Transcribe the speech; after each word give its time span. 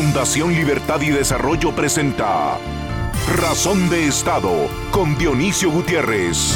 Fundación 0.00 0.54
Libertad 0.54 1.00
y 1.00 1.10
Desarrollo 1.10 1.74
presenta 1.74 2.56
Razón 3.36 3.90
de 3.90 4.06
Estado 4.06 4.68
con 4.92 5.18
Dionisio 5.18 5.72
Gutiérrez. 5.72 6.54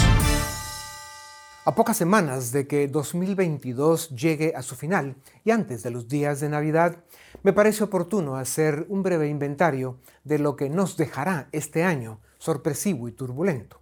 A 1.64 1.74
pocas 1.74 1.96
semanas 1.96 2.52
de 2.52 2.68
que 2.68 2.86
2022 2.86 4.10
llegue 4.10 4.54
a 4.54 4.62
su 4.62 4.76
final 4.76 5.16
y 5.44 5.50
antes 5.50 5.82
de 5.82 5.90
los 5.90 6.06
días 6.06 6.38
de 6.38 6.50
Navidad, 6.50 7.02
me 7.42 7.52
parece 7.52 7.82
oportuno 7.82 8.36
hacer 8.36 8.86
un 8.88 9.02
breve 9.02 9.28
inventario 9.28 9.98
de 10.22 10.38
lo 10.38 10.54
que 10.54 10.70
nos 10.70 10.96
dejará 10.96 11.48
este 11.50 11.82
año 11.82 12.20
sorpresivo 12.38 13.08
y 13.08 13.12
turbulento. 13.12 13.80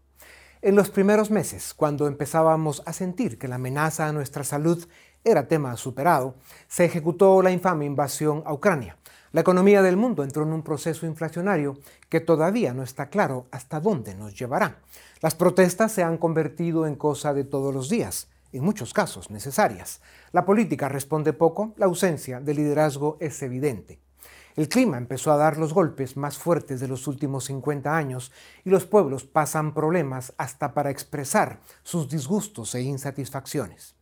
En 0.63 0.75
los 0.75 0.89
primeros 0.89 1.31
meses, 1.31 1.75
cuando 1.75 2.07
empezábamos 2.07 2.83
a 2.87 2.95
sentir 2.95 3.37
que 3.37 3.47
la 3.47 3.57
amenaza 3.57 4.07
a 4.07 4.13
nuestra 4.15 4.43
salud 4.43 4.89
era 5.23 5.49
tema 5.49 5.77
superado, 5.77 6.37
se 6.67 6.87
ejecutó 6.87 7.43
la 7.43 7.51
infame 7.51 7.85
invasión 7.85 8.43
a 8.47 8.55
Ucrania. 8.55 8.97
La 9.33 9.43
economía 9.43 9.81
del 9.81 9.97
mundo 9.97 10.25
entró 10.25 10.43
en 10.43 10.53
un 10.53 10.63
proceso 10.63 11.07
inflacionario 11.07 11.79
que 12.09 12.19
todavía 12.19 12.75
no 12.75 12.83
está 12.83 13.11
claro 13.11 13.47
hasta 13.53 13.79
dónde 13.79 14.17
nos 14.17 14.37
llevará. 14.37 14.81
Las 15.21 15.37
protestas 15.37 15.93
se 15.93 16.03
han 16.03 16.19
convertido 16.19 16.85
en 16.85 16.97
cosa 16.97 17.33
de 17.33 17.45
todos 17.45 17.73
los 17.73 17.89
días, 17.89 18.29
en 18.53 18.65
muchos 18.65 18.93
casos 18.93 19.31
necesarias. 19.31 20.01
La 20.33 20.45
política 20.45 20.89
responde 20.89 21.33
poco, 21.33 21.75
la 21.77 21.87
ausencia 21.87 22.41
de 22.41 22.55
liderazgo 22.55 23.19
es 23.21 23.41
evidente. 23.43 24.01
El 24.57 24.69
clima 24.69 24.99
empezó 24.99 25.31
a 25.31 25.37
dar 25.37 25.59
los 25.59 25.73
golpes 25.73 26.17
más 26.17 26.37
fuertes 26.37 26.81
de 26.81 26.89
los 26.89 27.07
últimos 27.07 27.45
50 27.45 27.97
años 27.97 28.33
y 28.65 28.71
los 28.71 28.85
pueblos 28.85 29.23
pasan 29.23 29.75
problemas 29.75 30.35
hasta 30.39 30.75
para 30.75 30.91
expresar 30.91 31.61
sus 31.85 32.09
disgustos 32.09 32.75
e 32.75 32.83
insatisfacciones. 32.83 34.00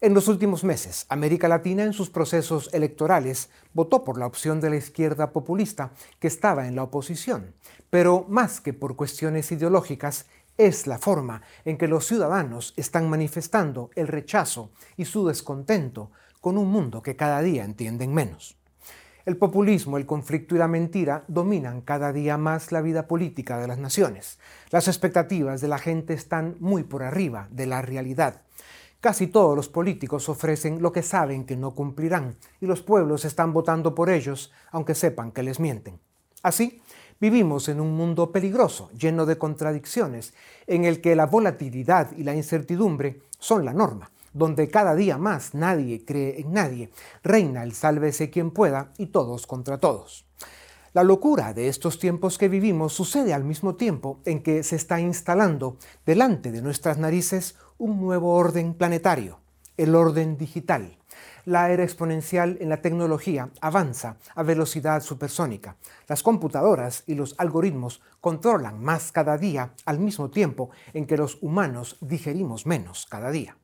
En 0.00 0.14
los 0.14 0.28
últimos 0.28 0.62
meses, 0.62 1.06
América 1.08 1.48
Latina 1.48 1.82
en 1.82 1.92
sus 1.92 2.08
procesos 2.08 2.70
electorales 2.72 3.50
votó 3.74 4.04
por 4.04 4.16
la 4.16 4.26
opción 4.26 4.60
de 4.60 4.70
la 4.70 4.76
izquierda 4.76 5.32
populista 5.32 5.90
que 6.20 6.28
estaba 6.28 6.68
en 6.68 6.76
la 6.76 6.84
oposición, 6.84 7.52
pero 7.90 8.24
más 8.28 8.60
que 8.60 8.72
por 8.72 8.94
cuestiones 8.94 9.50
ideológicas, 9.50 10.26
es 10.56 10.86
la 10.86 10.98
forma 10.98 11.42
en 11.64 11.76
que 11.76 11.88
los 11.88 12.06
ciudadanos 12.06 12.74
están 12.76 13.10
manifestando 13.10 13.90
el 13.96 14.06
rechazo 14.06 14.70
y 14.96 15.04
su 15.04 15.26
descontento 15.26 16.12
con 16.40 16.58
un 16.58 16.70
mundo 16.70 17.02
que 17.02 17.16
cada 17.16 17.42
día 17.42 17.64
entienden 17.64 18.14
menos. 18.14 18.56
El 19.26 19.36
populismo, 19.36 19.96
el 19.98 20.06
conflicto 20.06 20.54
y 20.54 20.58
la 20.58 20.68
mentira 20.68 21.24
dominan 21.26 21.80
cada 21.80 22.12
día 22.12 22.38
más 22.38 22.70
la 22.70 22.82
vida 22.82 23.08
política 23.08 23.58
de 23.58 23.66
las 23.66 23.78
naciones. 23.78 24.38
Las 24.70 24.86
expectativas 24.86 25.60
de 25.60 25.66
la 25.66 25.78
gente 25.78 26.14
están 26.14 26.56
muy 26.60 26.84
por 26.84 27.02
arriba 27.02 27.48
de 27.50 27.66
la 27.66 27.82
realidad. 27.82 28.42
Casi 29.00 29.28
todos 29.28 29.54
los 29.54 29.68
políticos 29.68 30.28
ofrecen 30.28 30.82
lo 30.82 30.90
que 30.90 31.04
saben 31.04 31.44
que 31.44 31.56
no 31.56 31.70
cumplirán 31.70 32.36
y 32.60 32.66
los 32.66 32.82
pueblos 32.82 33.24
están 33.24 33.52
votando 33.52 33.94
por 33.94 34.10
ellos 34.10 34.50
aunque 34.72 34.96
sepan 34.96 35.30
que 35.30 35.44
les 35.44 35.60
mienten. 35.60 36.00
Así, 36.42 36.82
vivimos 37.20 37.68
en 37.68 37.80
un 37.80 37.94
mundo 37.96 38.32
peligroso, 38.32 38.90
lleno 38.98 39.24
de 39.24 39.38
contradicciones, 39.38 40.34
en 40.66 40.84
el 40.84 41.00
que 41.00 41.14
la 41.14 41.26
volatilidad 41.26 42.10
y 42.16 42.24
la 42.24 42.34
incertidumbre 42.34 43.22
son 43.38 43.64
la 43.64 43.72
norma, 43.72 44.10
donde 44.32 44.68
cada 44.68 44.96
día 44.96 45.16
más 45.16 45.54
nadie 45.54 46.04
cree 46.04 46.40
en 46.40 46.52
nadie, 46.52 46.90
reina 47.22 47.62
el 47.62 47.74
sálvese 47.74 48.30
quien 48.30 48.50
pueda 48.50 48.92
y 48.98 49.06
todos 49.06 49.46
contra 49.46 49.78
todos. 49.78 50.26
La 50.92 51.04
locura 51.04 51.54
de 51.54 51.68
estos 51.68 52.00
tiempos 52.00 52.38
que 52.38 52.48
vivimos 52.48 52.94
sucede 52.94 53.32
al 53.32 53.44
mismo 53.44 53.76
tiempo 53.76 54.18
en 54.24 54.42
que 54.42 54.64
se 54.64 54.74
está 54.74 55.00
instalando 55.00 55.76
delante 56.04 56.50
de 56.50 56.62
nuestras 56.62 56.98
narices 56.98 57.56
un 57.78 58.00
nuevo 58.00 58.34
orden 58.34 58.74
planetario, 58.74 59.38
el 59.76 59.94
orden 59.94 60.36
digital. 60.36 60.98
La 61.44 61.70
era 61.70 61.84
exponencial 61.84 62.58
en 62.60 62.68
la 62.68 62.82
tecnología 62.82 63.50
avanza 63.60 64.16
a 64.34 64.42
velocidad 64.42 65.00
supersónica. 65.00 65.76
Las 66.08 66.22
computadoras 66.22 67.04
y 67.06 67.14
los 67.14 67.36
algoritmos 67.38 68.02
controlan 68.20 68.82
más 68.82 69.12
cada 69.12 69.38
día 69.38 69.72
al 69.84 70.00
mismo 70.00 70.28
tiempo 70.28 70.70
en 70.92 71.06
que 71.06 71.16
los 71.16 71.38
humanos 71.40 71.96
digerimos 72.00 72.66
menos 72.66 73.06
cada 73.08 73.30
día. 73.30 73.56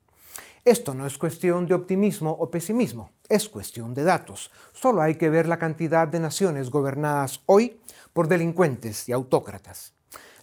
Esto 0.64 0.94
no 0.94 1.06
es 1.06 1.18
cuestión 1.18 1.66
de 1.66 1.74
optimismo 1.74 2.30
o 2.30 2.50
pesimismo, 2.50 3.10
es 3.28 3.48
cuestión 3.48 3.92
de 3.92 4.04
datos. 4.04 4.50
Solo 4.72 5.02
hay 5.02 5.16
que 5.16 5.28
ver 5.28 5.46
la 5.46 5.58
cantidad 5.58 6.08
de 6.08 6.20
naciones 6.20 6.70
gobernadas 6.70 7.42
hoy 7.46 7.80
por 8.14 8.28
delincuentes 8.28 9.08
y 9.08 9.12
autócratas. 9.12 9.93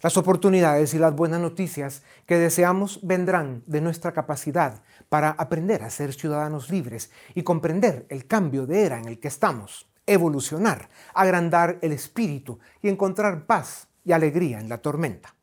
Las 0.02 0.16
oportunidades 0.16 0.94
y 0.94 0.98
las 0.98 1.14
buenas 1.14 1.40
noticias 1.40 2.02
que 2.26 2.36
deseamos 2.36 2.98
vendrán 3.04 3.62
de 3.66 3.80
nuestra 3.80 4.12
capacidad 4.12 4.82
para 5.08 5.30
aprender 5.30 5.84
a 5.84 5.90
ser 5.90 6.12
ciudadanos 6.12 6.70
libres 6.70 7.12
y 7.36 7.44
comprender 7.44 8.06
el 8.08 8.26
cambio 8.26 8.66
de 8.66 8.82
era 8.82 8.98
en 8.98 9.06
el 9.06 9.20
que 9.20 9.28
estamos, 9.28 9.88
evolucionar, 10.04 10.88
agrandar 11.14 11.78
el 11.82 11.92
espíritu 11.92 12.58
y 12.82 12.88
encontrar 12.88 13.46
paz 13.46 13.86
y 14.04 14.10
alegría 14.10 14.58
en 14.58 14.68
la 14.68 14.78
tormenta. 14.78 15.36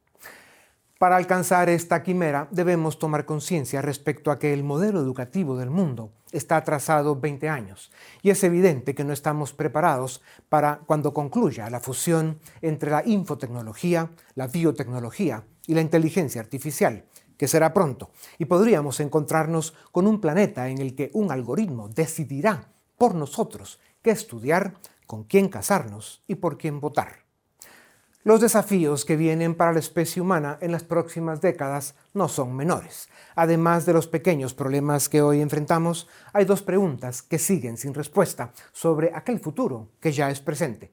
Para 1.00 1.16
alcanzar 1.16 1.70
esta 1.70 2.04
quimera 2.04 2.50
debemos 2.52 3.00
tomar 3.00 3.26
conciencia 3.26 3.82
respecto 3.82 4.32
a 4.32 4.38
que 4.38 4.52
el 4.52 4.66
modelo 4.66 5.00
educativo 5.00 5.56
del 5.56 5.70
mundo 5.70 6.12
está 6.34 6.58
atrasado 6.58 7.16
20 7.16 7.48
años 7.48 7.90
y 8.22 8.32
es 8.32 8.44
evidente 8.44 8.94
que 8.94 9.06
no 9.06 9.14
estamos 9.14 9.54
preparados 9.54 10.22
para 10.50 10.82
cuando 10.86 11.14
concluya 11.14 11.70
la 11.70 11.80
fusión 11.80 12.42
entre 12.62 12.92
la 12.92 13.02
infotecnología, 13.06 14.12
la 14.36 14.48
biotecnología 14.48 15.46
y 15.68 15.74
la 15.74 15.80
inteligencia 15.80 16.42
artificial, 16.42 17.06
que 17.38 17.48
será 17.48 17.74
pronto, 17.74 18.12
y 18.38 18.44
podríamos 18.44 19.00
encontrarnos 19.00 19.74
con 19.94 20.06
un 20.06 20.20
planeta 20.20 20.68
en 20.68 20.80
el 20.80 20.96
que 20.96 21.12
un 21.14 21.31
algoritmo 21.31 21.88
decidirá 21.88 22.74
por 22.98 23.16
nosotros 23.16 23.80
qué 24.02 24.12
estudiar, 24.12 24.74
con 25.08 25.24
quién 25.24 25.48
casarnos 25.48 26.24
y 26.28 26.36
por 26.36 26.58
quién 26.58 26.81
votar. 26.81 27.28
Los 28.25 28.41
desafíos 28.41 29.06
que 29.06 29.16
vienen 29.16 29.56
para 29.56 29.72
la 29.72 29.80
especie 29.80 30.22
humana 30.22 30.57
en 30.59 30.74
las 30.74 30.84
próximas 30.84 31.40
décadas 31.40 31.96
no 32.13 32.28
son 32.28 32.53
menores. 32.53 33.07
Además 33.34 33.85
de 33.85 33.94
los 33.94 34.07
pequeños 34.07 34.53
problemas 34.53 35.07
que 35.07 35.22
hoy 35.22 35.40
enfrentamos, 35.40 36.09
hay 36.34 36.44
dos 36.44 36.62
preguntas 36.62 37.22
que 37.22 37.40
siguen 37.40 37.78
sin 37.78 37.94
respuesta 37.94 38.52
sobre 38.74 39.16
aquel 39.16 39.40
futuro 39.40 39.88
que 40.02 40.12
ya 40.12 40.30
es 40.30 40.41
presente. 40.41 40.91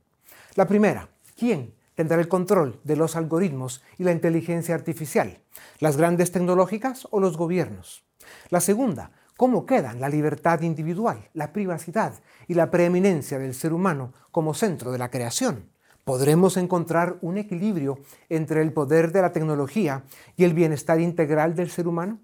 La 0.54 0.69
primera, 0.69 1.09
¿quién 1.37 1.75
tendrá 1.97 2.20
el 2.20 2.28
control 2.28 2.78
de 2.84 2.94
los 2.94 3.16
algoritmos 3.16 3.82
y 3.98 4.04
la 4.04 4.12
inteligencia 4.12 4.76
artificial? 4.76 5.41
¿Las 5.81 5.97
grandes 5.97 6.31
tecnológicas 6.31 7.08
o 7.10 7.19
los 7.19 7.37
gobiernos? 7.37 8.04
La 8.50 8.60
segunda, 8.60 9.10
¿cómo 9.37 9.66
quedan 9.66 10.00
la 10.00 10.08
libertad 10.08 10.60
individual, 10.60 11.28
la 11.34 11.53
privacidad 11.53 12.14
y 12.47 12.54
la 12.54 12.70
preeminencia 12.70 13.41
del 13.41 13.54
ser 13.54 13.72
humano 13.72 14.14
como 14.31 14.54
centro 14.54 14.93
de 14.93 14.98
la 14.98 15.10
creación? 15.10 15.75
Podremos 16.06 16.56
encontrar 16.56 17.19
un 17.21 17.37
equilibrio 17.37 17.99
entre 18.28 18.62
el 18.62 18.72
poder 18.72 19.11
de 19.11 19.22
la 19.22 19.33
tecnología 19.33 20.05
y 20.37 20.44
el 20.44 20.55
bienestar 20.55 21.00
integral 21.00 21.56
del 21.56 21.69
ser 21.69 21.89
humano? 21.89 22.21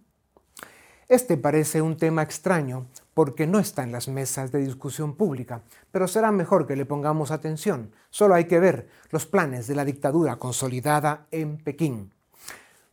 Este 1.08 1.36
parece 1.36 1.82
un 1.82 1.96
tema 1.96 2.22
extraño 2.22 2.86
porque 3.12 3.48
no 3.48 3.58
está 3.58 3.82
en 3.82 3.90
las 3.90 4.06
mesas 4.06 4.52
de 4.52 4.60
discusión 4.60 5.16
pública, 5.16 5.62
pero 5.90 6.06
será 6.06 6.30
mejor 6.30 6.68
que 6.68 6.76
le 6.76 6.86
pongamos 6.86 7.32
atención. 7.32 7.90
Solo 8.08 8.36
hay 8.36 8.44
que 8.44 8.60
ver 8.60 8.88
los 9.10 9.26
planes 9.26 9.66
de 9.66 9.74
la 9.74 9.84
dictadura 9.84 10.36
consolidada 10.36 11.26
en 11.32 11.58
Pekín. 11.58 12.12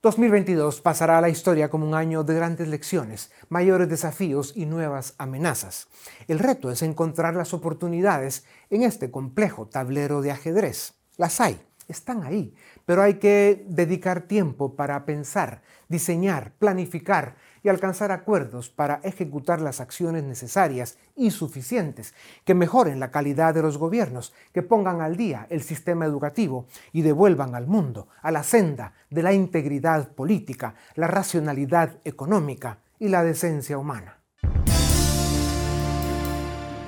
2022 0.02 0.80
pasará 0.80 1.18
a 1.18 1.22
la 1.22 1.28
historia 1.28 1.70
como 1.70 1.86
un 1.86 1.94
año 1.94 2.24
de 2.24 2.34
grandes 2.34 2.70
lecciones, 2.70 3.32
mayores 3.50 3.90
desafíos 3.90 4.54
y 4.56 4.66
nuevas 4.66 5.14
amenazas. 5.18 5.90
El 6.30 6.40
reto 6.40 6.72
es 6.72 6.82
encontrar 6.84 7.36
las 7.36 7.54
oportunidades 7.54 8.46
en 8.70 8.84
este 8.84 9.12
complejo 9.12 9.68
tablero 9.68 10.22
de 10.22 10.32
ajedrez. 10.32 10.94
Las 11.18 11.42
hay, 11.42 11.62
están 11.90 12.24
ahí, 12.24 12.56
pero 12.86 13.02
hay 13.02 13.16
que 13.16 13.66
dedicar 13.68 14.22
tiempo 14.22 14.78
para 14.78 15.04
pensar, 15.04 15.64
diseñar, 15.90 16.54
planificar 16.59 17.36
y 17.64 17.70
alcanzar 17.70 18.12
acuerdos 18.12 18.70
para 18.70 19.02
ejecutar 19.03 19.62
las 19.62 19.80
acciones 19.80 20.24
necesarias 20.24 20.97
y 21.16 21.32
suficientes 21.32 22.14
que 22.46 22.53
mejoren 22.53 23.00
la 23.00 23.11
calidad 23.11 23.53
de 23.53 23.61
los 23.61 23.78
gobiernos, 23.78 24.34
que 24.53 24.61
pongan 24.61 25.02
al 25.02 25.17
día 25.17 25.47
el 25.50 25.61
sistema 25.61 26.06
educativo 26.06 26.66
y 26.91 27.02
devuelvan 27.02 27.56
al 27.56 27.67
mundo 27.67 28.08
a 28.22 28.32
la 28.32 28.44
senda 28.44 28.94
de 29.09 29.23
la 29.23 29.34
integridad 29.34 30.09
política, 30.09 30.76
la 30.96 31.08
racionalidad 31.08 31.97
económica 32.03 32.79
y 33.00 33.09
la 33.09 33.23
decencia 33.23 33.78
humana. 33.78 34.17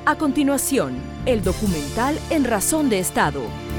A 0.05 0.17
continuación, 0.17 0.95
el 1.25 1.43
documental 1.43 2.17
En 2.31 2.43
Razón 2.43 2.89
de 2.89 2.99
Estado 2.99 3.70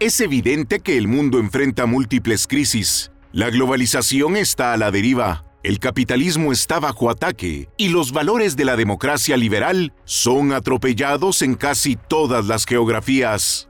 Es 0.00 0.20
evidente 0.20 0.78
que 0.78 0.96
el 0.96 1.08
mundo 1.08 1.40
enfrenta 1.40 1.84
múltiples 1.86 2.46
crisis. 2.46 3.10
La 3.32 3.50
globalización 3.50 4.36
está 4.36 4.72
a 4.72 4.76
la 4.76 4.92
deriva, 4.92 5.44
el 5.64 5.80
capitalismo 5.80 6.52
está 6.52 6.78
bajo 6.78 7.10
ataque 7.10 7.68
y 7.76 7.88
los 7.88 8.12
valores 8.12 8.54
de 8.54 8.64
la 8.64 8.76
democracia 8.76 9.36
liberal 9.36 9.92
son 10.04 10.52
atropellados 10.52 11.42
en 11.42 11.56
casi 11.56 11.96
todas 11.96 12.46
las 12.46 12.64
geografías. 12.64 13.68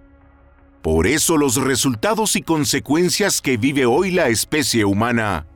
Por 0.83 1.07
eso 1.07 1.39
los 1.39 1.57
resultados 1.57 2.37
y 2.37 2.43
consecuencias 2.43 3.41
que 3.41 3.57
vive 3.57 3.87
hoy 3.87 4.11
la 4.11 4.29
especie 4.29 4.85
humana. 4.85 5.47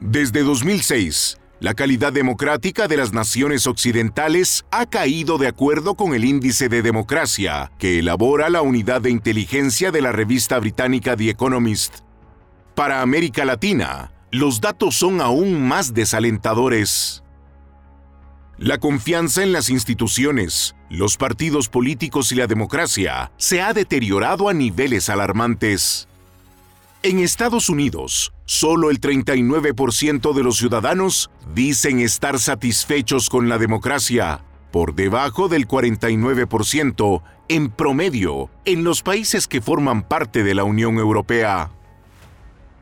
Desde 0.00 0.42
2006, 0.42 1.38
la 1.64 1.72
calidad 1.72 2.12
democrática 2.12 2.88
de 2.88 2.98
las 2.98 3.14
naciones 3.14 3.66
occidentales 3.66 4.66
ha 4.70 4.84
caído 4.84 5.38
de 5.38 5.46
acuerdo 5.46 5.94
con 5.94 6.14
el 6.14 6.26
índice 6.26 6.68
de 6.68 6.82
democracia 6.82 7.72
que 7.78 8.00
elabora 8.00 8.50
la 8.50 8.60
unidad 8.60 9.00
de 9.00 9.08
inteligencia 9.08 9.90
de 9.90 10.02
la 10.02 10.12
revista 10.12 10.58
británica 10.58 11.16
The 11.16 11.30
Economist. 11.30 12.00
Para 12.74 13.00
América 13.00 13.46
Latina, 13.46 14.12
los 14.30 14.60
datos 14.60 14.96
son 14.96 15.22
aún 15.22 15.66
más 15.66 15.94
desalentadores. 15.94 17.24
La 18.58 18.76
confianza 18.76 19.42
en 19.42 19.52
las 19.54 19.70
instituciones, 19.70 20.76
los 20.90 21.16
partidos 21.16 21.70
políticos 21.70 22.30
y 22.30 22.34
la 22.34 22.46
democracia 22.46 23.32
se 23.38 23.62
ha 23.62 23.72
deteriorado 23.72 24.50
a 24.50 24.52
niveles 24.52 25.08
alarmantes. 25.08 26.08
En 27.04 27.18
Estados 27.18 27.68
Unidos, 27.68 28.32
solo 28.46 28.88
el 28.88 28.98
39% 28.98 30.32
de 30.32 30.42
los 30.42 30.56
ciudadanos 30.56 31.30
dicen 31.54 32.00
estar 32.00 32.38
satisfechos 32.38 33.28
con 33.28 33.50
la 33.50 33.58
democracia, 33.58 34.42
por 34.72 34.94
debajo 34.94 35.48
del 35.48 35.68
49% 35.68 37.22
en 37.48 37.68
promedio 37.68 38.48
en 38.64 38.84
los 38.84 39.02
países 39.02 39.46
que 39.46 39.60
forman 39.60 40.08
parte 40.08 40.42
de 40.44 40.54
la 40.54 40.64
Unión 40.64 40.96
Europea. 40.96 41.72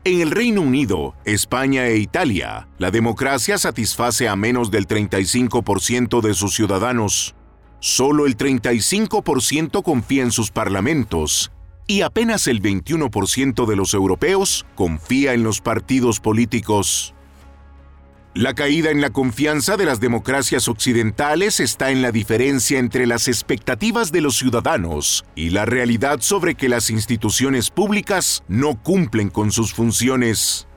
En 0.05 0.21
el 0.21 0.31
Reino 0.31 0.61
Unido, 0.61 1.15
España 1.25 1.87
e 1.87 1.97
Italia, 1.97 2.69
la 2.77 2.91
democracia 2.91 3.57
satisface 3.57 4.29
a 4.29 4.37
menos 4.37 4.71
del 4.71 4.87
35% 4.87 6.21
de 6.21 6.33
sus 6.33 6.55
ciudadanos. 6.55 7.35
Solo 7.81 8.25
el 8.25 8.37
35% 8.37 9.83
confía 9.83 10.23
en 10.23 10.31
sus 10.31 10.49
parlamentos 10.49 11.51
y 11.87 12.01
apenas 12.01 12.47
el 12.47 12.61
21% 12.61 13.65
de 13.65 13.75
los 13.75 13.93
europeos 13.93 14.65
confía 14.75 15.33
en 15.33 15.43
los 15.43 15.61
partidos 15.61 16.19
políticos. 16.19 17.13
La 18.35 18.55
caída 18.55 18.89
en 18.89 18.99
la 18.99 19.11
confianza 19.11 19.77
de 19.77 19.85
las 19.85 19.99
democracias 19.99 20.67
occidentales 20.67 21.59
está 21.59 21.91
en 21.91 22.01
la 22.01 22.11
diferencia 22.11 22.79
entre 22.79 23.05
las 23.05 23.27
expectativas 23.27 24.11
de 24.11 24.21
los 24.21 24.37
ciudadanos 24.37 25.23
y 25.35 25.51
la 25.51 25.65
realidad 25.65 26.19
sobre 26.21 26.55
que 26.55 26.67
las 26.67 26.89
instituciones 26.89 27.69
públicas 27.69 28.43
no 28.47 28.81
cumplen 28.81 29.29
con 29.29 29.51
sus 29.51 29.71
funciones. 29.71 30.67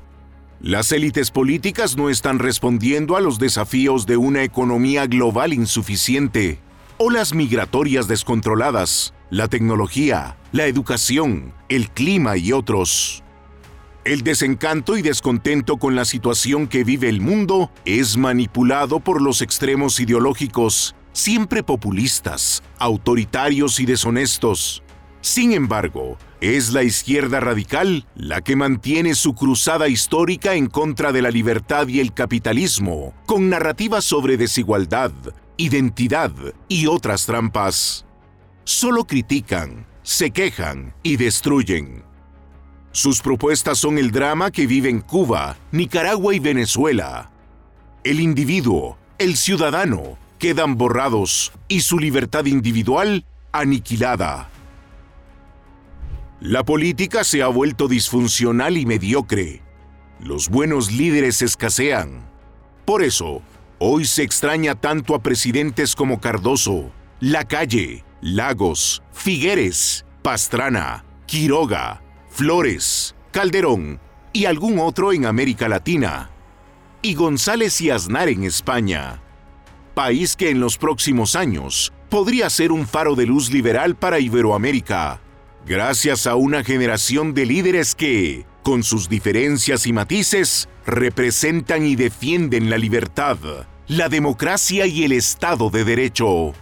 Las 0.60 0.92
élites 0.92 1.30
políticas 1.30 1.96
no 1.96 2.10
están 2.10 2.40
respondiendo 2.40 3.16
a 3.16 3.22
los 3.22 3.38
desafíos 3.38 4.04
de 4.04 4.18
una 4.18 4.42
economía 4.42 5.06
global 5.06 5.54
insuficiente, 5.54 6.58
olas 6.98 7.34
migratorias 7.34 8.08
descontroladas, 8.08 9.12
la 9.30 9.48
tecnología, 9.48 10.36
la 10.52 10.66
educación, 10.66 11.52
el 11.68 11.90
clima 11.90 12.36
y 12.36 12.52
otros. 12.52 13.22
El 14.04 14.22
desencanto 14.22 14.96
y 14.96 15.02
descontento 15.02 15.78
con 15.78 15.96
la 15.96 16.04
situación 16.04 16.68
que 16.68 16.84
vive 16.84 17.08
el 17.08 17.20
mundo 17.20 17.70
es 17.84 18.16
manipulado 18.16 19.00
por 19.00 19.20
los 19.20 19.42
extremos 19.42 20.00
ideológicos, 20.00 20.94
siempre 21.12 21.62
populistas, 21.62 22.62
autoritarios 22.78 23.80
y 23.80 23.86
deshonestos. 23.86 24.82
Sin 25.20 25.52
embargo, 25.52 26.16
es 26.40 26.72
la 26.72 26.84
izquierda 26.84 27.40
radical 27.40 28.06
la 28.14 28.42
que 28.42 28.54
mantiene 28.54 29.16
su 29.16 29.34
cruzada 29.34 29.88
histórica 29.88 30.54
en 30.54 30.68
contra 30.68 31.10
de 31.10 31.20
la 31.20 31.30
libertad 31.30 31.88
y 31.88 31.98
el 31.98 32.14
capitalismo, 32.14 33.12
con 33.26 33.50
narrativas 33.50 34.04
sobre 34.04 34.36
desigualdad, 34.36 35.10
identidad 35.56 36.32
y 36.68 36.86
otras 36.86 37.26
trampas. 37.26 38.04
Solo 38.64 39.04
critican, 39.04 39.86
se 40.02 40.30
quejan 40.30 40.94
y 41.02 41.16
destruyen. 41.16 42.04
Sus 42.92 43.20
propuestas 43.20 43.78
son 43.78 43.98
el 43.98 44.10
drama 44.10 44.50
que 44.50 44.66
vive 44.66 44.88
en 44.88 45.00
Cuba, 45.00 45.56
Nicaragua 45.70 46.34
y 46.34 46.38
Venezuela. 46.38 47.30
El 48.04 48.20
individuo, 48.20 48.96
el 49.18 49.36
ciudadano, 49.36 50.18
quedan 50.38 50.76
borrados 50.76 51.52
y 51.68 51.80
su 51.80 51.98
libertad 51.98 52.46
individual 52.46 53.24
aniquilada. 53.52 54.50
La 56.40 56.64
política 56.64 57.24
se 57.24 57.42
ha 57.42 57.48
vuelto 57.48 57.88
disfuncional 57.88 58.76
y 58.76 58.86
mediocre. 58.86 59.62
Los 60.20 60.48
buenos 60.48 60.92
líderes 60.92 61.42
escasean. 61.42 62.28
Por 62.84 63.02
eso, 63.02 63.42
hoy 63.78 64.04
se 64.04 64.22
extraña 64.22 64.74
tanto 64.74 65.14
a 65.14 65.22
presidentes 65.22 65.94
como 65.94 66.20
Cardoso, 66.20 66.90
Lacalle, 67.20 68.04
Lagos, 68.20 69.02
Figueres, 69.12 70.04
Pastrana, 70.22 71.04
Quiroga, 71.26 72.02
Flores, 72.30 73.14
Calderón 73.32 74.00
y 74.32 74.46
algún 74.46 74.78
otro 74.78 75.12
en 75.12 75.26
América 75.26 75.68
Latina, 75.68 76.30
y 77.02 77.14
González 77.14 77.80
y 77.80 77.90
Aznar 77.90 78.28
en 78.28 78.44
España, 78.44 79.22
país 79.94 80.36
que 80.36 80.50
en 80.50 80.60
los 80.60 80.76
próximos 80.76 81.36
años 81.36 81.92
podría 82.08 82.50
ser 82.50 82.72
un 82.72 82.86
faro 82.86 83.14
de 83.14 83.26
luz 83.26 83.50
liberal 83.50 83.94
para 83.96 84.18
Iberoamérica, 84.18 85.20
gracias 85.66 86.26
a 86.26 86.34
una 86.34 86.64
generación 86.64 87.34
de 87.34 87.46
líderes 87.46 87.94
que, 87.94 88.46
con 88.66 88.82
sus 88.82 89.08
diferencias 89.08 89.86
y 89.86 89.92
matices, 89.92 90.68
representan 90.86 91.86
y 91.86 91.94
defienden 91.94 92.68
la 92.68 92.78
libertad, 92.78 93.38
la 93.86 94.08
democracia 94.08 94.88
y 94.88 95.04
el 95.04 95.12
Estado 95.12 95.70
de 95.70 95.84
Derecho. 95.84 96.52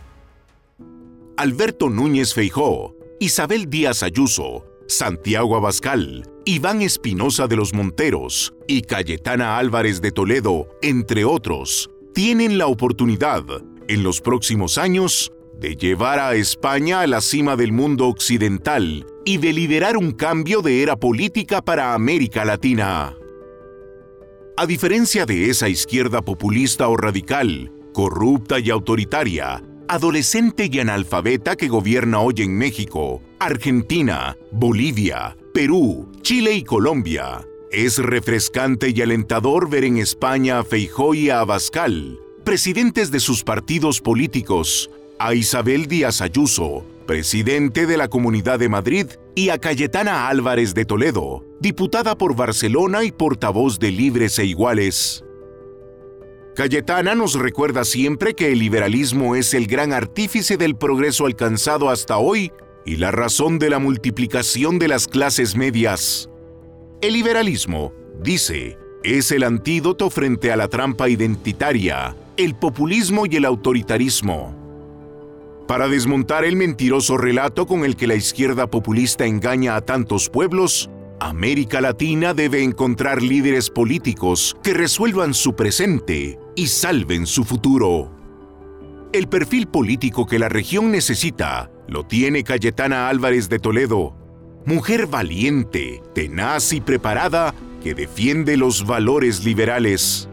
Alberto 1.39 1.89
Núñez 1.89 2.35
Feijó, 2.35 2.95
Isabel 3.21 3.71
Díaz 3.71 4.03
Ayuso, 4.03 4.67
Santiago 4.87 5.57
Abascal, 5.57 6.31
Iván 6.45 6.83
Espinosa 6.83 7.47
de 7.47 7.57
los 7.57 7.73
Monteros 7.73 8.53
y 8.69 8.83
Cayetana 8.83 9.57
Álvarez 9.57 10.03
de 10.03 10.13
Toledo, 10.13 10.69
entre 10.83 11.25
otros, 11.25 11.89
tienen 12.13 12.59
la 12.59 12.67
oportunidad, 12.67 13.45
en 13.89 14.03
los 14.03 14.21
próximos 14.21 14.77
años, 14.77 15.33
de 15.65 15.77
llevar 15.77 16.19
a 16.19 16.35
España 16.35 17.01
a 17.01 17.07
la 17.07 17.23
cima 17.23 17.57
del 17.57 17.73
mundo 17.73 18.07
occidental 18.09 19.07
y 19.25 19.39
de 19.39 19.55
liderar 19.55 19.97
un 19.97 20.13
cambio 20.13 20.61
de 20.61 20.83
era 20.83 20.95
política 20.95 21.63
para 21.63 21.95
América 21.95 22.45
Latina. 22.45 23.17
A 24.59 24.67
diferencia 24.67 25.25
de 25.25 25.49
esa 25.49 25.71
izquierda 25.71 26.21
populista 26.21 26.87
o 26.89 26.99
radical, 26.99 27.73
corrupta 27.95 28.59
y 28.59 28.69
autoritaria, 28.69 29.63
adolescente 29.89 30.69
y 30.71 30.81
analfabeta 30.81 31.57
que 31.57 31.69
gobierna 31.69 32.21
hoy 32.21 32.35
en 32.39 32.59
México, 32.59 33.23
Argentina, 33.39 34.37
Bolivia, 34.53 35.35
Perú, 35.55 36.13
Chile 36.21 36.53
y 36.53 36.63
Colombia. 36.63 37.41
Es 37.73 37.97
refrescante 37.97 38.93
y 38.95 39.01
alentador 39.01 39.71
ver 39.71 39.85
en 39.85 39.97
España 39.97 40.59
a 40.59 40.65
Feijó 40.65 41.15
y 41.15 41.31
a 41.31 41.41
Abascal, 41.41 42.21
presidentes 42.45 43.11
de 43.11 43.21
sus 43.21 43.43
partidos 43.43 44.03
políticos, 44.03 44.91
a 45.19 45.35
Isabel 45.35 45.87
Díaz 45.87 46.21
Ayuso, 46.21 46.85
presidente 47.07 47.87
de 47.87 47.97
la 47.97 48.09
Comunidad 48.09 48.59
de 48.59 48.69
Madrid, 48.69 49.07
y 49.35 49.49
a 49.51 49.59
Cayetana 49.59 50.29
Álvarez 50.29 50.75
de 50.75 50.85
Toledo, 50.85 51.45
diputada 51.61 52.17
por 52.17 52.37
Barcelona 52.37 53.05
y 53.05 53.13
portavoz 53.13 53.79
de 53.79 53.91
Libres 53.91 54.39
e 54.39 54.45
Iguales. 54.45 55.25
Cayetana 56.55 57.15
nos 57.15 57.35
recuerda 57.35 57.85
siempre 57.85 58.35
que 58.35 58.53
el 58.53 58.61
liberalismo 58.61 59.35
es 59.35 59.55
el 59.55 59.67
gran 59.67 59.93
artífice 59.93 60.57
del 60.57 60.77
progreso 60.77 61.27
alcanzado 61.27 61.91
hasta 61.91 62.19
hoy 62.19 62.53
y 62.87 62.97
la 62.97 63.11
razón 63.11 63.59
de 63.59 63.71
la 63.71 63.81
multiplicación 63.81 64.79
de 64.79 64.89
las 64.89 65.09
clases 65.09 65.57
medias. 65.57 66.29
El 67.01 67.15
liberalismo, 67.15 67.93
dice, 68.23 68.79
es 69.03 69.33
el 69.33 69.43
antídoto 69.43 70.11
frente 70.11 70.53
a 70.53 70.57
la 70.57 70.69
trampa 70.69 71.09
identitaria, 71.09 72.17
el 72.37 72.55
populismo 72.55 73.27
y 73.27 73.37
el 73.37 73.45
autoritarismo. 73.45 74.64
Para 75.67 75.89
desmontar 75.89 76.45
el 76.45 76.57
mentiroso 76.57 77.17
relato 77.17 77.67
con 77.67 77.85
el 77.85 77.97
que 77.97 78.07
la 78.07 78.15
izquierda 78.15 78.67
populista 78.67 79.25
engaña 79.25 79.77
a 79.77 79.81
tantos 79.81 80.29
pueblos, 80.29 80.91
América 81.21 81.81
Latina 81.81 82.35
debe 82.35 82.63
encontrar 82.63 83.23
líderes 83.23 83.71
políticos 83.71 84.57
que 84.63 84.75
resuelvan 84.75 85.33
su 85.33 85.57
presente 85.57 86.39
y 86.55 86.67
salven 86.67 87.27
su 87.27 87.45
futuro. 87.45 88.11
El 89.15 89.27
perfil 89.29 89.67
político 89.67 90.27
que 90.27 90.39
la 90.39 90.51
región 90.51 90.91
necesita 90.91 91.71
lo 91.89 92.05
tiene 92.05 92.45
Cayetana 92.45 93.09
Álvarez 93.09 93.49
de 93.49 93.59
Toledo, 93.59 94.15
mujer 94.67 95.07
valiente, 95.07 96.03
tenaz 96.15 96.75
y 96.75 96.83
preparada 96.83 97.55
que 97.83 97.95
defiende 97.95 98.59
los 98.59 98.85
valores 98.85 99.45
liberales. 99.45 100.29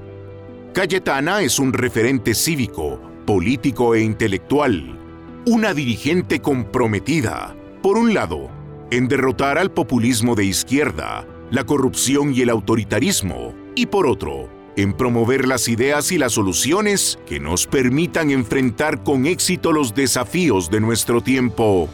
Cayetana 0.73 1.41
es 1.41 1.57
un 1.57 1.71
referente 1.71 2.33
cívico, 2.33 2.99
político 3.25 3.95
e 3.95 4.01
intelectual, 4.01 5.00
una 5.45 5.73
dirigente 5.73 6.39
comprometida, 6.39 7.55
por 7.81 7.97
un 7.97 8.13
lado, 8.13 8.51
en 8.91 9.07
derrotar 9.07 9.57
al 9.57 9.71
populismo 9.71 10.35
de 10.35 10.45
izquierda, 10.45 11.25
la 11.49 11.63
corrupción 11.63 12.31
y 12.33 12.41
el 12.41 12.49
autoritarismo, 12.51 13.55
y 13.75 13.87
por 13.87 14.05
otro, 14.05 14.49
en 14.75 14.93
promover 14.93 15.47
las 15.47 15.67
ideas 15.67 16.11
y 16.11 16.19
las 16.19 16.33
soluciones 16.33 17.17
que 17.25 17.39
nos 17.39 17.65
permitan 17.65 18.29
enfrentar 18.29 19.01
con 19.01 19.25
éxito 19.25 19.71
los 19.71 19.95
desafíos 19.95 20.69
de 20.69 20.79
nuestro 20.79 21.21
tiempo. 21.21 21.89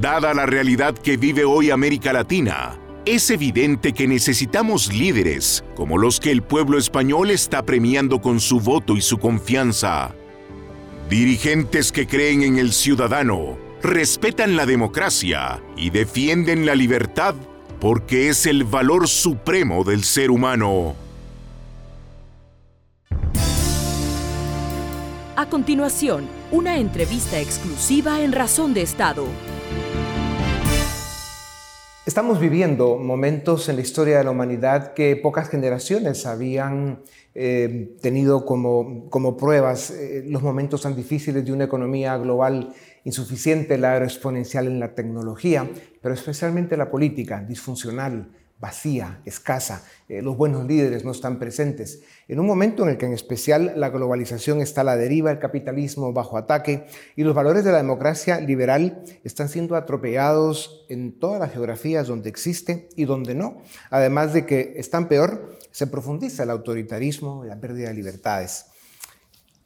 Dada 0.00 0.34
la 0.34 0.46
realidad 0.46 0.94
que 0.94 1.16
vive 1.16 1.44
hoy 1.44 1.70
América 1.70 2.12
Latina, 2.12 2.78
es 3.04 3.28
evidente 3.30 3.92
que 3.92 4.06
necesitamos 4.06 4.92
líderes 4.92 5.64
como 5.74 5.98
los 5.98 6.20
que 6.20 6.30
el 6.30 6.42
pueblo 6.42 6.78
español 6.78 7.32
está 7.32 7.64
premiando 7.64 8.20
con 8.20 8.38
su 8.38 8.60
voto 8.60 8.96
y 8.96 9.00
su 9.00 9.18
confianza. 9.18 10.14
Dirigentes 11.08 11.92
que 11.92 12.06
creen 12.06 12.42
en 12.42 12.58
el 12.58 12.72
ciudadano, 12.72 13.58
respetan 13.82 14.56
la 14.56 14.64
democracia 14.64 15.62
y 15.76 15.90
defienden 15.90 16.64
la 16.64 16.74
libertad 16.74 17.34
porque 17.80 18.28
es 18.28 18.46
el 18.46 18.64
valor 18.64 19.08
supremo 19.08 19.84
del 19.84 20.04
ser 20.04 20.30
humano. 20.30 20.94
A 25.34 25.46
continuación, 25.50 26.28
una 26.52 26.78
entrevista 26.78 27.40
exclusiva 27.40 28.20
en 28.20 28.32
Razón 28.32 28.72
de 28.72 28.82
Estado. 28.82 29.26
Estamos 32.06 32.38
viviendo 32.38 32.98
momentos 32.98 33.68
en 33.68 33.76
la 33.76 33.82
historia 33.82 34.18
de 34.18 34.24
la 34.24 34.30
humanidad 34.30 34.92
que 34.92 35.16
pocas 35.16 35.48
generaciones 35.48 36.26
habían 36.26 37.00
eh, 37.34 37.96
tenido 38.02 38.44
como, 38.44 39.08
como 39.08 39.36
pruebas, 39.36 39.90
eh, 39.90 40.22
los 40.26 40.42
momentos 40.42 40.82
tan 40.82 40.94
difíciles 40.94 41.44
de 41.44 41.52
una 41.52 41.64
economía 41.64 42.16
global 42.18 42.74
insuficiente, 43.04 43.78
la 43.78 43.96
exponencial 44.04 44.66
en 44.66 44.78
la 44.78 44.94
tecnología, 44.94 45.68
pero 46.02 46.14
especialmente 46.14 46.76
la 46.76 46.90
política 46.90 47.42
disfuncional, 47.42 48.30
vacía, 48.62 49.20
escasa, 49.24 49.84
eh, 50.08 50.22
los 50.22 50.36
buenos 50.36 50.64
líderes 50.64 51.04
no 51.04 51.10
están 51.10 51.40
presentes. 51.40 52.02
En 52.28 52.38
un 52.38 52.46
momento 52.46 52.84
en 52.84 52.90
el 52.90 52.96
que 52.96 53.06
en 53.06 53.12
especial 53.12 53.72
la 53.76 53.90
globalización 53.90 54.60
está 54.60 54.82
a 54.82 54.84
la 54.84 54.96
deriva, 54.96 55.32
el 55.32 55.40
capitalismo 55.40 56.12
bajo 56.12 56.38
ataque 56.38 56.86
y 57.16 57.24
los 57.24 57.34
valores 57.34 57.64
de 57.64 57.72
la 57.72 57.78
democracia 57.78 58.40
liberal 58.40 59.02
están 59.24 59.48
siendo 59.48 59.74
atropellados 59.74 60.86
en 60.88 61.18
todas 61.18 61.40
las 61.40 61.52
geografías 61.52 62.06
donde 62.06 62.30
existe 62.30 62.88
y 62.94 63.04
donde 63.04 63.34
no. 63.34 63.62
Además 63.90 64.32
de 64.32 64.46
que 64.46 64.74
están 64.76 65.08
peor, 65.08 65.58
se 65.72 65.88
profundiza 65.88 66.44
el 66.44 66.50
autoritarismo 66.50 67.44
y 67.44 67.48
la 67.48 67.60
pérdida 67.60 67.88
de 67.88 67.94
libertades. 67.94 68.66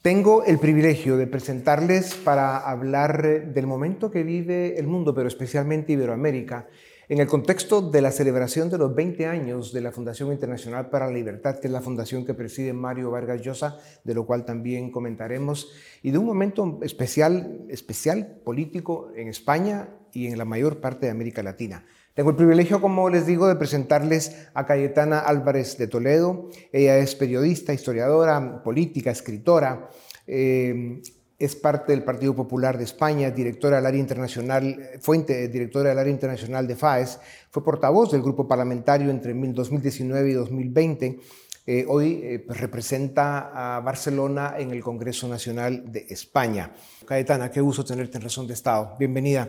Tengo 0.01 0.43
el 0.45 0.59
privilegio 0.59 1.19
de 1.19 1.27
presentarles 1.27 2.15
para 2.15 2.57
hablar 2.57 3.53
del 3.53 3.67
momento 3.67 4.11
que 4.11 4.23
vive 4.23 4.79
el 4.79 4.87
mundo, 4.87 5.15
pero 5.15 5.29
especialmente 5.29 5.93
Iberoamérica, 5.93 6.67
en 7.09 7.21
el 7.21 7.27
contexto 7.27 7.81
de 7.81 8.03
la 8.03 8.11
celebración 8.11 8.69
de 8.69 8.79
los 8.79 8.95
20 8.95 9.27
años 9.27 9.73
de 9.73 9.81
la 9.81 9.93
Fundación 9.93 10.33
Internacional 10.33 10.91
para 10.91 11.07
la 11.07 11.13
Libertad, 11.13 11.59
que 11.61 11.69
es 11.69 11.73
la 11.73 11.81
fundación 11.81 12.25
que 12.25 12.35
preside 12.35 12.73
Mario 12.73 13.11
Vargas 13.11 13.41
Llosa, 13.43 13.79
de 14.03 14.15
lo 14.15 14.27
cual 14.27 14.45
también 14.45 14.91
comentaremos, 14.91 15.71
y 16.03 16.11
de 16.11 16.19
un 16.19 16.27
momento 16.27 16.81
especial, 16.83 17.65
especial 17.69 18.41
político 18.45 19.11
en 19.15 19.29
España 19.29 19.91
y 20.13 20.27
en 20.27 20.39
la 20.39 20.45
mayor 20.45 20.81
parte 20.81 21.07
de 21.07 21.13
América 21.13 21.43
Latina. 21.43 21.85
Tengo 22.15 22.31
el 22.31 22.37
privilegio, 22.37 22.81
como 22.81 23.11
les 23.11 23.27
digo, 23.27 23.47
de 23.47 23.57
presentarles 23.57 24.49
a 24.55 24.65
Cayetana 24.65 25.21
Álvarez 25.21 25.77
de 25.77 25.87
Toledo. 25.87 26.49
Ella 26.73 26.97
es 26.97 27.15
periodista, 27.15 27.75
historiadora, 27.75 28.63
política, 28.65 29.11
escritora. 29.11 29.91
Eh, 30.27 31.03
es 31.39 31.55
parte 31.55 31.93
del 31.93 32.03
Partido 32.03 32.35
Popular 32.35 32.79
de 32.79 32.85
España, 32.85 33.31
directora 33.31 33.77
del 33.77 33.87
área 33.87 34.01
internacional, 34.01 34.91
fue 35.01 35.19
directora 35.19 35.91
del 35.91 35.99
área 35.99 36.13
internacional 36.13 36.67
de 36.67 36.77
FAES, 36.77 37.19
fue 37.51 37.63
portavoz 37.63 38.13
del 38.13 38.23
grupo 38.23 38.49
parlamentario 38.49 39.11
entre 39.11 39.35
2019 39.35 40.31
y 40.31 40.33
2020. 40.33 41.21
Eh, 41.69 41.85
hoy 41.89 42.21
eh, 42.23 42.39
pues, 42.47 42.61
representa 42.61 43.77
a 43.77 43.81
Barcelona 43.81 44.55
en 44.57 44.71
el 44.71 44.83
Congreso 44.83 45.27
Nacional 45.27 45.91
de 45.91 46.07
España. 46.09 46.71
Caetana, 47.05 47.51
qué 47.51 47.61
gusto 47.61 47.85
tenerte 47.85 48.19
en 48.19 48.23
Razón 48.23 48.47
de 48.47 48.55
Estado. 48.55 48.95
Bienvenida. 48.99 49.49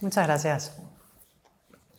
Muchas 0.00 0.26
gracias. 0.26 0.72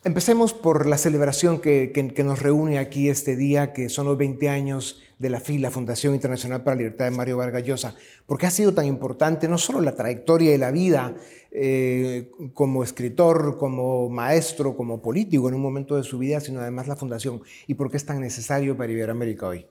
Empecemos 0.06 0.54
por 0.54 0.86
la 0.86 0.98
celebración 0.98 1.60
que, 1.60 2.22
nos 2.24 2.40
reúne 2.40 2.78
aquí 2.78 3.08
este 3.08 3.34
día, 3.34 3.72
que 3.72 3.88
son 3.88 4.06
los 4.06 4.16
20 4.16 4.48
años 4.48 5.02
de 5.18 5.30
la 5.30 5.40
FILA, 5.40 5.72
Fundación 5.72 6.14
Internacional 6.14 6.62
para 6.62 6.76
la 6.76 6.82
Libertad 6.82 7.06
de 7.06 7.10
Mario 7.10 7.38
Vargas 7.38 7.64
Llosa. 7.64 7.96
¿Por 8.24 8.38
qué 8.38 8.46
ha 8.46 8.50
sido 8.50 8.72
tan 8.72 8.86
importante 8.86 9.48
no 9.48 9.58
solo 9.58 9.80
la 9.80 9.96
trayectoria 9.96 10.54
y 10.54 10.58
la 10.58 10.70
vida 10.70 11.12
eh, 11.50 12.30
como 12.54 12.84
escritor, 12.84 13.58
como 13.58 14.08
maestro, 14.08 14.76
como 14.76 15.02
político 15.02 15.48
en 15.48 15.56
un 15.56 15.62
momento 15.62 15.96
de 15.96 16.04
su 16.04 16.18
vida, 16.18 16.38
sino 16.38 16.60
además 16.60 16.86
la 16.86 16.94
fundación? 16.94 17.42
¿Y 17.66 17.74
por 17.74 17.90
qué 17.90 17.96
es 17.96 18.06
tan 18.06 18.20
necesario 18.20 18.76
para 18.76 18.92
Iberoamérica 18.92 19.48
hoy? 19.48 19.66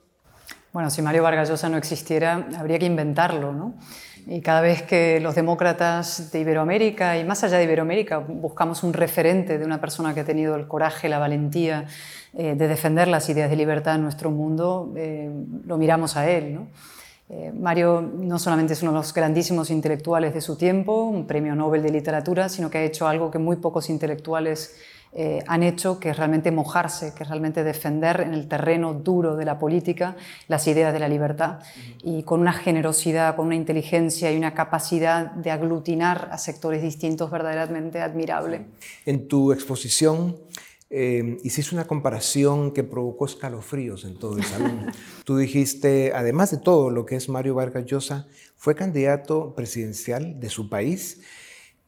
Bueno, 0.70 0.90
si 0.90 1.00
Mario 1.00 1.22
Vargas 1.22 1.48
Llosa 1.48 1.70
no 1.70 1.78
existiera, 1.78 2.46
habría 2.58 2.78
que 2.78 2.84
inventarlo, 2.84 3.54
¿no? 3.54 3.78
Y 4.28 4.40
cada 4.40 4.60
vez 4.60 4.82
que 4.82 5.20
los 5.20 5.36
demócratas 5.36 6.32
de 6.32 6.40
Iberoamérica 6.40 7.16
y 7.16 7.24
más 7.24 7.44
allá 7.44 7.58
de 7.58 7.64
Iberoamérica 7.64 8.18
buscamos 8.18 8.82
un 8.82 8.92
referente 8.92 9.56
de 9.56 9.64
una 9.64 9.80
persona 9.80 10.14
que 10.14 10.20
ha 10.20 10.24
tenido 10.24 10.56
el 10.56 10.66
coraje, 10.66 11.08
la 11.08 11.20
valentía 11.20 11.86
eh, 12.34 12.56
de 12.56 12.66
defender 12.66 13.06
las 13.06 13.28
ideas 13.28 13.48
de 13.48 13.54
libertad 13.54 13.94
en 13.94 14.02
nuestro 14.02 14.32
mundo, 14.32 14.92
eh, 14.96 15.30
lo 15.64 15.78
miramos 15.78 16.16
a 16.16 16.28
él. 16.28 16.58
Eh, 17.28 17.52
Mario 17.56 18.00
no 18.00 18.40
solamente 18.40 18.72
es 18.72 18.82
uno 18.82 18.90
de 18.90 18.98
los 18.98 19.14
grandísimos 19.14 19.70
intelectuales 19.70 20.34
de 20.34 20.40
su 20.40 20.56
tiempo, 20.56 21.04
un 21.04 21.28
premio 21.28 21.54
Nobel 21.54 21.82
de 21.82 21.90
literatura, 21.90 22.48
sino 22.48 22.68
que 22.68 22.78
ha 22.78 22.82
hecho 22.82 23.06
algo 23.06 23.30
que 23.30 23.38
muy 23.38 23.56
pocos 23.56 23.88
intelectuales 23.90 24.76
eh, 25.18 25.42
han 25.46 25.62
hecho, 25.62 25.98
que 25.98 26.10
es 26.10 26.16
realmente 26.18 26.50
mojarse, 26.50 27.14
que 27.14 27.22
es 27.22 27.28
realmente 27.30 27.64
defender 27.64 28.20
en 28.20 28.34
el 28.34 28.48
terreno 28.48 28.92
duro 28.92 29.34
de 29.34 29.46
la 29.46 29.58
política 29.58 30.14
las 30.46 30.66
ideas 30.66 30.92
de 30.92 30.98
la 30.98 31.08
libertad 31.08 31.60
y 32.02 32.22
con 32.22 32.40
una 32.40 32.52
generosidad, 32.52 33.34
con 33.34 33.46
una 33.46 33.54
inteligencia 33.54 34.30
y 34.30 34.36
una 34.36 34.52
capacidad 34.52 35.30
de 35.30 35.50
aglutinar 35.50 36.28
a 36.30 36.36
sectores 36.36 36.82
distintos 36.82 37.30
verdaderamente 37.30 38.02
admirable. 38.02 38.66
En 39.06 39.26
tu 39.26 39.52
exposición 39.52 40.36
eh, 40.90 41.38
hiciste 41.42 41.74
una 41.74 41.86
comparación 41.86 42.72
que 42.72 42.84
provocó 42.84 43.24
escalofríos 43.24 44.04
en 44.04 44.18
todo 44.18 44.36
el 44.36 44.44
salón. 44.44 44.92
Tú 45.24 45.38
dijiste, 45.38 46.12
además 46.14 46.50
de 46.50 46.58
todo 46.58 46.90
lo 46.90 47.06
que 47.06 47.16
es 47.16 47.30
Mario 47.30 47.54
Vargas 47.54 47.86
Llosa, 47.86 48.28
fue 48.56 48.74
candidato 48.74 49.54
presidencial 49.54 50.38
de 50.38 50.50
su 50.50 50.68
país 50.68 51.22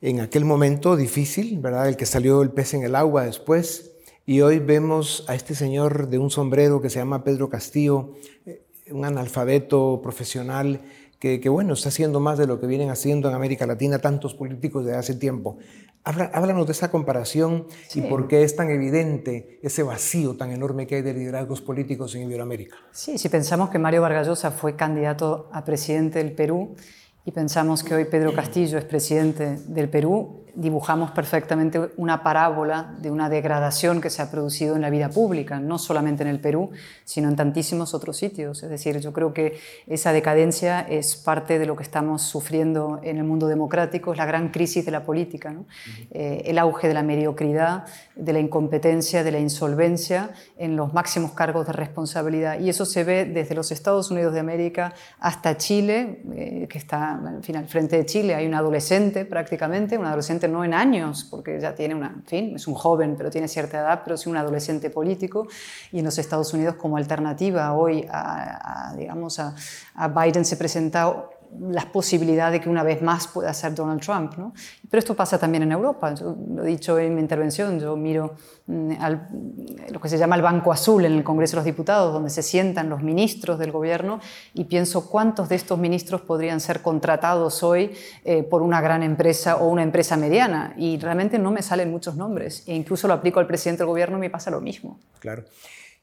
en 0.00 0.20
aquel 0.20 0.44
momento 0.44 0.96
difícil, 0.96 1.58
¿verdad? 1.58 1.88
El 1.88 1.96
que 1.96 2.06
salió 2.06 2.42
el 2.42 2.50
pez 2.50 2.74
en 2.74 2.84
el 2.84 2.94
agua 2.94 3.24
después. 3.24 3.92
Y 4.26 4.42
hoy 4.42 4.58
vemos 4.58 5.24
a 5.26 5.34
este 5.34 5.54
señor 5.54 6.08
de 6.08 6.18
un 6.18 6.30
sombrero 6.30 6.80
que 6.80 6.90
se 6.90 6.98
llama 6.98 7.24
Pedro 7.24 7.48
Castillo, 7.48 8.14
eh, 8.46 8.62
un 8.90 9.04
analfabeto 9.04 10.00
profesional 10.02 10.82
que, 11.18 11.48
bueno, 11.48 11.74
está 11.74 11.88
haciendo 11.88 12.20
más 12.20 12.38
de 12.38 12.46
lo 12.46 12.60
que 12.60 12.68
vienen 12.68 12.90
haciendo 12.90 13.28
en 13.28 13.34
América 13.34 13.66
Latina 13.66 13.98
tantos 13.98 14.34
políticos 14.34 14.84
de 14.84 14.94
hace 14.94 15.14
tiempo. 15.14 15.58
háblanos 16.04 16.66
de 16.66 16.72
esa 16.72 16.92
comparación 16.92 17.66
y 17.92 18.02
por 18.02 18.28
qué 18.28 18.44
es 18.44 18.54
tan 18.54 18.70
evidente 18.70 19.58
ese 19.62 19.82
vacío 19.82 20.36
tan 20.36 20.52
enorme 20.52 20.86
que 20.86 20.96
hay 20.96 21.02
de 21.02 21.14
liderazgos 21.14 21.60
políticos 21.60 22.14
en 22.14 22.22
Iberoamérica. 22.22 22.76
Sí, 22.92 23.18
si 23.18 23.28
pensamos 23.28 23.70
que 23.70 23.80
Mario 23.80 24.02
Vargas 24.02 24.28
Llosa 24.28 24.52
fue 24.52 24.76
candidato 24.76 25.48
a 25.52 25.64
presidente 25.64 26.18
del 26.20 26.32
Perú, 26.32 26.76
y 27.28 27.30
pensamos 27.30 27.84
que 27.84 27.94
hoy 27.94 28.06
Pedro 28.06 28.32
Castillo 28.32 28.78
es 28.78 28.86
presidente 28.86 29.58
del 29.66 29.90
Perú, 29.90 30.46
dibujamos 30.54 31.10
perfectamente 31.10 31.90
una 31.96 32.22
parábola 32.22 32.94
de 33.00 33.10
una 33.10 33.28
degradación 33.28 34.00
que 34.00 34.10
se 34.10 34.22
ha 34.22 34.30
producido 34.30 34.76
en 34.76 34.82
la 34.82 34.90
vida 34.90 35.08
pública, 35.08 35.60
no 35.60 35.78
solamente 35.78 36.22
en 36.22 36.28
el 36.28 36.40
Perú, 36.40 36.70
sino 37.04 37.28
en 37.28 37.36
tantísimos 37.36 37.94
otros 37.94 38.16
sitios. 38.16 38.62
Es 38.62 38.70
decir, 38.70 38.98
yo 39.00 39.12
creo 39.12 39.32
que 39.32 39.58
esa 39.86 40.12
decadencia 40.12 40.80
es 40.80 41.16
parte 41.16 41.58
de 41.58 41.66
lo 41.66 41.76
que 41.76 41.82
estamos 41.82 42.22
sufriendo 42.22 43.00
en 43.02 43.18
el 43.18 43.24
mundo 43.24 43.46
democrático, 43.46 44.12
es 44.12 44.18
la 44.18 44.26
gran 44.26 44.48
crisis 44.50 44.84
de 44.84 44.90
la 44.90 45.04
política, 45.04 45.54
eh, 46.10 46.42
el 46.46 46.58
auge 46.58 46.88
de 46.88 46.94
la 46.94 47.02
mediocridad, 47.02 47.84
de 48.16 48.32
la 48.32 48.40
incompetencia, 48.40 49.22
de 49.22 49.32
la 49.32 49.38
insolvencia 49.38 50.30
en 50.56 50.76
los 50.76 50.92
máximos 50.92 51.32
cargos 51.32 51.66
de 51.66 51.72
responsabilidad. 51.72 52.58
Y 52.58 52.68
eso 52.68 52.84
se 52.84 53.04
ve 53.04 53.24
desde 53.24 53.54
los 53.54 53.70
Estados 53.70 54.10
Unidos 54.10 54.34
de 54.34 54.40
América 54.40 54.94
hasta 55.20 55.56
Chile, 55.56 56.22
eh, 56.34 56.66
que 56.68 56.78
está 56.78 57.12
al 57.14 57.42
final 57.44 57.68
frente 57.68 57.96
de 57.96 58.06
Chile, 58.06 58.34
hay 58.34 58.46
un 58.46 58.54
adolescente 58.54 59.24
prácticamente, 59.24 59.96
un 59.96 60.06
adolescente 60.06 60.47
no 60.48 60.64
en 60.64 60.74
años, 60.74 61.26
porque 61.30 61.60
ya 61.60 61.74
tiene 61.74 61.94
una, 61.94 62.08
en 62.08 62.24
fin, 62.24 62.56
es 62.56 62.66
un 62.66 62.74
joven, 62.74 63.14
pero 63.16 63.30
tiene 63.30 63.48
cierta 63.48 63.78
edad, 63.78 64.02
pero 64.04 64.16
sí 64.16 64.28
un 64.28 64.36
adolescente 64.36 64.90
político, 64.90 65.46
y 65.92 66.00
en 66.00 66.04
los 66.04 66.18
Estados 66.18 66.52
Unidos 66.54 66.76
como 66.76 66.96
alternativa 66.96 67.72
hoy 67.74 68.06
a, 68.10 68.94
digamos, 68.96 69.38
a, 69.38 69.54
a 69.94 70.08
Biden 70.08 70.44
se 70.44 70.56
presenta 70.56 71.28
las 71.60 71.86
posibilidades 71.86 72.52
de 72.52 72.60
que 72.60 72.68
una 72.68 72.82
vez 72.82 73.02
más 73.02 73.28
pueda 73.28 73.52
ser 73.54 73.74
Donald 73.74 74.00
Trump. 74.00 74.36
¿no? 74.36 74.52
Pero 74.90 74.98
esto 74.98 75.14
pasa 75.14 75.38
también 75.38 75.62
en 75.62 75.72
Europa. 75.72 76.14
Lo 76.20 76.64
he 76.64 76.66
dicho 76.66 76.98
en 76.98 77.14
mi 77.14 77.20
intervención, 77.20 77.78
yo 77.80 77.96
miro 77.96 78.34
mm, 78.66 78.92
al, 79.00 79.28
lo 79.90 80.00
que 80.00 80.08
se 80.08 80.18
llama 80.18 80.36
el 80.36 80.42
Banco 80.42 80.72
Azul 80.72 81.04
en 81.04 81.12
el 81.12 81.24
Congreso 81.24 81.52
de 81.52 81.56
los 81.56 81.64
Diputados, 81.64 82.12
donde 82.12 82.30
se 82.30 82.42
sientan 82.42 82.88
los 82.88 83.02
ministros 83.02 83.58
del 83.58 83.72
gobierno 83.72 84.20
y 84.54 84.64
pienso 84.64 85.08
cuántos 85.08 85.48
de 85.48 85.56
estos 85.56 85.78
ministros 85.78 86.20
podrían 86.20 86.60
ser 86.60 86.82
contratados 86.82 87.62
hoy 87.62 87.92
eh, 88.24 88.42
por 88.42 88.62
una 88.62 88.80
gran 88.80 89.02
empresa 89.02 89.56
o 89.56 89.68
una 89.68 89.82
empresa 89.82 90.16
mediana. 90.16 90.74
Y 90.76 90.98
realmente 90.98 91.38
no 91.38 91.50
me 91.50 91.62
salen 91.62 91.90
muchos 91.90 92.16
nombres. 92.16 92.64
E 92.66 92.74
incluso 92.74 93.08
lo 93.08 93.14
aplico 93.14 93.40
al 93.40 93.46
presidente 93.46 93.80
del 93.80 93.88
gobierno 93.88 94.16
y 94.18 94.20
me 94.20 94.30
pasa 94.30 94.50
lo 94.50 94.60
mismo. 94.60 94.98
Claro. 95.18 95.44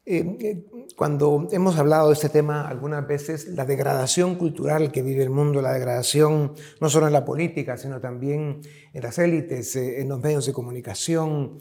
Eh, 0.08 0.38
eh, 0.40 0.66
cuando 0.96 1.48
hemos 1.52 1.80
hablado 1.80 2.10
de 2.10 2.14
este 2.14 2.30
tema 2.30 2.68
algunas 2.68 3.08
veces, 3.08 3.48
la 3.48 3.66
degradación 3.66 4.36
cultural 4.36 4.92
que 4.92 5.02
vive 5.02 5.24
el 5.24 5.32
mundo, 5.32 5.64
la 5.64 5.74
degradación 5.74 6.54
no 6.80 6.90
solo 6.90 7.08
en 7.08 7.14
la 7.14 7.26
política, 7.26 7.76
sino 7.76 8.00
también 8.00 8.62
en 8.94 9.02
las 9.02 9.18
élites, 9.18 9.76
eh, 9.76 10.02
en 10.02 10.10
los 10.10 10.22
medios 10.22 10.46
de 10.46 10.54
comunicación. 10.54 11.58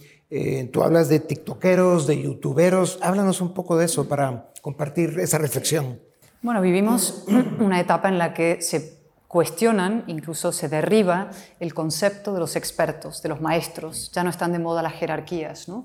tú 0.72 0.82
hablas 0.82 1.08
de 1.08 1.20
tiktokeros, 1.20 2.06
de 2.06 2.20
youtuberos. 2.20 2.98
Háblanos 3.00 3.40
un 3.40 3.54
poco 3.54 3.76
de 3.76 3.86
eso 3.86 4.08
para 4.08 4.52
compartir 4.60 5.18
esa 5.20 5.38
reflexión. 5.38 6.00
Bueno, 6.42 6.60
vivimos 6.60 7.24
una 7.60 7.80
etapa 7.80 8.08
en 8.08 8.18
la 8.18 8.34
que 8.34 8.60
se 8.60 9.04
cuestionan, 9.34 10.04
incluso 10.06 10.52
se 10.52 10.68
derriba 10.68 11.30
el 11.58 11.74
concepto 11.74 12.32
de 12.32 12.38
los 12.38 12.54
expertos, 12.54 13.20
de 13.20 13.28
los 13.28 13.40
maestros. 13.40 14.12
Ya 14.12 14.22
no 14.22 14.30
están 14.30 14.52
de 14.52 14.60
moda 14.60 14.80
las 14.80 14.92
jerarquías. 14.92 15.68
¿no? 15.68 15.84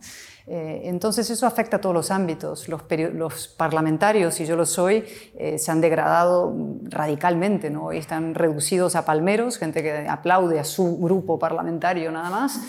Eh, 0.52 0.82
entonces 0.86 1.30
eso 1.30 1.46
afecta 1.46 1.78
a 1.78 1.82
todos 1.82 1.94
los 1.94 2.10
ámbitos. 2.10 2.68
Los, 2.68 3.48
parlamentarios, 3.50 4.40
y 4.40 4.48
yo 4.48 4.56
lo 4.56 4.66
soy, 4.66 5.06
eh, 5.36 5.60
se 5.60 5.72
han 5.72 5.80
degradado 5.80 6.56
radicalmente, 6.86 7.70
¿no? 7.70 7.92
están 7.92 8.34
reducidos 8.34 8.96
a 8.96 9.06
palmeros, 9.06 9.60
gente 9.60 9.84
que 9.84 10.08
aplaude 10.08 10.60
a 10.60 10.64
su 10.64 10.98
grupo 10.98 11.38
parlamentario 11.38 12.12
nada 12.12 12.32
más, 12.32 12.60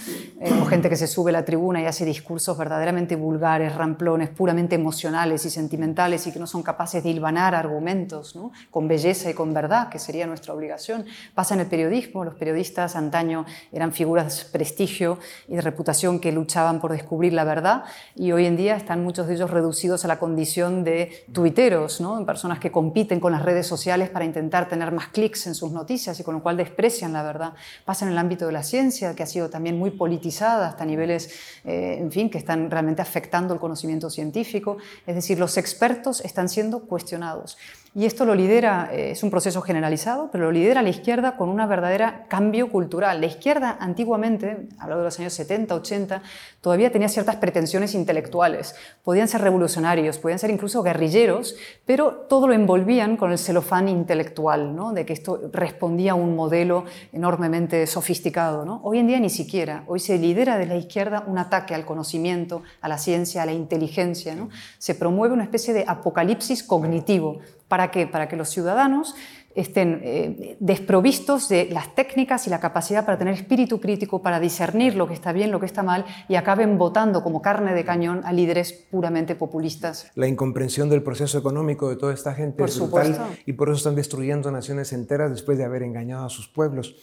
eh, 0.40 0.52
o 0.60 0.66
gente 0.66 0.90
que 0.90 0.96
se 0.96 1.06
sube 1.06 1.30
a 1.30 1.32
la 1.32 1.44
tribuna 1.46 1.80
y 1.80 1.86
hace 1.86 2.04
discursos 2.04 2.58
verdaderamente 2.58 3.16
vulgares, 3.16 3.74
ramplones, 3.74 4.28
puramente 4.28 4.74
emocionales 4.74 5.46
y 5.46 5.50
sentimentales 5.50 6.26
y 6.26 6.32
que 6.32 6.38
no 6.38 6.46
son 6.46 6.62
capaces 6.62 7.02
de 7.02 7.08
hilvanar 7.08 7.54
argumentos 7.54 8.38
con 8.70 8.88
belleza 8.88 9.30
y 9.30 9.34
con 9.34 9.54
verdad, 9.54 9.88
que 9.88 9.98
sería 9.98 10.26
nuestra 10.26 10.52
obligación. 10.52 11.06
Pasa 11.34 11.54
en 11.54 11.60
el 11.60 11.66
periodismo, 11.66 12.24
los 12.24 12.34
periodistas 12.34 12.94
antaño 12.94 13.46
eran 13.72 13.92
figuras 13.92 14.44
de 14.44 14.50
prestigio 14.50 15.18
y 15.48 15.54
de 15.54 15.62
reputación 15.62 16.20
que 16.20 16.30
luchaban 16.30 16.78
por 16.78 16.92
descubrir 16.92 17.32
la 17.32 17.44
verdad 17.44 17.69
y 18.14 18.32
hoy 18.32 18.46
en 18.46 18.56
día 18.56 18.76
están 18.76 19.02
muchos 19.02 19.26
de 19.26 19.34
ellos 19.34 19.50
reducidos 19.50 20.04
a 20.04 20.08
la 20.08 20.18
condición 20.18 20.84
de 20.84 21.24
tuiteros, 21.32 22.00
¿no? 22.00 22.24
personas 22.26 22.58
que 22.58 22.70
compiten 22.70 23.20
con 23.20 23.32
las 23.32 23.42
redes 23.42 23.66
sociales 23.66 24.08
para 24.08 24.24
intentar 24.24 24.68
tener 24.68 24.92
más 24.92 25.08
clics 25.08 25.46
en 25.46 25.54
sus 25.54 25.72
noticias 25.72 26.18
y 26.20 26.24
con 26.24 26.34
lo 26.34 26.42
cual 26.42 26.56
desprecian 26.56 27.12
la 27.12 27.22
verdad. 27.22 27.52
Pasa 27.84 28.04
en 28.04 28.12
el 28.12 28.18
ámbito 28.18 28.46
de 28.46 28.52
la 28.52 28.62
ciencia, 28.62 29.14
que 29.14 29.22
ha 29.22 29.26
sido 29.26 29.50
también 29.50 29.78
muy 29.78 29.90
politizada 29.90 30.68
hasta 30.68 30.84
niveles, 30.84 31.30
eh, 31.64 31.96
en 31.98 32.10
fin, 32.10 32.30
que 32.30 32.38
están 32.38 32.70
realmente 32.70 33.02
afectando 33.02 33.54
el 33.54 33.60
conocimiento 33.60 34.10
científico. 34.10 34.78
Es 35.06 35.14
decir, 35.14 35.38
los 35.38 35.56
expertos 35.56 36.20
están 36.20 36.48
siendo 36.48 36.80
cuestionados. 36.80 37.56
Y 37.92 38.06
esto 38.06 38.24
lo 38.24 38.36
lidera, 38.36 38.88
eh, 38.92 39.10
es 39.10 39.24
un 39.24 39.30
proceso 39.30 39.62
generalizado, 39.62 40.28
pero 40.30 40.44
lo 40.44 40.52
lidera 40.52 40.80
la 40.80 40.90
izquierda 40.90 41.36
con 41.36 41.48
una 41.48 41.66
verdadera 41.66 42.26
cambio 42.28 42.70
cultural. 42.70 43.20
La 43.20 43.26
izquierda 43.26 43.76
antiguamente, 43.80 44.68
hablando 44.78 44.98
de 44.98 45.06
los 45.06 45.18
años 45.18 45.32
70, 45.32 45.74
80, 45.74 46.22
todavía 46.60 46.92
tenía 46.92 47.08
ciertas 47.08 47.34
pretensiones 47.36 47.96
intelectuales. 47.96 48.76
Podían 49.02 49.26
ser 49.26 49.40
revolucionarios, 49.40 50.18
podían 50.18 50.38
ser 50.38 50.50
incluso 50.50 50.84
guerrilleros, 50.84 51.56
pero 51.84 52.12
todo 52.28 52.46
lo 52.46 52.52
envolvían 52.52 53.16
con 53.16 53.32
el 53.32 53.38
celofán 53.38 53.88
intelectual, 53.88 54.76
¿no? 54.76 54.92
de 54.92 55.04
que 55.04 55.12
esto 55.12 55.50
respondía 55.52 56.12
a 56.12 56.14
un 56.14 56.36
modelo 56.36 56.84
enormemente 57.12 57.88
sofisticado. 57.88 58.64
¿no? 58.64 58.80
Hoy 58.84 59.00
en 59.00 59.08
día 59.08 59.18
ni 59.18 59.30
siquiera. 59.30 59.82
Hoy 59.88 59.98
se 59.98 60.16
lidera 60.16 60.58
desde 60.58 60.74
la 60.74 60.78
izquierda 60.78 61.24
un 61.26 61.38
ataque 61.38 61.74
al 61.74 61.84
conocimiento, 61.84 62.62
a 62.82 62.86
la 62.86 62.98
ciencia, 62.98 63.42
a 63.42 63.46
la 63.46 63.52
inteligencia. 63.52 64.36
Se 64.78 64.94
promueve 64.94 65.34
una 65.34 65.42
especie 65.42 65.74
de 65.74 65.84
apocalipsis 65.88 66.62
cognitivo 66.62 67.40
¿Para 67.70 67.92
qué? 67.92 68.08
Para 68.08 68.26
que 68.26 68.34
los 68.34 68.48
ciudadanos 68.48 69.14
estén 69.54 70.00
eh, 70.02 70.56
desprovistos 70.58 71.48
de 71.48 71.68
las 71.70 71.94
técnicas 71.94 72.48
y 72.48 72.50
la 72.50 72.58
capacidad 72.58 73.04
para 73.04 73.16
tener 73.16 73.32
espíritu 73.34 73.80
crítico, 73.80 74.22
para 74.22 74.40
discernir 74.40 74.96
lo 74.96 75.06
que 75.06 75.14
está 75.14 75.32
bien, 75.32 75.52
lo 75.52 75.60
que 75.60 75.66
está 75.66 75.84
mal, 75.84 76.04
y 76.28 76.34
acaben 76.34 76.78
votando 76.78 77.22
como 77.22 77.40
carne 77.40 77.72
de 77.72 77.84
cañón 77.84 78.22
a 78.24 78.32
líderes 78.32 78.72
puramente 78.72 79.36
populistas. 79.36 80.10
La 80.16 80.26
incomprensión 80.26 80.88
del 80.88 81.04
proceso 81.04 81.38
económico 81.38 81.88
de 81.88 81.94
toda 81.94 82.12
esta 82.12 82.34
gente 82.34 82.64
es 82.64 82.76
brutal 82.76 83.16
y 83.46 83.52
por 83.52 83.68
eso 83.68 83.76
están 83.76 83.94
destruyendo 83.94 84.50
naciones 84.50 84.92
enteras 84.92 85.30
después 85.30 85.56
de 85.56 85.64
haber 85.64 85.84
engañado 85.84 86.26
a 86.26 86.28
sus 86.28 86.48
pueblos. 86.48 86.96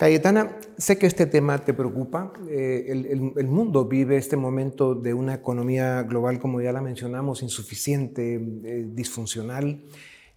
Cayetana, 0.00 0.56
sé 0.78 0.96
que 0.96 1.06
este 1.06 1.26
tema 1.26 1.58
te 1.58 1.74
preocupa. 1.74 2.32
Eh, 2.48 2.86
el, 2.88 3.46
mundo 3.48 3.84
vive 3.84 4.16
este 4.16 4.34
momento 4.34 4.94
de 4.94 5.12
una 5.12 5.34
economía 5.34 6.02
global, 6.04 6.38
como 6.38 6.62
ya 6.62 6.72
la 6.72 6.80
mencionamos, 6.80 7.42
insuficiente, 7.42 8.36
eh, 8.36 8.86
disfuncional, 8.94 9.82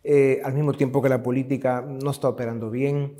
eh, 0.03 0.41
al 0.43 0.53
mismo 0.53 0.73
tiempo 0.73 1.01
que 1.01 1.07
la 1.07 1.23
política 1.23 1.79
no 1.81 2.11
está 2.11 2.27
operando 2.27 2.69
bien. 2.71 3.15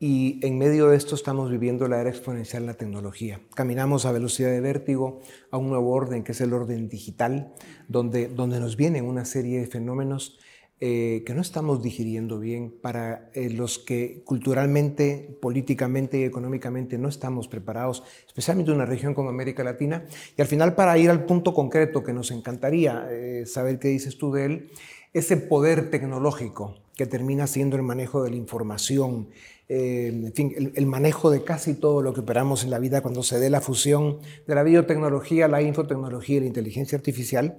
Y 0.00 0.40
en 0.46 0.56
medio 0.56 0.88
de 0.88 0.96
esto 0.96 1.14
estamos 1.14 1.50
viviendo 1.50 1.86
la 1.88 2.00
era 2.00 2.08
exponencial 2.08 2.62
de 2.62 2.68
la 2.68 2.78
tecnología. 2.78 3.42
Caminamos 3.54 4.06
a 4.06 4.12
velocidad 4.12 4.52
de 4.52 4.62
vértigo 4.62 5.20
a 5.50 5.58
un 5.58 5.68
nuevo 5.68 5.90
orden, 5.90 6.24
que 6.24 6.32
es 6.32 6.40
el 6.40 6.54
orden 6.54 6.88
digital, 6.88 7.52
donde, 7.86 8.28
donde 8.28 8.60
nos 8.60 8.78
vienen 8.78 9.04
una 9.04 9.26
serie 9.26 9.60
de 9.60 9.66
fenómenos 9.66 10.38
eh, 10.78 11.22
que 11.24 11.32
no 11.32 11.40
estamos 11.40 11.82
digiriendo 11.82 12.38
bien, 12.38 12.70
para 12.70 13.30
eh, 13.32 13.48
los 13.48 13.78
que 13.78 14.20
culturalmente, 14.26 15.38
políticamente 15.40 16.18
y 16.18 16.24
económicamente 16.24 16.98
no 16.98 17.08
estamos 17.08 17.48
preparados, 17.48 18.02
especialmente 18.26 18.72
en 18.72 18.76
una 18.76 18.84
región 18.84 19.14
como 19.14 19.30
América 19.30 19.64
Latina. 19.64 20.04
Y 20.36 20.42
al 20.42 20.46
final, 20.46 20.74
para 20.74 20.98
ir 20.98 21.08
al 21.08 21.24
punto 21.24 21.54
concreto 21.54 22.04
que 22.04 22.12
nos 22.12 22.30
encantaría 22.30 23.08
eh, 23.10 23.46
saber 23.46 23.78
qué 23.78 23.88
dices 23.88 24.18
tú 24.18 24.32
de 24.32 24.44
él, 24.44 24.70
ese 25.14 25.38
poder 25.38 25.88
tecnológico 25.90 26.74
que 26.94 27.06
termina 27.06 27.46
siendo 27.46 27.76
el 27.76 27.82
manejo 27.82 28.22
de 28.22 28.30
la 28.30 28.36
información, 28.36 29.28
en 29.68 30.32
fin, 30.32 30.54
el, 30.56 30.72
el, 30.76 30.86
manejo 30.86 31.30
de 31.30 31.42
casi 31.42 31.74
todo 31.74 32.00
lo 32.00 32.12
que 32.12 32.20
operamos 32.20 32.62
en 32.62 32.70
la 32.70 32.78
vida 32.78 33.00
cuando 33.00 33.24
se 33.24 33.40
dé 33.40 33.50
la 33.50 33.60
fusión 33.60 34.18
de 34.46 34.54
la 34.54 34.62
biotecnología, 34.62 35.48
la 35.48 35.60
infotecnología 35.60 36.36
y 36.36 36.40
la 36.40 36.46
inteligencia 36.46 36.96
artificial, 36.96 37.58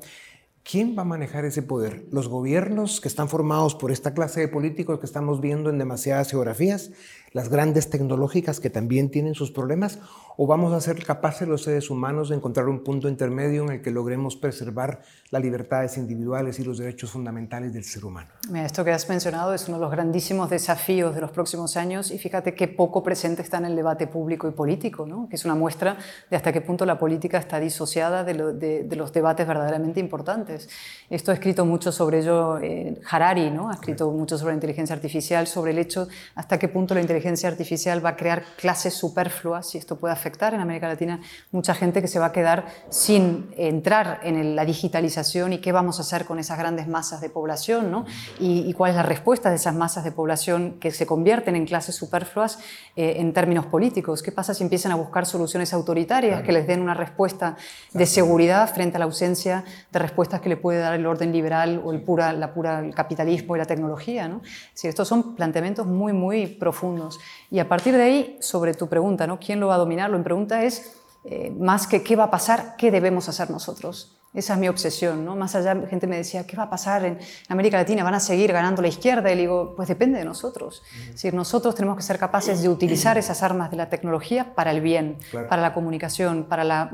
¿Quién 0.69 0.97
va 0.97 1.03
a 1.03 1.05
manejar 1.05 1.45
ese 1.45 1.63
poder? 1.63 2.03
¿Los 2.11 2.27
gobiernos 2.27 2.99
que 2.99 3.07
están 3.07 3.29
formados 3.29 3.73
por 3.73 3.89
esta 3.89 4.13
clase 4.13 4.41
de 4.41 4.47
políticos 4.49 4.99
que 4.99 5.05
estamos 5.05 5.39
viendo 5.39 5.69
en 5.69 5.77
demasiadas 5.77 6.29
geografías? 6.29 6.91
¿Las 7.33 7.49
grandes 7.49 7.89
tecnológicas 7.89 8.59
que 8.61 8.69
también 8.69 9.11
tienen 9.11 9.35
sus 9.35 9.51
problemas? 9.51 9.99
¿O 10.37 10.47
vamos 10.47 10.71
a 10.71 10.79
ser 10.79 11.03
capaces 11.03 11.47
los 11.47 11.63
seres 11.63 11.89
humanos 11.89 12.29
de 12.29 12.35
encontrar 12.35 12.67
un 12.69 12.83
punto 12.83 13.09
intermedio 13.09 13.63
en 13.63 13.71
el 13.71 13.81
que 13.81 13.91
logremos 13.91 14.35
preservar 14.35 15.01
las 15.29 15.41
libertades 15.41 15.97
individuales 15.97 16.59
y 16.59 16.63
los 16.63 16.77
derechos 16.77 17.11
fundamentales 17.11 17.73
del 17.73 17.83
ser 17.83 18.05
humano? 18.05 18.29
esto 18.55 18.85
que 18.85 18.91
has 18.91 19.09
mencionado 19.09 19.53
es 19.53 19.67
uno 19.67 19.77
de 19.77 19.81
los 19.81 19.91
grandísimos 19.91 20.49
desafíos 20.49 21.13
de 21.15 21.21
los 21.21 21.31
próximos 21.31 21.75
años 21.75 22.11
y 22.11 22.17
fíjate 22.17 22.53
qué 22.53 22.67
poco 22.67 23.03
presente 23.03 23.41
está 23.41 23.57
en 23.57 23.65
el 23.65 23.75
debate 23.75 24.07
público 24.07 24.47
y 24.47 24.51
político, 24.51 25.05
¿no? 25.05 25.27
que 25.27 25.35
es 25.35 25.43
una 25.43 25.55
muestra 25.55 25.97
de 26.29 26.37
hasta 26.37 26.53
qué 26.53 26.61
punto 26.61 26.85
la 26.85 26.97
política 26.97 27.39
está 27.39 27.59
disociada 27.59 28.23
de, 28.23 28.83
de, 28.83 28.95
los 28.95 29.11
debates 29.11 29.45
verdaderamente 29.45 29.99
importantes. 29.99 30.69
Esto 31.09 31.31
ha 31.31 31.33
escrito 31.33 31.65
mucho 31.65 31.91
sobre 31.91 32.19
ello 32.19 32.57
eh, 32.59 32.99
Harari, 33.09 33.49
¿no? 33.51 33.69
ha 33.69 33.73
escrito 33.73 34.09
mucho 34.11 34.37
sobre 34.37 34.53
la 34.53 34.57
inteligencia 34.57 34.95
artificial, 34.95 35.45
sobre 35.45 35.71
el 35.71 35.79
hecho 35.79 36.07
hasta 36.35 36.57
qué 36.57 36.67
punto 36.67 36.93
la 36.93 37.01
inteligencia 37.01 37.16
artificial 37.47 38.03
va 38.03 38.09
a 38.09 38.15
crear 38.15 38.43
clases 38.57 38.93
superfluas 38.93 39.73
y 39.75 39.77
esto 39.77 39.97
puede 39.97 40.13
afectar 40.13 40.53
en 40.53 40.59
América 40.59 40.87
Latina 40.87 41.19
mucha 41.51 41.73
gente 41.73 42.01
que 42.01 42.07
se 42.07 42.19
va 42.19 42.27
a 42.27 42.31
quedar 42.31 42.65
sin 42.89 43.49
entrar 43.57 44.19
en 44.23 44.55
la 44.55 44.65
digitalización 44.65 45.53
y 45.53 45.59
qué 45.59 45.71
vamos 45.71 45.99
a 45.99 46.01
hacer 46.01 46.25
con 46.25 46.39
esas 46.39 46.57
grandes 46.57 46.87
masas 46.87 47.21
de 47.21 47.29
población 47.29 47.91
¿no? 47.91 48.05
y, 48.39 48.73
cuál 48.73 48.91
es 48.91 48.95
la 48.97 49.03
respuesta 49.03 49.49
de 49.49 49.55
esas 49.55 49.73
masas 49.73 50.03
de 50.03 50.11
población 50.11 50.77
que 50.79 50.91
se 50.91 51.05
convierten 51.05 51.55
en 51.55 51.65
clases 51.65 51.95
superfluas 51.95 52.59
eh, 52.95 53.15
en 53.17 53.33
términos 53.33 53.65
políticos. 53.65 54.21
¿Qué 54.21 54.31
pasa 54.31 54.53
si 54.53 54.63
empiezan 54.63 54.91
a 54.91 54.95
buscar 54.95 55.25
soluciones 55.25 55.73
autoritarias 55.73 56.43
que 56.43 56.51
les 56.51 56.67
den 56.67 56.81
una 56.81 56.93
respuesta 56.93 57.57
de 57.93 58.05
seguridad 58.05 58.71
frente 58.73 58.97
a 58.97 58.99
la 58.99 59.05
ausencia 59.05 59.63
de 59.91 59.99
respuestas 59.99 60.41
que 60.41 60.49
le 60.49 60.57
puede 60.57 60.79
dar 60.79 60.93
el 60.93 61.05
orden 61.05 61.31
liberal 61.31 61.81
o 61.83 61.91
el 61.91 62.01
pura, 62.01 62.33
la 62.33 62.53
pura 62.53 62.83
capitalismo 62.93 63.55
y 63.55 63.59
la 63.59 63.65
tecnología? 63.65 64.27
¿no? 64.27 64.41
Sí, 64.73 64.87
estos 64.87 65.07
son 65.07 65.35
planteamientos 65.35 65.87
muy, 65.87 66.13
muy 66.13 66.47
profundos. 66.47 67.06
Y 67.49 67.59
a 67.59 67.67
partir 67.67 67.95
de 67.95 68.03
ahí, 68.03 68.37
sobre 68.41 68.73
tu 68.73 68.87
pregunta, 68.87 69.27
¿no? 69.27 69.39
¿quién 69.39 69.59
lo 69.59 69.67
va 69.67 69.75
a 69.75 69.77
dominar? 69.77 70.11
Mi 70.11 70.21
pregunta 70.23 70.63
es 70.63 70.93
eh, 71.23 71.51
más 71.51 71.87
que 71.87 72.03
qué 72.03 72.15
va 72.15 72.25
a 72.25 72.31
pasar, 72.31 72.75
qué 72.77 72.91
debemos 72.91 73.27
hacer 73.29 73.49
nosotros. 73.49 74.17
Esa 74.33 74.53
es 74.53 74.59
mi 74.59 74.67
obsesión, 74.67 75.25
¿no? 75.25 75.35
Más 75.35 75.55
allá, 75.55 75.75
gente 75.89 76.05
me 76.05 76.17
decía, 76.17 76.45
¿qué 76.45 76.55
va 76.55 76.63
a 76.63 76.69
pasar 76.69 77.03
en 77.05 77.17
América 77.49 77.77
Latina? 77.77 78.03
¿Van 78.03 78.13
a 78.13 78.19
seguir 78.19 78.53
ganando 78.53 78.81
la 78.81 78.87
izquierda? 78.87 79.31
Y 79.31 79.35
le 79.35 79.41
digo, 79.41 79.73
pues 79.75 79.87
depende 79.87 80.19
de 80.19 80.25
nosotros. 80.25 80.83
Es 80.99 81.13
decir, 81.13 81.33
nosotros 81.33 81.73
tenemos 81.73 81.97
que 81.97 82.03
ser 82.03 82.19
capaces 82.19 82.61
de 82.61 82.69
utilizar 82.69 83.17
esas 83.17 83.41
armas 83.41 83.71
de 83.71 83.77
la 83.77 83.89
tecnología 83.89 84.53
para 84.53 84.71
el 84.71 84.81
bien, 84.81 85.17
para 85.49 85.61
la 85.61 85.73
comunicación, 85.73 86.43
para 86.43 86.63
la, 86.63 86.91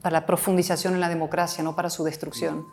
para 0.00 0.20
la 0.20 0.26
profundización 0.26 0.94
en 0.94 1.00
la 1.00 1.08
democracia, 1.08 1.64
no 1.64 1.74
para 1.74 1.90
su 1.90 2.04
destrucción. 2.04 2.66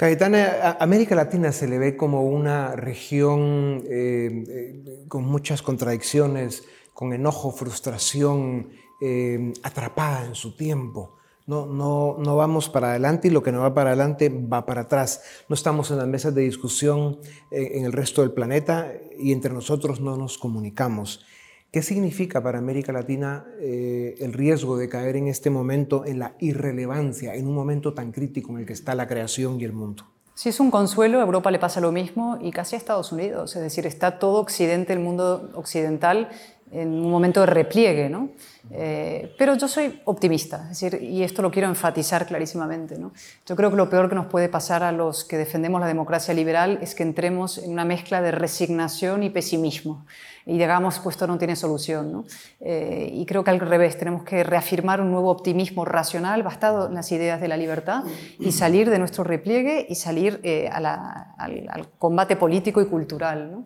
Cayetana, 0.00 0.78
América 0.80 1.14
Latina 1.14 1.52
se 1.52 1.68
le 1.68 1.78
ve 1.78 1.94
como 1.94 2.22
una 2.22 2.74
región 2.74 3.84
eh, 3.86 4.44
eh, 4.48 5.04
con 5.08 5.24
muchas 5.26 5.60
contradicciones, 5.60 6.64
con 6.94 7.12
enojo, 7.12 7.52
frustración, 7.52 8.70
eh, 9.02 9.52
atrapada 9.62 10.24
en 10.24 10.34
su 10.34 10.56
tiempo. 10.56 11.18
No, 11.46 11.66
no, 11.66 12.16
no 12.18 12.34
vamos 12.34 12.70
para 12.70 12.92
adelante 12.92 13.28
y 13.28 13.30
lo 13.30 13.42
que 13.42 13.52
no 13.52 13.60
va 13.60 13.74
para 13.74 13.90
adelante 13.90 14.30
va 14.30 14.64
para 14.64 14.82
atrás. 14.82 15.20
No 15.50 15.54
estamos 15.54 15.90
en 15.90 15.98
las 15.98 16.08
mesas 16.08 16.34
de 16.34 16.44
discusión 16.44 17.18
en 17.50 17.84
el 17.84 17.92
resto 17.92 18.22
del 18.22 18.32
planeta 18.32 18.94
y 19.18 19.32
entre 19.32 19.52
nosotros 19.52 20.00
no 20.00 20.16
nos 20.16 20.38
comunicamos. 20.38 21.26
¿Qué 21.70 21.82
significa 21.82 22.42
para 22.42 22.58
América 22.58 22.92
Latina 22.92 23.44
eh, 23.60 24.16
el 24.18 24.32
riesgo 24.32 24.76
de 24.76 24.88
caer 24.88 25.14
en 25.14 25.28
este 25.28 25.50
momento 25.50 26.04
en 26.04 26.18
la 26.18 26.34
irrelevancia, 26.40 27.36
en 27.36 27.46
un 27.46 27.54
momento 27.54 27.94
tan 27.94 28.10
crítico 28.10 28.50
en 28.50 28.58
el 28.58 28.66
que 28.66 28.72
está 28.72 28.96
la 28.96 29.06
creación 29.06 29.60
y 29.60 29.64
el 29.64 29.72
mundo? 29.72 30.04
Si 30.34 30.48
es 30.48 30.58
un 30.58 30.72
consuelo, 30.72 31.20
a 31.20 31.22
Europa 31.22 31.50
le 31.52 31.60
pasa 31.60 31.80
lo 31.80 31.92
mismo 31.92 32.38
y 32.40 32.50
casi 32.50 32.74
a 32.74 32.78
Estados 32.78 33.12
Unidos. 33.12 33.54
Es 33.54 33.62
decir, 33.62 33.86
está 33.86 34.18
todo 34.18 34.40
Occidente, 34.40 34.92
el 34.92 34.98
mundo 34.98 35.52
occidental, 35.54 36.30
en 36.72 36.88
un 36.88 37.10
momento 37.10 37.40
de 37.40 37.46
repliegue, 37.46 38.08
¿no? 38.08 38.30
Eh, 38.72 39.34
pero 39.36 39.56
yo 39.56 39.66
soy 39.66 40.00
optimista, 40.04 40.68
es 40.70 40.80
decir, 40.80 41.02
y 41.02 41.22
esto 41.24 41.42
lo 41.42 41.50
quiero 41.50 41.68
enfatizar 41.68 42.26
clarísimamente. 42.26 42.98
¿no? 42.98 43.12
Yo 43.46 43.56
creo 43.56 43.70
que 43.70 43.76
lo 43.76 43.90
peor 43.90 44.08
que 44.08 44.14
nos 44.14 44.26
puede 44.26 44.48
pasar 44.48 44.82
a 44.82 44.92
los 44.92 45.24
que 45.24 45.38
defendemos 45.38 45.80
la 45.80 45.88
democracia 45.88 46.34
liberal 46.34 46.78
es 46.80 46.94
que 46.94 47.02
entremos 47.02 47.58
en 47.58 47.72
una 47.72 47.84
mezcla 47.84 48.20
de 48.20 48.30
resignación 48.30 49.22
y 49.22 49.30
pesimismo 49.30 50.04
y 50.46 50.58
digamos, 50.58 50.98
pues 50.98 51.14
esto 51.14 51.26
no 51.26 51.38
tiene 51.38 51.54
solución. 51.54 52.12
¿no? 52.12 52.24
Eh, 52.60 53.10
y 53.12 53.26
creo 53.26 53.44
que 53.44 53.50
al 53.50 53.60
revés, 53.60 53.98
tenemos 53.98 54.24
que 54.24 54.42
reafirmar 54.42 55.00
un 55.00 55.10
nuevo 55.10 55.30
optimismo 55.30 55.84
racional 55.84 56.42
basado 56.42 56.88
en 56.88 56.94
las 56.94 57.12
ideas 57.12 57.40
de 57.40 57.48
la 57.48 57.56
libertad 57.56 58.04
y 58.38 58.52
salir 58.52 58.90
de 58.90 58.98
nuestro 58.98 59.22
repliegue 59.24 59.86
y 59.88 59.94
salir 59.94 60.40
eh, 60.42 60.68
al, 60.70 60.86
al, 60.86 61.88
combate 61.98 62.36
político 62.36 62.80
y 62.80 62.86
cultural. 62.86 63.52
¿no? 63.52 63.64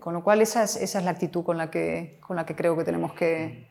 Con 0.00 0.12
lo 0.12 0.22
cual 0.22 0.42
esa 0.42 0.62
es, 0.62 0.76
esa 0.76 0.98
es 0.98 1.04
la 1.04 1.10
actitud 1.10 1.42
con 1.42 1.56
la, 1.56 1.70
que, 1.70 2.18
con 2.20 2.36
la 2.36 2.44
que 2.44 2.54
creo 2.54 2.76
que 2.76 2.84
tenemos 2.84 3.14
que 3.14 3.70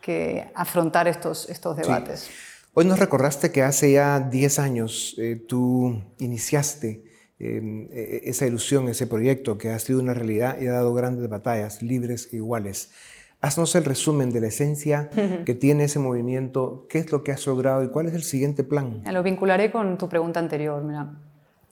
que 0.00 0.50
afrontar 0.54 1.08
estos, 1.08 1.48
estos 1.48 1.76
debates. 1.76 2.30
Hoy 2.74 2.84
nos 2.84 2.98
recordaste 2.98 3.50
que 3.50 3.62
hace 3.62 3.92
ya 3.92 4.20
10 4.20 4.58
años 4.58 5.14
eh, 5.18 5.36
tú 5.48 6.02
iniciaste 6.18 7.04
em, 7.38 7.88
e, 7.90 8.22
e, 8.24 8.30
esa 8.30 8.46
ilusión, 8.46 8.88
ese 8.88 9.06
proyecto 9.06 9.58
que 9.58 9.70
ha 9.70 9.78
sido 9.78 10.00
una 10.00 10.14
realidad 10.14 10.60
y 10.60 10.66
ha 10.68 10.72
dado 10.72 10.94
grandes 10.94 11.28
batallas, 11.28 11.82
libres 11.82 12.28
e 12.32 12.36
iguales. 12.36 12.92
Haznos 13.40 13.74
el 13.74 13.84
resumen 13.84 14.30
de 14.30 14.40
la 14.40 14.48
esencia 14.48 15.08
que 15.46 15.54
tiene 15.54 15.84
ese 15.84 15.98
movimiento, 15.98 16.86
qué 16.90 16.98
es 16.98 17.10
lo 17.10 17.24
que 17.24 17.32
has 17.32 17.46
logrado 17.46 17.82
y 17.82 17.88
cuál 17.88 18.06
es 18.06 18.14
el 18.14 18.22
siguiente 18.22 18.64
plan. 18.64 19.02
Lo 19.10 19.22
vincularé 19.22 19.70
con 19.70 19.96
tu 19.96 20.10
pregunta 20.10 20.40
anterior. 20.40 20.84
Mira. 20.84 21.10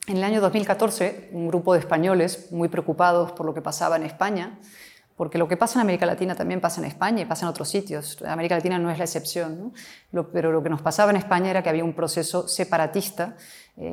En 0.09 0.17
el 0.17 0.25
año 0.25 0.41
2014, 0.41 1.29
un 1.33 1.49
grupo 1.49 1.75
de 1.75 1.81
españoles 1.81 2.51
muy 2.51 2.71
preocupados 2.71 3.33
por 3.33 3.45
lo 3.45 3.53
que 3.53 3.61
pasaba 3.61 3.97
en 3.97 4.05
España, 4.05 4.59
porque 5.17 5.37
lo 5.37 5.49
que 5.49 5.59
pasa 5.59 5.79
en 5.79 5.83
América 5.83 6.07
Latina 6.07 6.35
también 6.35 6.63
pasa 6.63 6.81
en 6.81 6.87
España 6.87 7.21
y 7.21 7.27
pasa 7.27 7.45
en 7.45 7.51
otros 7.51 7.69
sitios. 7.69 8.17
América 8.23 8.55
Latina 8.55 8.79
no 8.79 8.91
es 8.91 8.97
la 8.97 9.05
excepción, 9.05 9.75
pero 10.33 10.51
lo 10.51 10.63
que 10.63 10.71
nos 10.71 10.81
pasaba 10.81 11.11
en 11.11 11.19
España 11.19 11.51
era 11.51 11.63
que 11.63 11.69
había 11.69 11.85
un 11.85 11.93
proceso 11.93 12.49
separatista 12.49 13.37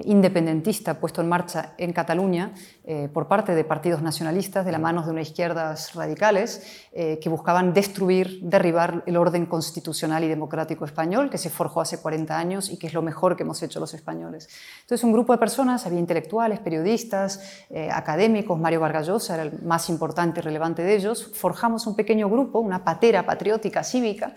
independentista 0.06 1.00
puesto 1.00 1.22
en 1.22 1.30
marcha 1.30 1.74
en 1.78 1.94
Cataluña 1.94 2.54
eh, 2.84 3.08
por 3.14 3.28
parte 3.28 3.54
de 3.54 3.64
partidos 3.64 4.02
nacionalistas 4.02 4.66
de 4.66 4.72
la 4.72 4.80
mano 4.80 5.04
de 5.04 5.12
unas 5.12 5.28
izquierdas 5.28 5.94
radicales 5.94 6.88
eh, 6.92 7.20
que 7.22 7.30
buscaban 7.30 7.74
destruir, 7.74 8.40
derribar 8.42 9.04
el 9.06 9.16
orden 9.16 9.46
constitucional 9.46 10.24
y 10.24 10.28
democrático 10.28 10.86
español 10.86 11.30
que 11.30 11.38
se 11.38 11.52
forjó 11.52 11.82
hace 11.82 12.02
40 12.02 12.38
años 12.38 12.70
y 12.72 12.78
que 12.78 12.88
es 12.88 12.94
lo 12.94 13.04
mejor 13.04 13.36
que 13.36 13.44
hemos 13.44 13.62
hecho 13.62 13.80
los 13.80 13.94
españoles. 13.94 14.50
Entonces 14.82 15.04
un 15.04 15.14
grupo 15.14 15.34
de 15.34 15.40
personas, 15.40 15.86
había 15.86 16.00
intelectuales, 16.00 16.60
periodistas, 16.60 17.66
académicos, 17.92 18.60
Mario 18.60 18.80
Vargas 18.80 19.08
Llosa 19.08 19.36
era 19.36 19.44
el 19.44 19.62
más 19.64 19.90
importante 19.90 20.40
y 20.40 20.44
relevante 20.44 20.84
de 20.84 20.96
ellos, 20.96 21.32
forjamos 21.36 21.86
un 21.86 21.96
pequeño 21.96 22.30
grupo, 22.30 22.60
una 22.60 22.84
patera 22.84 23.26
patriótica 23.26 23.84
cívica, 23.84 24.34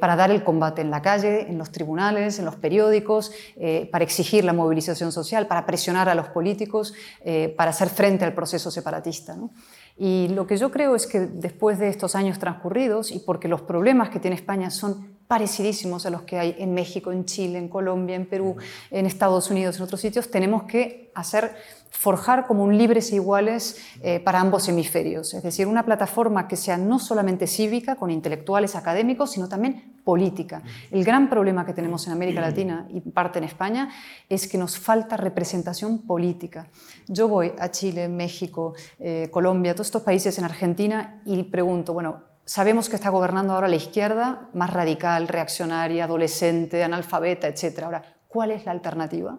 para 0.00 0.14
dar 0.14 0.30
el 0.30 0.44
combate 0.44 0.80
en 0.80 0.90
la 0.90 1.02
calle, 1.02 1.48
en 1.48 1.58
los 1.58 1.72
tribunales, 1.72 2.38
en 2.38 2.44
los 2.44 2.54
periódicos, 2.56 3.32
para 3.90 4.04
exigir 4.04 4.44
la 4.44 4.52
movilización 4.52 5.12
social, 5.12 5.46
para 5.46 5.66
presionar 5.66 6.08
a 6.08 6.14
los 6.14 6.28
políticos, 6.28 6.94
eh, 7.24 7.54
para 7.56 7.70
hacer 7.70 7.88
frente 7.88 8.24
al 8.24 8.34
proceso 8.34 8.70
separatista. 8.70 9.36
Y 9.96 10.28
lo 10.28 10.46
que 10.46 10.56
yo 10.56 10.70
creo 10.70 10.94
es 10.94 11.06
que 11.06 11.20
después 11.20 11.78
de 11.78 11.88
estos 11.88 12.14
años 12.14 12.38
transcurridos, 12.38 13.10
y 13.10 13.18
porque 13.18 13.48
los 13.48 13.62
problemas 13.62 14.10
que 14.10 14.20
tiene 14.20 14.36
España 14.36 14.70
son 14.70 15.16
parecidísimos 15.26 16.06
a 16.06 16.10
los 16.10 16.22
que 16.22 16.38
hay 16.38 16.54
en 16.58 16.74
México, 16.74 17.10
en 17.10 17.24
Chile, 17.24 17.58
en 17.58 17.68
Colombia, 17.68 18.14
en 18.14 18.26
Perú, 18.26 18.56
en 18.90 19.06
Estados 19.06 19.50
Unidos, 19.50 19.76
en 19.76 19.82
otros 19.82 20.00
sitios, 20.00 20.30
tenemos 20.30 20.64
que 20.64 21.10
hacer 21.14 21.56
forjar 21.90 22.46
como 22.46 22.62
un 22.64 22.76
libres 22.76 23.10
e 23.12 23.16
iguales 23.16 23.78
eh, 24.02 24.20
para 24.20 24.40
ambos 24.40 24.68
hemisferios, 24.68 25.34
es 25.34 25.42
decir, 25.42 25.66
una 25.66 25.84
plataforma 25.84 26.46
que 26.46 26.56
sea 26.56 26.76
no 26.76 26.98
solamente 26.98 27.46
cívica, 27.46 27.96
con 27.96 28.10
intelectuales 28.10 28.76
académicos, 28.76 29.32
sino 29.32 29.48
también 29.48 29.96
política. 30.04 30.62
El 30.90 31.04
gran 31.04 31.28
problema 31.28 31.66
que 31.66 31.72
tenemos 31.72 32.06
en 32.06 32.12
América 32.12 32.40
Latina 32.40 32.86
y 32.90 33.00
parte 33.00 33.38
en 33.38 33.44
España 33.44 33.90
es 34.28 34.46
que 34.46 34.56
nos 34.56 34.78
falta 34.78 35.16
representación 35.16 35.98
política. 36.02 36.68
Yo 37.08 37.26
voy 37.26 37.52
a 37.58 37.70
Chile, 37.70 38.08
México, 38.08 38.74
eh, 39.00 39.28
Colombia, 39.32 39.74
todos 39.74 39.88
estos 39.88 40.02
países 40.02 40.38
en 40.38 40.44
Argentina 40.44 41.20
y 41.24 41.42
pregunto, 41.42 41.92
bueno, 41.92 42.22
sabemos 42.44 42.88
que 42.88 42.96
está 42.96 43.10
gobernando 43.10 43.52
ahora 43.52 43.68
la 43.68 43.76
izquierda 43.76 44.48
más 44.54 44.72
radical, 44.72 45.26
reaccionaria, 45.26 46.04
adolescente, 46.04 46.84
analfabeta, 46.84 47.48
etc. 47.48 47.82
Ahora, 47.82 48.02
¿cuál 48.28 48.52
es 48.52 48.64
la 48.64 48.70
alternativa? 48.70 49.38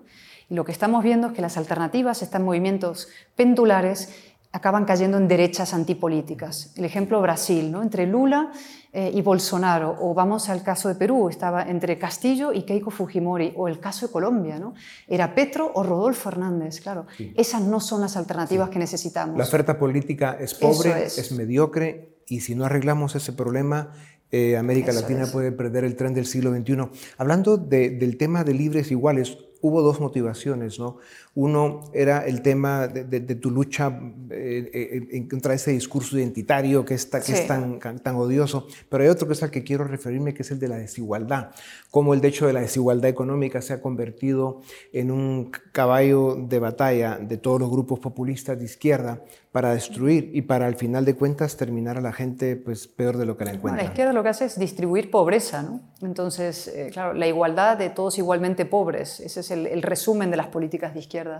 Y 0.50 0.56
lo 0.56 0.66
que 0.66 0.72
estamos 0.72 1.04
viendo 1.04 1.28
es 1.28 1.34
que 1.34 1.42
las 1.42 1.58
alternativas 1.58 2.22
están 2.22 2.44
movimientos 2.44 3.10
pendulares 3.36 4.10
acaban 4.52 4.86
cayendo 4.86 5.18
en 5.18 5.28
derechas 5.28 5.74
antipolíticas. 5.74 6.74
El 6.76 6.86
ejemplo 6.86 7.22
Brasil, 7.22 7.72
¿no? 7.72 7.84
entre 7.84 8.08
Lula 8.08 8.52
eh, 8.92 9.12
y 9.14 9.22
Bolsonaro, 9.22 9.96
o 10.00 10.14
vamos 10.14 10.50
al 10.50 10.64
caso 10.64 10.90
de 10.90 10.96
Perú, 10.96 11.30
estaba 11.30 11.64
entre 11.64 11.98
Castillo 11.98 12.54
y 12.54 12.64
Keiko 12.64 12.90
Fujimori, 12.90 13.54
o 13.56 13.68
el 13.68 13.80
caso 13.80 14.08
de 14.08 14.12
Colombia, 14.12 14.58
¿no? 14.58 14.74
era 15.08 15.36
Petro 15.36 15.72
o 15.74 15.84
Rodolfo 15.84 16.30
Hernández, 16.30 16.82
claro. 16.82 17.06
Esas 17.36 17.62
no 17.62 17.80
son 17.80 18.02
las 18.02 18.18
alternativas 18.18 18.70
que 18.70 18.80
necesitamos. 18.80 19.38
La 19.38 19.44
oferta 19.44 19.78
política 19.78 20.38
es 20.40 20.54
pobre, 20.54 21.06
es. 21.06 21.32
mediocre, 21.32 22.18
y 22.28 22.42
si 22.42 22.56
no 22.56 22.66
arreglamos 22.66 23.16
ese 23.16 23.34
problema, 23.34 23.92
eh, 24.32 24.58
América 24.58 24.92
Latina 24.92 25.26
puede 25.32 25.52
perder 25.52 25.86
el 25.86 25.96
tren 25.96 26.14
del 26.14 26.26
siglo 26.26 26.52
XXI. 26.52 26.90
Hablando 27.18 27.58
del 27.58 28.18
tema 28.18 28.44
de 28.44 28.54
libres 28.54 28.92
iguales, 28.92 29.38
hubo 29.62 29.82
dos 29.82 30.00
motivaciones, 30.00 30.80
¿no? 30.80 30.98
Uno 31.36 31.84
era 31.94 32.26
el 32.26 32.42
tema 32.42 32.88
de, 32.88 33.20
tu 33.36 33.52
lucha 33.52 34.00
eh, 34.32 35.08
eh, 35.12 35.28
contra 35.30 35.52
de 35.52 35.58
ese 35.58 35.72
discurso 35.72 36.18
identitario 36.18 36.84
que, 36.84 36.96
está, 36.96 37.22
que 37.22 37.32
es 37.32 37.46
tan, 37.46 37.80
tan 37.80 38.16
odioso, 38.16 38.66
pero 38.90 39.04
hay 39.04 39.10
otro 39.10 39.28
que 39.28 39.34
es 39.34 39.44
al 39.44 39.52
que 39.52 39.64
quiero 39.64 39.84
referirme, 39.84 40.34
que 40.34 40.42
es 40.42 40.50
el 40.50 40.60
de 40.60 40.68
la 40.68 40.78
desigualdad, 40.78 41.52
cómo 41.92 42.16
el 42.16 42.26
hecho 42.26 42.48
de 42.48 42.54
la 42.54 42.62
desigualdad 42.62 43.10
económica 43.10 43.62
se 43.62 43.74
ha 43.74 43.82
convertido 43.82 44.62
en 44.94 45.12
un 45.12 45.52
caballo 45.72 46.36
de 46.36 46.60
batalla 46.60 47.20
de 47.22 47.38
todos 47.38 47.60
los 47.60 47.70
grupos 47.70 48.00
populistas 48.00 48.58
de 48.58 48.66
izquierda 48.66 49.22
para 49.52 49.74
destruir 49.74 50.30
y 50.34 50.44
para 50.44 50.68
al 50.68 50.76
final 50.76 51.06
de 51.06 51.16
cuentas 51.16 51.58
terminar 51.58 51.98
a 51.98 52.02
la 52.02 52.14
gente 52.14 52.56
pues 52.56 52.88
peor 52.88 53.18
de 53.18 53.26
lo 53.26 53.38
que 53.38 53.46
la 53.46 53.54
encuentra. 53.54 53.82
la 53.82 53.90
izquierda 53.90 54.14
lo 54.14 54.22
que 54.22 54.30
hace 54.30 54.46
es 54.46 54.60
distribuir 54.60 55.10
pobreza, 55.10 55.64
¿no? 55.64 55.82
Entonces, 56.02 56.68
eh, 56.68 56.90
claro, 56.92 57.14
la 57.14 57.26
igualdad 57.26 57.78
de 57.78 57.90
todos 57.90 58.18
igualmente 58.20 58.66
pobres, 58.66 59.20
ese 59.20 59.40
es 59.40 59.47
el, 59.52 59.82
resumen 59.82 60.32
de 60.32 60.38
las 60.38 60.48
políticas 60.48 60.94
de 60.94 61.00
izquierda 61.00 61.40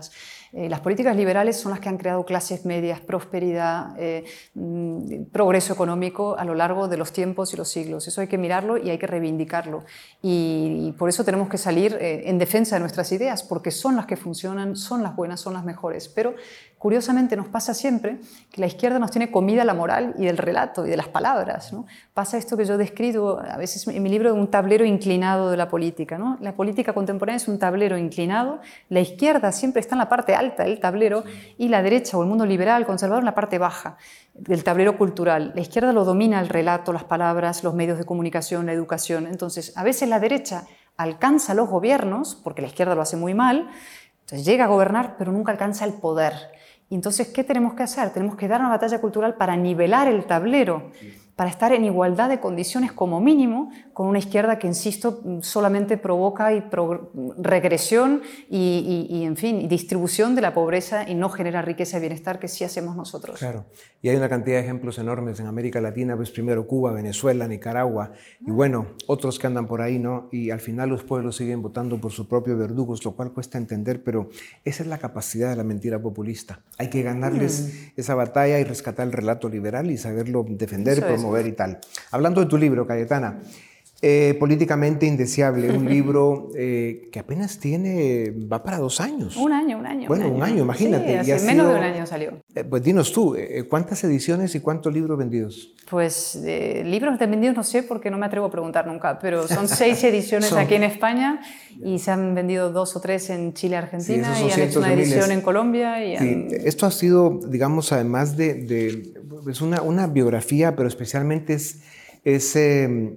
eh, 0.52 0.68
las 0.68 0.80
políticas 0.80 1.14
liberales 1.14 1.58
son 1.58 1.72
las 1.72 1.80
que 1.80 1.88
han 1.88 1.98
creado 1.98 2.24
clases 2.24 2.64
medias, 2.64 3.00
prosperidad, 3.00 3.94
eh, 3.98 4.24
mm, 4.54 5.24
progreso 5.30 5.72
económico 5.74 6.38
a 6.38 6.44
lo 6.44 6.54
largo 6.54 6.88
de 6.88 6.96
los 6.96 7.12
tiempos 7.12 7.52
y 7.52 7.56
los 7.56 7.68
siglos. 7.68 8.08
Eso 8.08 8.20
hay 8.22 8.28
que 8.28 8.38
mirarlo 8.38 8.78
y 8.78 8.88
hay 8.90 8.98
que 8.98 9.06
reivindicarlo. 9.06 9.84
Y, 10.22 10.94
por 10.98 11.08
eso 11.08 11.22
tenemos 11.22 11.48
que 11.48 11.58
salir 11.58 11.96
eh, 12.00 12.28
en 12.28 12.38
defensa 12.38 12.76
de 12.76 12.80
nuestras 12.80 13.12
ideas, 13.12 13.42
porque 13.42 13.70
son 13.70 13.96
las 13.96 14.06
que 14.06 14.16
funcionan, 14.16 14.74
son 14.74 15.02
las 15.02 15.14
buenas, 15.14 15.40
son 15.40 15.52
las 15.52 15.64
mejores. 15.64 16.08
Pero 16.08 16.34
curiosamente 16.78 17.36
nos 17.36 17.48
pasa 17.48 17.74
siempre 17.74 18.20
que 18.50 18.60
la 18.60 18.66
izquierda 18.66 18.98
nos 18.98 19.10
tiene 19.10 19.30
comida 19.30 19.64
la 19.64 19.74
moral 19.74 20.14
y 20.18 20.26
del 20.26 20.38
relato 20.38 20.86
y 20.86 20.90
de 20.90 20.96
las 20.96 21.08
palabras. 21.08 21.74
Pasa 22.14 22.38
esto 22.38 22.56
que 22.56 22.64
yo 22.64 22.78
describo 22.78 23.40
a 23.40 23.56
veces 23.56 23.86
en 23.88 24.02
mi 24.02 24.08
libro 24.08 24.32
de 24.32 24.38
un 24.38 24.48
tablero 24.48 24.84
inclinado 24.84 25.50
de 25.50 25.56
la 25.56 25.68
política. 25.68 26.18
¿no? 26.18 26.38
La 26.40 26.54
política 26.54 26.92
contemporánea 26.92 27.36
es 27.36 27.48
un 27.48 27.58
tablero 27.58 27.98
inclinado, 27.98 28.60
la 28.88 29.00
izquierda 29.00 29.52
siempre 29.52 29.80
está 29.80 29.96
en 29.96 30.00
la 30.00 30.08
parte 30.08 30.34
alta 30.34 30.64
del 30.64 30.78
tablero 30.78 31.24
y 31.56 31.68
la 31.68 31.82
derecha 31.82 32.16
o 32.16 32.22
el 32.22 32.28
mundo 32.28 32.46
liberal, 32.46 32.86
conservador 32.86 33.22
en 33.22 33.26
la 33.26 33.34
parte 33.34 33.58
baja 33.58 33.96
del 34.34 34.62
tablero 34.62 34.96
cultural. 34.96 35.52
La 35.54 35.60
izquierda 35.60 35.92
lo 35.92 36.04
domina 36.04 36.40
el 36.40 36.48
relato, 36.48 36.92
las 36.92 37.04
palabras, 37.04 37.64
los 37.64 37.74
medios 37.74 37.98
de 37.98 38.04
comunicación, 38.04 38.66
la 38.66 38.72
educación. 38.72 39.26
Entonces, 39.26 39.76
a 39.76 39.82
veces 39.82 40.08
la 40.08 40.20
derecha 40.20 40.64
alcanza 40.96 41.54
los 41.54 41.68
gobiernos, 41.68 42.34
porque 42.34 42.62
la 42.62 42.68
izquierda 42.68 42.94
lo 42.94 43.02
hace 43.02 43.16
muy 43.16 43.34
mal, 43.34 43.68
entonces 44.28 44.44
llega 44.44 44.64
a 44.64 44.68
gobernar, 44.68 45.14
pero 45.16 45.32
nunca 45.32 45.52
alcanza 45.52 45.86
el 45.86 45.94
poder. 45.94 46.34
Y 46.90 46.94
entonces, 46.94 47.28
¿qué 47.28 47.44
tenemos 47.44 47.72
que 47.72 47.82
hacer? 47.82 48.10
Tenemos 48.10 48.36
que 48.36 48.46
dar 48.46 48.60
una 48.60 48.68
batalla 48.68 49.00
cultural 49.00 49.36
para 49.36 49.56
nivelar 49.56 50.06
el 50.06 50.26
tablero 50.26 50.90
para 51.38 51.50
estar 51.50 51.72
en 51.72 51.84
igualdad 51.84 52.28
de 52.28 52.40
condiciones 52.40 52.90
como 52.90 53.20
mínimo 53.20 53.70
con 53.92 54.08
una 54.08 54.18
izquierda 54.18 54.58
que, 54.58 54.66
insisto, 54.66 55.22
solamente 55.40 55.96
provoca 55.96 56.52
y 56.52 56.64
regresión 57.38 58.22
y, 58.50 59.22
en 59.22 59.36
fin, 59.36 59.68
distribución 59.68 60.34
de 60.34 60.40
la 60.40 60.52
pobreza 60.52 61.08
y 61.08 61.14
no 61.14 61.28
genera 61.28 61.62
riqueza 61.62 61.98
y 61.98 62.00
bienestar 62.00 62.40
que 62.40 62.48
sí 62.48 62.64
hacemos 62.64 62.96
nosotros. 62.96 63.38
Claro, 63.38 63.66
y 64.02 64.08
hay 64.08 64.16
una 64.16 64.28
cantidad 64.28 64.56
de 64.56 64.64
ejemplos 64.64 64.98
enormes 64.98 65.38
en 65.38 65.46
América 65.46 65.80
Latina, 65.80 66.16
pues 66.16 66.32
primero 66.32 66.66
Cuba, 66.66 66.90
Venezuela, 66.90 67.46
Nicaragua, 67.46 68.10
y 68.40 68.50
bueno, 68.50 68.88
otros 69.06 69.38
que 69.38 69.46
andan 69.46 69.68
por 69.68 69.80
ahí, 69.80 70.00
¿no? 70.00 70.28
Y 70.32 70.50
al 70.50 70.60
final 70.60 70.88
los 70.88 71.04
pueblos 71.04 71.36
siguen 71.36 71.62
votando 71.62 72.00
por 72.00 72.10
sus 72.10 72.26
propios 72.26 72.58
verdugos, 72.58 73.04
lo 73.04 73.12
cual 73.12 73.32
cuesta 73.32 73.58
entender, 73.58 74.02
pero 74.02 74.28
esa 74.64 74.82
es 74.82 74.88
la 74.88 74.98
capacidad 74.98 75.50
de 75.50 75.54
la 75.54 75.64
mentira 75.64 76.02
populista. 76.02 76.62
Hay 76.78 76.90
que 76.90 77.02
ganarles 77.02 77.92
mm. 77.94 78.00
esa 78.00 78.16
batalla 78.16 78.58
y 78.58 78.64
rescatar 78.64 79.06
el 79.06 79.12
relato 79.12 79.48
liberal 79.48 79.88
y 79.88 79.98
saberlo 79.98 80.44
defender, 80.48 80.98
promover 80.98 81.27
mover 81.28 81.46
y 81.46 81.52
tal. 81.52 81.78
Hablando 82.10 82.40
de 82.40 82.46
tu 82.46 82.56
libro, 82.56 82.86
Cayetana, 82.86 83.40
eh, 84.00 84.36
políticamente 84.38 85.06
indeseable, 85.06 85.76
un 85.76 85.88
libro 85.88 86.50
eh, 86.56 87.08
que 87.10 87.18
apenas 87.18 87.58
tiene, 87.58 88.30
va 88.30 88.62
para 88.62 88.78
dos 88.78 89.00
años. 89.00 89.36
Un 89.36 89.52
año, 89.52 89.76
un 89.76 89.86
año. 89.86 90.06
Bueno, 90.06 90.28
un 90.28 90.40
año, 90.40 90.62
imagínate. 90.62 91.24
Sí, 91.24 91.32
hace 91.32 91.44
menos 91.44 91.66
de 91.66 91.74
un 91.74 91.82
año 91.82 92.06
salió. 92.06 92.34
Eh, 92.54 92.62
pues 92.62 92.84
dinos 92.84 93.12
tú, 93.12 93.36
¿cuántas 93.68 94.04
ediciones 94.04 94.54
y 94.54 94.60
cuántos 94.60 94.94
libros 94.94 95.18
vendidos? 95.18 95.74
Pues 95.90 96.40
libros 96.84 97.18
de 97.18 97.26
vendidos 97.26 97.56
no 97.56 97.64
sé 97.64 97.82
porque 97.82 98.08
no 98.08 98.18
me 98.18 98.26
atrevo 98.26 98.46
a 98.46 98.50
preguntar 98.52 98.86
nunca, 98.86 99.18
pero 99.18 99.48
son 99.48 99.66
seis 99.68 100.04
ediciones 100.04 100.52
aquí 100.52 100.76
en 100.76 100.84
España 100.84 101.40
y 101.82 101.98
se 101.98 102.12
han 102.12 102.36
vendido 102.36 102.70
dos 102.70 102.94
o 102.94 103.00
tres 103.00 103.30
en 103.30 103.52
Chile, 103.52 103.78
Argentina 103.78 104.32
y 104.40 104.52
han 104.52 104.60
hecho 104.60 104.78
una 104.78 104.92
edición 104.92 105.32
en 105.32 105.40
Colombia. 105.40 106.04
Y 106.04 106.46
Esto 106.64 106.86
ha 106.86 106.92
sido, 106.92 107.40
digamos, 107.48 107.90
además 107.90 108.36
de, 108.36 108.54
de 108.54 109.17
es 109.48 109.60
una, 109.60 109.82
una 109.82 110.06
biografía, 110.06 110.76
pero 110.76 110.88
especialmente 110.88 111.54
es 111.54 111.80
es 112.24 112.56
em, 112.56 113.16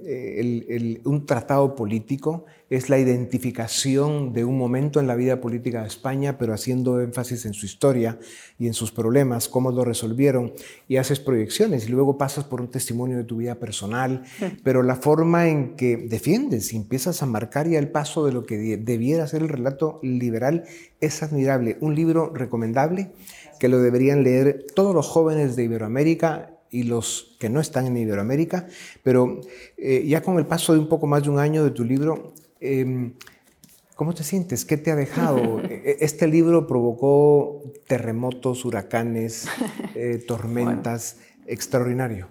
un 1.03 1.25
tratado 1.25 1.75
político, 1.75 2.45
es 2.71 2.89
la 2.89 2.97
identificación 2.97 4.31
de 4.31 4.45
un 4.45 4.57
momento 4.57 5.01
en 5.01 5.05
la 5.05 5.15
vida 5.15 5.41
política 5.41 5.81
de 5.81 5.89
España, 5.89 6.37
pero 6.37 6.53
haciendo 6.53 7.01
énfasis 7.01 7.45
en 7.45 7.53
su 7.53 7.65
historia 7.65 8.17
y 8.57 8.67
en 8.67 8.73
sus 8.73 8.93
problemas, 8.93 9.49
cómo 9.49 9.71
lo 9.71 9.83
resolvieron, 9.83 10.53
y 10.87 10.95
haces 10.95 11.19
proyecciones, 11.19 11.89
y 11.89 11.91
luego 11.91 12.17
pasas 12.17 12.45
por 12.45 12.61
un 12.61 12.71
testimonio 12.71 13.17
de 13.17 13.25
tu 13.25 13.35
vida 13.35 13.55
personal, 13.55 14.23
pero 14.63 14.83
la 14.83 14.95
forma 14.95 15.49
en 15.49 15.75
que 15.75 15.97
defiendes 15.97 16.71
y 16.71 16.77
empiezas 16.77 17.21
a 17.21 17.25
marcar 17.25 17.67
ya 17.67 17.77
el 17.77 17.89
paso 17.89 18.25
de 18.25 18.31
lo 18.31 18.45
que 18.45 18.77
debiera 18.77 19.27
ser 19.27 19.41
el 19.41 19.49
relato 19.49 19.99
liberal 20.01 20.63
es 21.01 21.23
admirable. 21.23 21.77
Un 21.81 21.93
libro 21.93 22.31
recomendable 22.33 23.11
que 23.59 23.67
lo 23.67 23.81
deberían 23.81 24.23
leer 24.23 24.65
todos 24.73 24.95
los 24.95 25.07
jóvenes 25.07 25.57
de 25.57 25.65
Iberoamérica 25.65 26.57
y 26.69 26.83
los 26.83 27.35
que 27.37 27.49
no 27.49 27.59
están 27.59 27.85
en 27.87 27.97
Iberoamérica, 27.97 28.65
pero 29.03 29.41
eh, 29.75 30.05
ya 30.07 30.21
con 30.21 30.37
el 30.37 30.45
paso 30.45 30.71
de 30.71 30.79
un 30.79 30.87
poco 30.87 31.05
más 31.05 31.23
de 31.23 31.29
un 31.29 31.37
año 31.37 31.65
de 31.65 31.71
tu 31.71 31.83
libro, 31.83 32.33
em, 32.61 33.13
¿cómo 33.95 34.13
te 34.13 34.23
sientes? 34.23 34.63
¿Qué 34.63 34.77
te 34.77 34.91
ha 34.91 34.95
dejado? 34.95 35.61
E, 35.69 35.97
este 36.01 36.27
libro 36.27 36.67
provocó 36.67 37.61
terremotos, 37.87 38.65
huracanes, 38.65 39.47
eh, 39.95 40.23
tormentas, 40.25 41.17
extraordinario. 41.45 42.27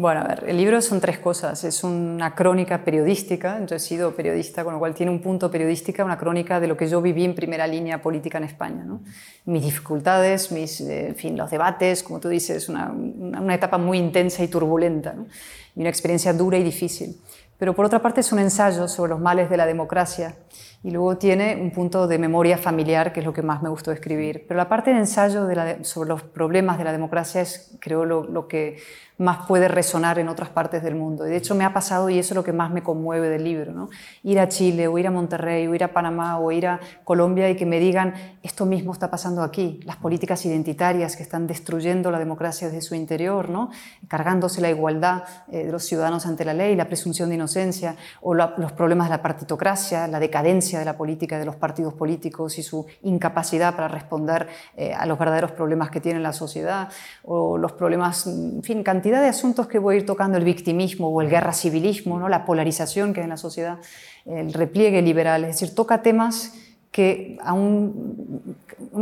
Bueno, 0.00 0.20
a 0.20 0.24
ver, 0.24 0.44
el 0.46 0.56
libro 0.56 0.80
son 0.80 1.00
tres 1.00 1.18
cosas. 1.18 1.64
Es 1.64 1.82
una 1.82 2.34
crónica 2.36 2.84
periodística, 2.84 3.62
yo 3.66 3.74
he 3.74 3.80
sido 3.80 4.14
periodista, 4.14 4.62
con 4.62 4.72
lo 4.72 4.78
cual 4.78 4.94
tiene 4.94 5.10
un 5.10 5.20
punto 5.20 5.50
periodística, 5.50 6.04
una 6.04 6.16
crónica 6.16 6.60
de 6.60 6.68
lo 6.68 6.76
que 6.76 6.88
yo 6.88 7.02
viví 7.02 7.24
en 7.24 7.34
primera 7.34 7.66
línea 7.66 8.00
política 8.00 8.38
en 8.38 8.44
España. 8.44 8.84
¿no? 8.84 9.02
Mis 9.46 9.64
dificultades, 9.64 10.52
mis, 10.52 10.80
eh, 10.80 11.08
en 11.08 11.16
fin, 11.16 11.36
los 11.36 11.50
debates, 11.50 12.04
como 12.04 12.20
tú 12.20 12.28
dices, 12.28 12.68
una, 12.68 12.92
una 12.92 13.54
etapa 13.54 13.78
muy 13.78 13.98
intensa 13.98 14.44
y 14.44 14.48
turbulenta, 14.48 15.12
¿no? 15.12 15.26
y 15.74 15.80
una 15.80 15.90
experiencia 15.90 16.32
dura 16.32 16.56
y 16.56 16.62
difícil. 16.62 17.16
Pero 17.60 17.74
por 17.74 17.84
otra 17.84 18.00
parte 18.00 18.22
es 18.22 18.32
un 18.32 18.38
ensayo 18.38 18.88
sobre 18.88 19.10
los 19.10 19.20
males 19.20 19.50
de 19.50 19.58
la 19.58 19.66
democracia 19.66 20.34
y 20.82 20.90
luego 20.92 21.18
tiene 21.18 21.58
un 21.60 21.72
punto 21.72 22.08
de 22.08 22.18
memoria 22.18 22.56
familiar, 22.56 23.12
que 23.12 23.20
es 23.20 23.26
lo 23.26 23.34
que 23.34 23.42
más 23.42 23.62
me 23.62 23.68
gustó 23.68 23.92
escribir. 23.92 24.46
Pero 24.48 24.56
la 24.56 24.70
parte 24.70 24.94
de 24.94 24.96
ensayo 24.96 25.46
sobre 25.82 26.08
los 26.08 26.22
problemas 26.22 26.78
de 26.78 26.84
la 26.84 26.92
democracia 26.92 27.42
es, 27.42 27.76
creo, 27.78 28.06
lo, 28.06 28.48
que 28.48 28.78
más 29.20 29.46
puede 29.46 29.68
resonar 29.68 30.18
en 30.18 30.28
otras 30.28 30.48
partes 30.48 30.82
del 30.82 30.94
mundo. 30.94 31.26
Y 31.26 31.30
de 31.30 31.36
hecho 31.36 31.54
me 31.54 31.64
ha 31.64 31.74
pasado, 31.74 32.08
y 32.08 32.18
eso 32.18 32.32
es 32.32 32.36
lo 32.36 32.42
que 32.42 32.54
más 32.54 32.70
me 32.70 32.82
conmueve 32.82 33.28
del 33.28 33.44
libro, 33.44 33.72
¿no? 33.72 33.90
ir 34.22 34.40
a 34.40 34.48
Chile 34.48 34.88
o 34.88 34.96
ir 34.96 35.06
a 35.06 35.10
Monterrey 35.10 35.66
o 35.66 35.74
ir 35.74 35.84
a 35.84 35.92
Panamá 35.92 36.38
o 36.38 36.50
ir 36.52 36.66
a 36.66 36.80
Colombia 37.04 37.50
y 37.50 37.54
que 37.54 37.66
me 37.66 37.78
digan, 37.78 38.14
esto 38.42 38.64
mismo 38.64 38.94
está 38.94 39.10
pasando 39.10 39.42
aquí, 39.42 39.80
las 39.84 39.96
políticas 39.96 40.46
identitarias 40.46 41.16
que 41.16 41.22
están 41.22 41.46
destruyendo 41.46 42.10
la 42.10 42.18
democracia 42.18 42.68
desde 42.68 42.80
su 42.80 42.94
interior, 42.94 43.50
¿no? 43.50 43.70
cargándose 44.08 44.62
la 44.62 44.70
igualdad 44.70 45.24
eh, 45.52 45.66
de 45.66 45.72
los 45.72 45.84
ciudadanos 45.84 46.24
ante 46.24 46.46
la 46.46 46.54
ley, 46.54 46.74
la 46.74 46.86
presunción 46.86 47.28
de 47.28 47.34
inocencia, 47.34 47.96
o 48.22 48.32
los 48.32 48.72
problemas 48.72 49.08
de 49.08 49.16
la 49.16 49.22
partitocracia, 49.22 50.08
la 50.08 50.18
decadencia 50.18 50.78
de 50.78 50.86
la 50.86 50.96
política 50.96 51.38
de 51.38 51.44
los 51.44 51.56
partidos 51.56 51.92
políticos 51.92 52.58
y 52.58 52.62
su 52.62 52.86
incapacidad 53.02 53.74
para 53.74 53.88
responder 53.88 54.48
eh, 54.78 54.94
a 54.94 55.04
los 55.04 55.18
verdaderos 55.18 55.52
problemas 55.52 55.90
que 55.90 56.00
tiene 56.00 56.20
la 56.20 56.32
sociedad, 56.32 56.88
o 57.22 57.58
los 57.58 57.72
problemas, 57.72 58.26
en 58.26 58.62
fin, 58.62 58.82
cantidad 58.82 59.09
de 59.18 59.28
asuntos 59.28 59.66
que 59.66 59.80
voy 59.80 59.96
a 59.96 59.98
ir 59.98 60.06
tocando, 60.06 60.38
el 60.38 60.44
victimismo 60.44 61.08
o 61.08 61.22
el 61.22 61.28
guerra 61.28 61.52
civilismo, 61.52 62.20
¿no? 62.20 62.28
la 62.28 62.44
polarización 62.44 63.12
que 63.12 63.20
hay 63.20 63.24
en 63.24 63.30
la 63.30 63.36
sociedad, 63.36 63.78
el 64.26 64.52
repliegue 64.52 65.02
liberal, 65.02 65.44
es 65.44 65.58
decir, 65.58 65.74
toca 65.74 66.02
temas 66.02 66.52
que 66.90 67.38
a 67.42 67.52
un, 67.52 68.56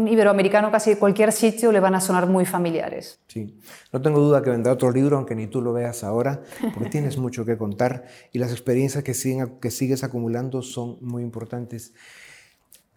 iberoamericano 0.07 0.71
casi 0.71 0.91
de 0.91 0.99
cualquier 0.99 1.33
sitio 1.33 1.73
le 1.73 1.81
van 1.81 1.95
a 1.95 2.01
sonar 2.01 2.27
muy 2.27 2.45
familiares. 2.45 3.19
Sí, 3.29 3.59
no 3.93 4.03
tengo 4.03 4.21
duda 4.21 4.43
que 4.43 4.51
vendrá 4.51 4.73
otro 4.73 4.91
libro, 4.91 5.17
aunque 5.17 5.35
ni 5.35 5.47
tú 5.47 5.63
lo 5.63 5.73
veas 5.73 6.05
ahora, 6.05 6.43
porque 6.75 6.91
tienes 6.91 7.17
mucho 7.19 7.45
que 7.45 7.57
contar 7.57 8.05
y 8.33 8.39
las 8.39 8.53
experiencias 8.53 9.05
que, 9.05 9.15
siguen, 9.15 9.59
que 9.61 9.71
sigues 9.71 10.05
acumulando 10.05 10.63
son 10.63 10.99
muy 11.01 11.23
importantes. 11.23 11.95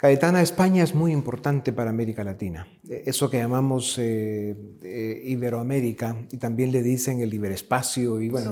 Caetana, 0.01 0.41
España 0.41 0.83
es 0.83 0.95
muy 0.95 1.11
importante 1.11 1.73
para 1.73 1.91
América 1.91 2.23
Latina. 2.23 2.67
E, 2.89 3.03
eso 3.05 3.29
que 3.29 3.37
llamamos 3.37 3.99
eh, 3.99 4.55
eh, 4.81 5.21
Iberoamérica, 5.25 6.15
y 6.31 6.37
también 6.37 6.71
le 6.71 6.81
dicen 6.81 7.21
el 7.21 7.31
iberespacio, 7.31 8.19
y 8.19 8.27
bueno, 8.27 8.51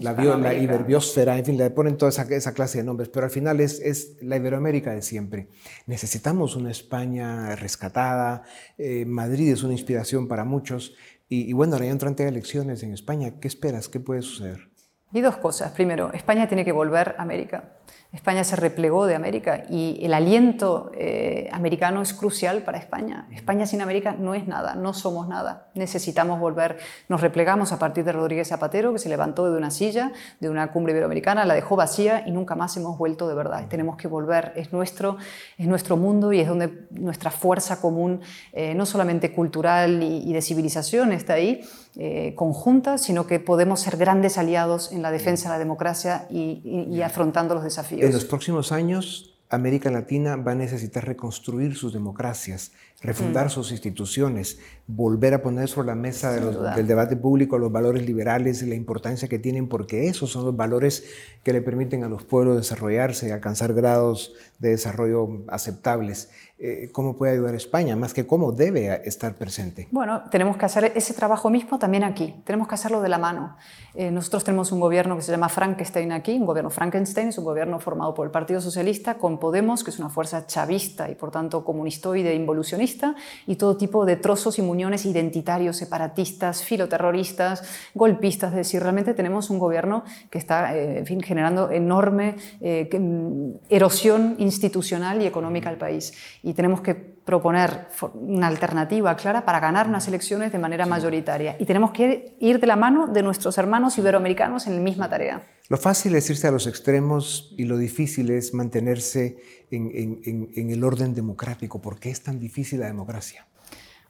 la, 0.00 0.12
la, 0.12 0.54
iberbiosfera, 0.54 1.36
en 1.36 1.44
fin, 1.44 1.58
le 1.58 1.68
ponen 1.70 1.96
toda 1.96 2.10
esa, 2.10 2.54
clase 2.54 2.78
de 2.78 2.84
nombres, 2.84 3.08
pero 3.08 3.26
al 3.26 3.32
final 3.32 3.58
es, 3.58 3.80
es, 3.80 4.18
la 4.22 4.36
Iberoamérica 4.36 4.92
de 4.92 5.02
siempre. 5.02 5.48
Necesitamos 5.86 6.54
una 6.54 6.70
España 6.70 7.56
rescatada, 7.56 8.44
eh, 8.78 9.04
Madrid 9.04 9.50
es 9.50 9.64
una 9.64 9.72
inspiración 9.72 10.28
para 10.28 10.44
muchos, 10.44 10.94
y, 11.28 11.50
y 11.50 11.52
bueno, 11.54 11.72
ahora 11.72 11.86
ya 11.86 11.90
entran 11.90 12.14
elecciones 12.20 12.84
en 12.84 12.92
España. 12.92 13.40
¿Qué 13.40 13.48
esperas? 13.48 13.88
¿Qué 13.88 13.98
puede 13.98 14.22
suceder? 14.22 14.68
Y 15.12 15.22
dos 15.22 15.38
cosas. 15.38 15.72
Primero, 15.72 16.12
España 16.12 16.46
tiene 16.46 16.64
que 16.64 16.70
volver 16.70 17.16
a 17.18 17.22
América. 17.22 17.77
España 18.10 18.42
se 18.42 18.56
replegó 18.56 19.04
de 19.04 19.14
América 19.14 19.64
y 19.68 19.98
el 20.02 20.14
aliento 20.14 20.90
eh, 20.94 21.50
americano 21.52 22.00
es 22.00 22.14
crucial 22.14 22.62
para 22.62 22.78
España. 22.78 23.28
España 23.32 23.66
sin 23.66 23.82
América 23.82 24.16
no 24.18 24.32
es 24.34 24.48
nada, 24.48 24.74
no 24.74 24.94
somos 24.94 25.28
nada. 25.28 25.68
Necesitamos 25.74 26.40
volver. 26.40 26.78
Nos 27.10 27.20
replegamos 27.20 27.70
a 27.72 27.78
partir 27.78 28.04
de 28.04 28.12
Rodríguez 28.12 28.48
Zapatero, 28.48 28.94
que 28.94 28.98
se 28.98 29.10
levantó 29.10 29.50
de 29.50 29.58
una 29.58 29.70
silla, 29.70 30.12
de 30.40 30.48
una 30.48 30.72
cumbre 30.72 30.92
iberoamericana, 30.92 31.44
la 31.44 31.52
dejó 31.52 31.76
vacía 31.76 32.24
y 32.26 32.30
nunca 32.30 32.54
más 32.54 32.74
hemos 32.78 32.96
vuelto 32.96 33.28
de 33.28 33.34
verdad. 33.34 33.66
Tenemos 33.68 33.98
que 33.98 34.08
volver. 34.08 34.54
Es 34.56 34.72
nuestro, 34.72 35.18
es 35.58 35.66
nuestro 35.66 35.98
mundo 35.98 36.32
y 36.32 36.40
es 36.40 36.48
donde 36.48 36.86
nuestra 36.92 37.30
fuerza 37.30 37.78
común, 37.78 38.22
eh, 38.54 38.74
no 38.74 38.86
solamente 38.86 39.32
cultural 39.32 40.02
y, 40.02 40.32
de 40.32 40.40
civilización, 40.40 41.12
está 41.12 41.34
ahí, 41.34 41.60
eh, 41.96 42.32
conjunta, 42.36 42.96
sino 42.96 43.26
que 43.26 43.38
podemos 43.38 43.80
ser 43.80 43.98
grandes 43.98 44.38
aliados 44.38 44.92
en 44.92 45.02
la 45.02 45.10
defensa 45.10 45.48
de 45.48 45.54
la 45.56 45.58
democracia 45.58 46.26
y 46.30 47.02
afrontando 47.02 47.54
los 47.54 47.64
desafíos. 47.78 48.02
En 48.02 48.12
los 48.12 48.24
próximos 48.24 48.72
años, 48.72 49.38
América 49.50 49.90
Latina 49.90 50.36
va 50.36 50.52
a 50.52 50.54
necesitar 50.54 51.06
reconstruir 51.06 51.74
sus 51.74 51.94
democracias, 51.94 52.72
refundar 53.00 53.46
mm. 53.46 53.50
sus 53.50 53.70
instituciones, 53.70 54.58
volver 54.86 55.32
a 55.32 55.42
poner 55.42 55.68
sobre 55.68 55.86
la 55.86 55.94
mesa 55.94 56.32
del 56.74 56.86
debate 56.86 57.16
público 57.16 57.58
los 57.58 57.72
valores 57.72 58.04
liberales 58.04 58.62
y 58.62 58.66
la 58.66 58.74
importancia 58.74 59.26
que 59.26 59.38
tienen, 59.38 59.68
porque 59.68 60.08
esos 60.08 60.30
son 60.30 60.44
los 60.44 60.54
valores 60.54 61.04
que 61.42 61.54
le 61.54 61.62
permiten 61.62 62.04
a 62.04 62.08
los 62.08 62.24
pueblos 62.24 62.56
desarrollarse 62.56 63.28
y 63.28 63.30
alcanzar 63.30 63.72
grados 63.72 64.34
de 64.58 64.70
desarrollo 64.70 65.44
aceptables. 65.48 66.28
Eh, 66.60 66.88
¿Cómo 66.90 67.14
puede 67.14 67.34
ayudar 67.34 67.54
España? 67.54 67.94
Más 67.94 68.12
que 68.12 68.26
cómo 68.26 68.50
debe 68.50 69.02
estar 69.04 69.34
presente. 69.34 69.86
Bueno, 69.92 70.24
tenemos 70.28 70.56
que 70.56 70.64
hacer 70.64 70.90
ese 70.96 71.14
trabajo 71.14 71.50
mismo 71.50 71.78
también 71.78 72.02
aquí. 72.02 72.34
Tenemos 72.44 72.66
que 72.66 72.74
hacerlo 72.74 73.00
de 73.00 73.08
la 73.08 73.18
mano. 73.18 73.56
Eh, 73.94 74.10
nosotros 74.10 74.42
tenemos 74.42 74.72
un 74.72 74.80
gobierno 74.80 75.14
que 75.14 75.22
se 75.22 75.30
llama 75.30 75.48
Frankenstein 75.48 76.10
aquí, 76.10 76.32
un 76.32 76.46
gobierno 76.46 76.70
Frankenstein, 76.70 77.28
es 77.28 77.38
un 77.38 77.44
gobierno 77.44 77.78
formado 77.78 78.12
por 78.12 78.26
el 78.26 78.32
Partido 78.32 78.60
Socialista 78.60 79.14
con 79.14 79.38
Podemos, 79.38 79.84
que 79.84 79.90
es 79.90 80.00
una 80.00 80.08
fuerza 80.08 80.46
chavista 80.46 81.08
y 81.08 81.14
por 81.14 81.30
tanto 81.30 81.64
comunistoide, 81.64 82.34
involucionista, 82.34 83.14
y 83.46 83.54
todo 83.54 83.76
tipo 83.76 84.04
de 84.04 84.16
trozos 84.16 84.58
y 84.58 84.62
muñones 84.62 85.06
identitarios, 85.06 85.76
separatistas, 85.76 86.64
filoterroristas, 86.64 87.62
golpistas. 87.94 88.50
Es 88.50 88.56
decir, 88.56 88.82
realmente 88.82 89.14
tenemos 89.14 89.48
un 89.50 89.60
gobierno 89.60 90.02
que 90.28 90.38
está 90.38 90.76
eh, 90.76 90.98
en 90.98 91.06
fin, 91.06 91.20
generando 91.20 91.70
enorme 91.70 92.34
mm, 92.60 93.50
erosión 93.68 94.34
institucional 94.38 95.22
y 95.22 95.26
económica 95.26 95.68
al 95.68 95.78
país 95.78 96.12
y 96.48 96.54
tenemos 96.54 96.80
que 96.80 96.94
proponer 96.94 97.88
una 98.14 98.46
alternativa 98.46 99.14
clara 99.16 99.44
para 99.44 99.60
ganar 99.60 99.86
unas 99.86 100.08
elecciones 100.08 100.50
de 100.50 100.58
manera 100.58 100.86
mayoritaria. 100.86 101.56
Y 101.58 101.66
tenemos 101.66 101.90
que 101.90 102.36
ir 102.40 102.58
de 102.58 102.66
la 102.66 102.74
mano 102.74 103.06
de 103.06 103.22
nuestros 103.22 103.58
hermanos 103.58 103.98
iberoamericanos 103.98 104.66
en 104.66 104.76
la 104.76 104.80
misma 104.80 105.10
tarea. 105.10 105.42
Lo 105.68 105.76
fácil 105.76 106.14
es 106.14 106.30
irse 106.30 106.46
a 106.48 106.50
los 106.50 106.66
extremos 106.66 107.54
y 107.58 107.64
lo 107.64 107.76
difícil 107.76 108.30
es 108.30 108.54
mantenerse 108.54 109.36
en, 109.70 110.22
en 110.24 110.70
el 110.70 110.82
orden 110.82 111.12
democrático. 111.12 111.82
¿Por 111.82 112.00
qué 112.00 112.08
es 112.08 112.22
tan 112.22 112.40
difícil 112.40 112.80
la 112.80 112.86
democracia? 112.86 113.46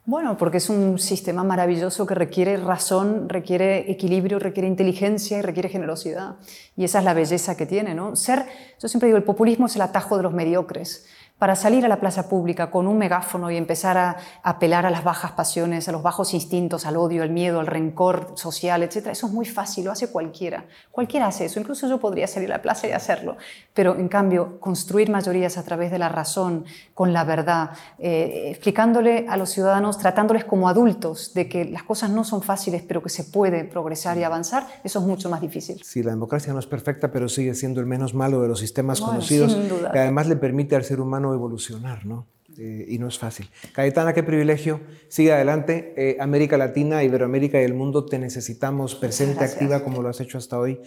Bueno, 0.05 0.37
porque 0.37 0.57
es 0.57 0.69
un 0.69 0.97
sistema 0.97 1.43
maravilloso 1.43 2.07
que 2.07 2.15
requiere 2.15 2.57
razón, 2.57 3.29
requiere 3.29 3.91
equilibrio, 3.91 4.39
requiere 4.39 4.67
inteligencia 4.67 5.37
y 5.37 5.41
requiere 5.41 5.69
generosidad. 5.69 6.37
Y 6.75 6.85
esa 6.85 6.99
es 6.99 7.05
la 7.05 7.13
belleza 7.13 7.55
que 7.55 7.65
tiene, 7.65 7.93
¿no? 7.93 8.15
Ser, 8.15 8.45
yo 8.81 8.87
siempre 8.87 9.07
digo, 9.07 9.17
el 9.17 9.23
populismo 9.23 9.67
es 9.67 9.75
el 9.75 9.83
atajo 9.83 10.17
de 10.17 10.23
los 10.23 10.33
mediocres 10.33 11.05
para 11.39 11.55
salir 11.55 11.85
a 11.85 11.87
la 11.87 11.99
plaza 11.99 12.27
pública 12.27 12.69
con 12.69 12.85
un 12.85 12.97
megáfono 12.97 13.49
y 13.49 13.55
empezar 13.55 13.97
a 13.97 14.17
apelar 14.43 14.85
a 14.85 14.89
las 14.89 15.05
bajas 15.05 15.31
pasiones, 15.31 15.87
a 15.87 15.93
los 15.93 16.03
bajos 16.03 16.33
instintos, 16.33 16.85
al 16.85 16.97
odio, 16.97 17.23
al 17.23 17.29
miedo, 17.29 17.61
al 17.61 17.67
rencor 17.67 18.33
social, 18.35 18.83
etc. 18.83 19.07
Eso 19.07 19.27
es 19.27 19.31
muy 19.31 19.45
fácil, 19.45 19.85
lo 19.85 19.91
hace 19.91 20.11
cualquiera. 20.11 20.65
Cualquiera 20.91 21.27
hace 21.27 21.45
eso, 21.45 21.59
incluso 21.59 21.87
yo 21.87 21.97
podría 21.97 22.27
salir 22.27 22.51
a 22.51 22.57
la 22.57 22.61
plaza 22.61 22.87
y 22.87 22.91
hacerlo. 22.91 23.37
Pero 23.73 23.95
en 23.95 24.09
cambio, 24.09 24.59
construir 24.59 25.09
mayorías 25.09 25.57
a 25.57 25.63
través 25.63 25.91
de 25.91 25.97
la 25.97 26.09
razón, 26.09 26.65
con 26.93 27.13
la 27.13 27.23
verdad, 27.23 27.71
eh, 27.97 28.49
explicándole 28.49 29.25
a 29.29 29.37
los 29.37 29.49
ciudadanos, 29.49 29.97
tratándoles 29.97 30.43
como 30.43 30.67
adultos 30.67 31.33
de 31.33 31.47
que 31.47 31.63
las 31.63 31.83
cosas 31.83 32.09
no 32.09 32.25
son 32.25 32.41
fáciles, 32.41 32.83
pero 32.85 33.01
que 33.01 33.09
se 33.09 33.23
puede 33.23 33.63
progresar 33.63 34.17
y 34.17 34.23
avanzar, 34.23 34.67
eso 34.83 34.99
es 34.99 35.05
mucho 35.05 35.29
más 35.29 35.39
difícil. 35.39 35.81
Sí, 35.85 36.03
la 36.03 36.11
democracia 36.11 36.51
no 36.51 36.59
es 36.59 36.67
perfecta, 36.67 37.11
pero 37.13 37.29
sigue 37.29 37.55
siendo 37.55 37.79
el 37.79 37.85
menos 37.85 38.13
malo 38.13 38.41
de 38.41 38.49
los 38.49 38.59
sistemas 38.59 38.99
conocidos, 38.99 39.55
que 39.93 39.99
además 39.99 40.27
le 40.27 40.35
permite 40.35 40.75
al 40.75 40.83
ser 40.83 40.99
humano 40.99 41.28
evolucionar, 41.33 42.05
¿no? 42.05 42.27
Eh, 42.57 42.85
y 42.89 42.97
no 42.97 43.07
es 43.07 43.17
fácil. 43.17 43.49
Cayetana, 43.73 44.13
qué 44.13 44.23
privilegio. 44.23 44.81
Sigue 45.07 45.31
adelante. 45.31 45.93
Eh, 45.97 46.17
América 46.19 46.57
Latina, 46.57 47.03
Iberoamérica 47.03 47.61
y 47.61 47.63
el 47.63 47.73
mundo 47.73 48.05
te 48.05 48.19
necesitamos 48.19 48.95
presente, 48.95 49.43
activa, 49.43 49.83
como 49.83 50.01
lo 50.01 50.09
has 50.09 50.19
hecho 50.19 50.37
hasta 50.37 50.59
hoy. 50.59 50.81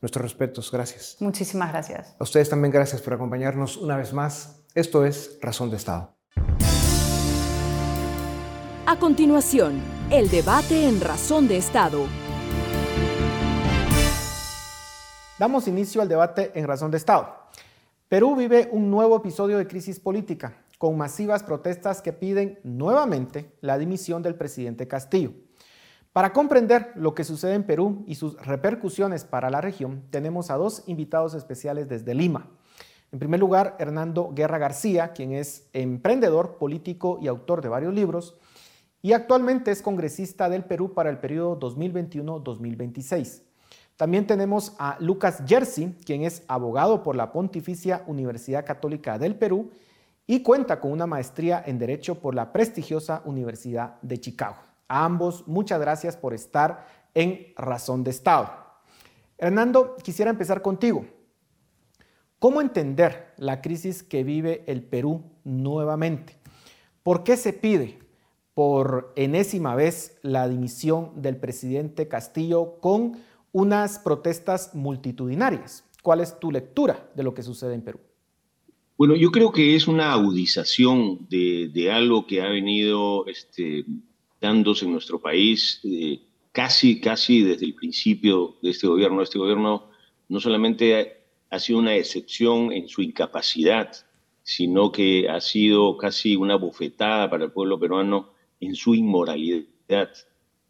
Nuestros 0.00 0.22
respetos. 0.22 0.70
Gracias. 0.70 1.16
Muchísimas 1.20 1.70
gracias. 1.70 2.14
A 2.18 2.22
ustedes 2.22 2.48
también 2.48 2.72
gracias 2.72 3.02
por 3.02 3.14
acompañarnos 3.14 3.76
una 3.76 3.96
vez 3.96 4.12
más. 4.12 4.62
Esto 4.74 5.04
es 5.04 5.38
Razón 5.42 5.70
de 5.70 5.76
Estado. 5.76 6.14
A 8.86 8.98
continuación, 8.98 9.82
el 10.10 10.30
debate 10.30 10.88
en 10.88 11.00
Razón 11.00 11.46
de 11.46 11.58
Estado. 11.58 12.06
Damos 15.38 15.68
inicio 15.68 16.00
al 16.00 16.08
debate 16.08 16.52
en 16.54 16.66
Razón 16.66 16.90
de 16.90 16.96
Estado. 16.96 17.37
Perú 18.08 18.34
vive 18.34 18.70
un 18.72 18.90
nuevo 18.90 19.18
episodio 19.18 19.58
de 19.58 19.66
crisis 19.66 20.00
política, 20.00 20.64
con 20.78 20.96
masivas 20.96 21.42
protestas 21.42 22.00
que 22.00 22.14
piden 22.14 22.58
nuevamente 22.62 23.52
la 23.60 23.76
dimisión 23.76 24.22
del 24.22 24.34
presidente 24.34 24.88
Castillo. 24.88 25.32
Para 26.14 26.32
comprender 26.32 26.90
lo 26.94 27.14
que 27.14 27.22
sucede 27.22 27.52
en 27.52 27.64
Perú 27.64 28.04
y 28.06 28.14
sus 28.14 28.34
repercusiones 28.40 29.24
para 29.26 29.50
la 29.50 29.60
región, 29.60 30.04
tenemos 30.08 30.50
a 30.50 30.56
dos 30.56 30.84
invitados 30.86 31.34
especiales 31.34 31.86
desde 31.86 32.14
Lima. 32.14 32.48
En 33.12 33.18
primer 33.18 33.40
lugar, 33.40 33.76
Hernando 33.78 34.32
Guerra 34.32 34.56
García, 34.56 35.12
quien 35.12 35.32
es 35.32 35.68
emprendedor, 35.74 36.56
político 36.56 37.18
y 37.20 37.28
autor 37.28 37.60
de 37.60 37.68
varios 37.68 37.92
libros, 37.92 38.38
y 39.02 39.12
actualmente 39.12 39.70
es 39.70 39.82
congresista 39.82 40.48
del 40.48 40.64
Perú 40.64 40.94
para 40.94 41.10
el 41.10 41.18
periodo 41.18 41.60
2021-2026. 41.60 43.47
También 43.98 44.28
tenemos 44.28 44.76
a 44.78 44.96
Lucas 45.00 45.42
Jersey, 45.44 45.92
quien 46.06 46.22
es 46.22 46.44
abogado 46.46 47.02
por 47.02 47.16
la 47.16 47.32
Pontificia 47.32 48.04
Universidad 48.06 48.64
Católica 48.64 49.18
del 49.18 49.34
Perú 49.34 49.72
y 50.24 50.40
cuenta 50.44 50.78
con 50.78 50.92
una 50.92 51.08
maestría 51.08 51.60
en 51.66 51.80
Derecho 51.80 52.20
por 52.20 52.36
la 52.36 52.52
prestigiosa 52.52 53.22
Universidad 53.24 54.00
de 54.02 54.20
Chicago. 54.20 54.58
A 54.86 55.04
ambos, 55.04 55.48
muchas 55.48 55.80
gracias 55.80 56.16
por 56.16 56.32
estar 56.32 56.86
en 57.12 57.52
Razón 57.56 58.04
de 58.04 58.12
Estado. 58.12 58.48
Hernando, 59.36 59.96
quisiera 59.96 60.30
empezar 60.30 60.62
contigo. 60.62 61.04
¿Cómo 62.38 62.60
entender 62.60 63.34
la 63.36 63.60
crisis 63.60 64.04
que 64.04 64.22
vive 64.22 64.62
el 64.68 64.84
Perú 64.84 65.24
nuevamente? 65.42 66.38
¿Por 67.02 67.24
qué 67.24 67.36
se 67.36 67.52
pide 67.52 67.98
por 68.54 69.12
enésima 69.16 69.74
vez 69.74 70.18
la 70.22 70.46
dimisión 70.46 71.20
del 71.20 71.36
presidente 71.36 72.06
Castillo 72.06 72.78
con 72.80 73.16
unas 73.58 73.98
protestas 73.98 74.72
multitudinarias. 74.72 75.84
¿Cuál 76.00 76.20
es 76.20 76.38
tu 76.38 76.52
lectura 76.52 77.10
de 77.16 77.24
lo 77.24 77.34
que 77.34 77.42
sucede 77.42 77.74
en 77.74 77.82
Perú? 77.82 77.98
Bueno, 78.96 79.16
yo 79.16 79.32
creo 79.32 79.50
que 79.50 79.74
es 79.74 79.88
una 79.88 80.12
agudización 80.12 81.26
de, 81.28 81.90
algo 81.92 82.24
que 82.24 82.40
ha 82.40 82.48
venido 82.48 83.26
este, 83.26 83.84
dándose 84.40 84.84
en 84.84 84.92
nuestro 84.92 85.20
país 85.20 85.80
eh, 85.82 86.20
casi, 86.52 87.00
casi 87.00 87.42
desde 87.42 87.66
el 87.66 87.74
principio 87.74 88.56
de 88.62 88.70
este 88.70 88.86
gobierno. 88.86 89.22
Este 89.22 89.40
gobierno 89.40 89.90
no 90.28 90.38
solamente 90.38 91.24
ha 91.50 91.58
sido 91.58 91.80
una 91.80 91.96
excepción 91.96 92.70
en 92.72 92.88
su 92.88 93.02
incapacidad, 93.02 93.90
sino 94.44 94.92
que 94.92 95.28
ha 95.28 95.40
sido 95.40 95.96
casi 95.96 96.36
una 96.36 96.54
bofetada 96.54 97.28
para 97.28 97.44
el 97.44 97.50
pueblo 97.50 97.80
peruano 97.80 98.30
en 98.60 98.76
su 98.76 98.94
inmoralidad. 98.94 99.66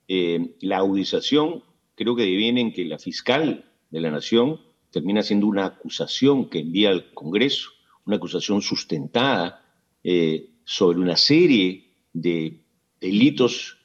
Eh, 0.08 0.54
la 0.60 0.78
agudización 0.78 1.62
creo 1.98 2.14
que 2.14 2.22
deviene 2.22 2.60
en 2.60 2.72
que 2.72 2.84
la 2.84 2.98
fiscal 3.00 3.64
de 3.90 4.00
la 4.00 4.12
Nación 4.12 4.60
termina 4.92 5.20
siendo 5.22 5.48
una 5.48 5.66
acusación 5.66 6.48
que 6.48 6.60
envía 6.60 6.90
al 6.90 7.12
Congreso, 7.12 7.70
una 8.06 8.16
acusación 8.16 8.62
sustentada 8.62 9.64
eh, 10.04 10.50
sobre 10.64 11.00
una 11.00 11.16
serie 11.16 11.90
de 12.12 12.62
delitos 13.00 13.78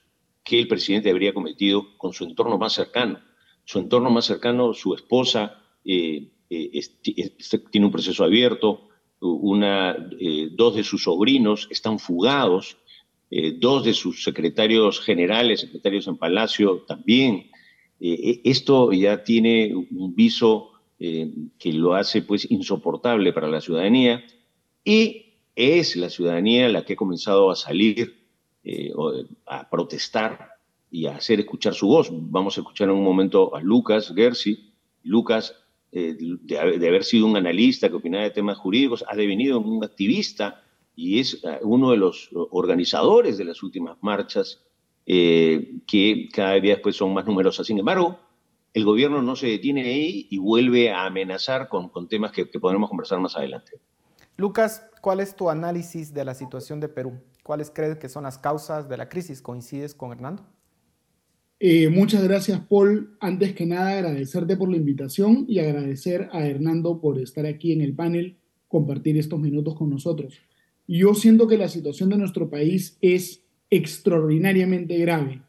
que 0.43 0.59
el 0.59 0.67
presidente 0.67 1.09
habría 1.09 1.33
cometido 1.33 1.97
con 1.97 2.13
su 2.13 2.25
entorno 2.25 2.59
más 2.59 2.73
cercano. 2.73 3.19
Su 3.65 3.79
entorno 3.79 4.11
más 4.11 4.25
cercano, 4.25 4.75
su 4.75 4.93
esposa, 4.93 5.63
eh, 5.83 6.29
eh, 6.51 6.81
tiene 7.71 7.87
un 7.87 7.91
proceso 7.91 8.23
abierto, 8.23 8.89
dos 9.19 10.75
de 10.75 10.83
sus 10.83 11.03
sobrinos 11.03 11.67
están 11.71 11.97
fugados, 11.97 12.77
dos 13.59 13.85
de 13.85 13.93
sus 13.93 14.21
secretarios 14.21 14.99
generales, 14.99 15.61
secretarios 15.61 16.07
en 16.07 16.17
Palacio, 16.17 16.83
también 16.85 17.49
eh, 18.05 18.41
esto 18.43 18.91
ya 18.91 19.23
tiene 19.23 19.73
un 19.73 20.13
viso 20.13 20.71
eh, 20.99 21.33
que 21.57 21.71
lo 21.71 21.95
hace 21.95 22.21
pues 22.21 22.51
insoportable 22.51 23.31
para 23.31 23.47
la 23.47 23.61
ciudadanía 23.61 24.25
y 24.83 25.37
es 25.55 25.95
la 25.95 26.09
ciudadanía 26.09 26.67
la 26.67 26.83
que 26.83 26.93
ha 26.93 26.97
comenzado 26.97 27.49
a 27.49 27.55
salir 27.55 28.27
eh, 28.65 28.91
a 29.45 29.69
protestar 29.69 30.49
y 30.91 31.05
a 31.05 31.15
hacer 31.15 31.39
escuchar 31.39 31.75
su 31.75 31.87
voz. 31.87 32.09
Vamos 32.11 32.57
a 32.57 32.61
escuchar 32.61 32.89
en 32.89 32.95
un 32.95 33.05
momento 33.05 33.55
a 33.55 33.61
Lucas 33.61 34.11
Gersi. 34.13 34.73
Lucas, 35.03 35.55
de, 35.89 36.57
haber 36.85 37.05
sido 37.05 37.25
un 37.25 37.37
analista 37.37 37.87
que 37.87 37.95
opinaba 37.95 38.25
de 38.25 38.31
temas 38.31 38.57
jurídicos, 38.57 39.05
ha 39.07 39.15
devenido 39.15 39.61
un 39.61 39.81
activista 39.81 40.61
y 40.93 41.19
es 41.19 41.41
uno 41.61 41.91
de 41.91 41.97
los 41.97 42.29
organizadores 42.33 43.37
de 43.37 43.45
las 43.45 43.63
últimas 43.63 43.97
marchas 44.01 44.61
eh, 45.05 45.79
que 45.87 46.29
cada 46.31 46.53
día 46.53 46.73
después 46.73 46.95
son 46.95 47.13
más 47.13 47.25
numerosas. 47.25 47.67
Sin 47.67 47.79
embargo, 47.79 48.19
el 48.73 48.85
gobierno 48.85 49.21
no 49.21 49.35
se 49.35 49.47
detiene 49.47 49.83
ahí 49.83 50.27
y 50.29 50.37
vuelve 50.37 50.91
a 50.91 51.05
amenazar 51.05 51.67
con, 51.67 51.89
con 51.89 52.07
temas 52.07 52.31
que, 52.31 52.45
podremos 52.45 52.89
conversar 52.89 53.19
más 53.19 53.35
adelante. 53.35 53.73
Lucas, 54.35 54.85
¿cuál 55.01 55.19
es 55.19 55.35
tu 55.35 55.49
análisis 55.49 56.13
de 56.13 56.25
la 56.25 56.33
situación 56.33 56.79
de 56.79 56.89
Perú? 56.89 57.19
¿Cuáles 57.43 57.69
crees 57.69 57.97
que 57.97 58.09
son 58.09 58.23
las 58.23 58.37
causas 58.37 58.89
de 58.89 58.97
la 58.97 59.09
crisis? 59.09 59.41
¿Coincides 59.41 59.93
con 59.93 60.11
Hernando? 60.11 60.43
Eh, 61.59 61.89
muchas 61.89 62.23
gracias, 62.23 62.59
Paul. 62.67 63.15
Antes 63.19 63.53
que 63.53 63.65
nada, 63.65 63.91
agradecerte 63.91 64.57
por 64.57 64.69
la 64.69 64.77
invitación 64.77 65.45
y 65.47 65.59
agradecer 65.59 66.29
a 66.31 66.45
Hernando 66.45 66.99
por 66.99 67.19
estar 67.19 67.45
aquí 67.45 67.73
en 67.73 67.81
el 67.81 67.93
panel, 67.93 68.37
compartir 68.67 69.17
estos 69.17 69.39
minutos 69.39 69.75
con 69.75 69.89
nosotros. 69.89 70.39
Yo 70.87 71.13
siento 71.13 71.47
que 71.47 71.57
la 71.57 71.69
situación 71.69 72.09
de 72.09 72.17
nuestro 72.17 72.49
país 72.49 72.97
es 73.01 73.42
extraordinariamente 73.75 74.99
grave, 74.99 75.41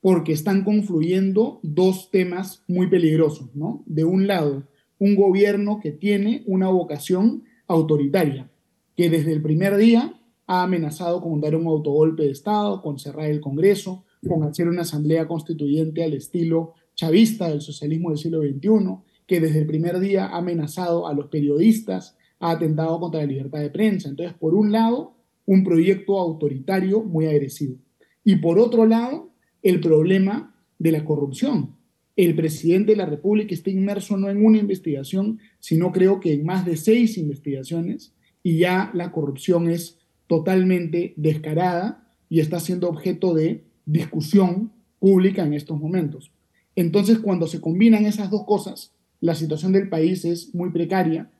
porque 0.00 0.32
están 0.32 0.62
confluyendo 0.62 1.58
dos 1.64 2.10
temas 2.12 2.62
muy 2.68 2.86
peligrosos, 2.86 3.56
¿no? 3.56 3.82
De 3.86 4.04
un 4.04 4.28
lado, 4.28 4.68
un 5.00 5.16
gobierno 5.16 5.80
que 5.82 5.90
tiene 5.90 6.44
una 6.46 6.68
vocación 6.68 7.42
autoritaria, 7.66 8.48
que 8.96 9.10
desde 9.10 9.32
el 9.32 9.42
primer 9.42 9.76
día 9.76 10.14
ha 10.46 10.62
amenazado 10.62 11.20
con 11.20 11.40
dar 11.40 11.56
un 11.56 11.66
autogolpe 11.66 12.22
de 12.22 12.30
Estado, 12.30 12.80
con 12.82 13.00
cerrar 13.00 13.26
el 13.26 13.40
Congreso, 13.40 14.04
con 14.28 14.44
hacer 14.44 14.68
una 14.68 14.82
asamblea 14.82 15.26
constituyente 15.26 16.04
al 16.04 16.12
estilo 16.12 16.74
chavista 16.94 17.48
del 17.48 17.62
socialismo 17.62 18.10
del 18.10 18.18
siglo 18.18 18.42
XXI, 18.42 18.98
que 19.26 19.40
desde 19.40 19.58
el 19.58 19.66
primer 19.66 19.98
día 19.98 20.26
ha 20.26 20.36
amenazado 20.36 21.08
a 21.08 21.14
los 21.14 21.26
periodistas, 21.26 22.16
ha 22.38 22.52
atentado 22.52 23.00
contra 23.00 23.22
la 23.22 23.26
libertad 23.26 23.58
de 23.58 23.70
prensa. 23.70 24.08
Entonces, 24.08 24.36
por 24.38 24.54
un 24.54 24.70
lado, 24.70 25.16
un 25.46 25.64
proyecto 25.64 26.18
autoritario 26.18 27.02
muy 27.02 27.26
agresivo. 27.26 27.76
Y 28.24 28.36
por 28.36 28.58
otro 28.58 28.86
lado, 28.86 29.30
el 29.62 29.80
problema 29.80 30.54
de 30.78 30.92
la 30.92 31.04
corrupción. 31.04 31.76
El 32.16 32.34
presidente 32.34 32.92
de 32.92 32.98
la 32.98 33.06
República 33.06 33.54
está 33.54 33.70
inmerso 33.70 34.16
no 34.16 34.28
en 34.28 34.44
una 34.44 34.58
investigación, 34.58 35.38
sino 35.60 35.92
creo 35.92 36.20
que 36.20 36.32
en 36.32 36.44
más 36.44 36.66
de 36.66 36.76
seis 36.76 37.16
investigaciones 37.16 38.12
y 38.42 38.58
ya 38.58 38.90
la 38.94 39.12
corrupción 39.12 39.68
es 39.70 39.98
totalmente 40.26 41.14
descarada 41.16 42.08
y 42.28 42.40
está 42.40 42.60
siendo 42.60 42.88
objeto 42.88 43.34
de 43.34 43.64
discusión 43.86 44.72
pública 44.98 45.44
en 45.44 45.54
estos 45.54 45.78
momentos. 45.78 46.32
Entonces, 46.76 47.18
cuando 47.18 47.46
se 47.46 47.60
combinan 47.60 48.06
esas 48.06 48.30
dos 48.30 48.44
cosas, 48.44 48.92
la 49.20 49.34
situación 49.34 49.72
del 49.72 49.88
país 49.88 50.24
es 50.24 50.54
muy 50.54 50.70
precaria. 50.70 51.30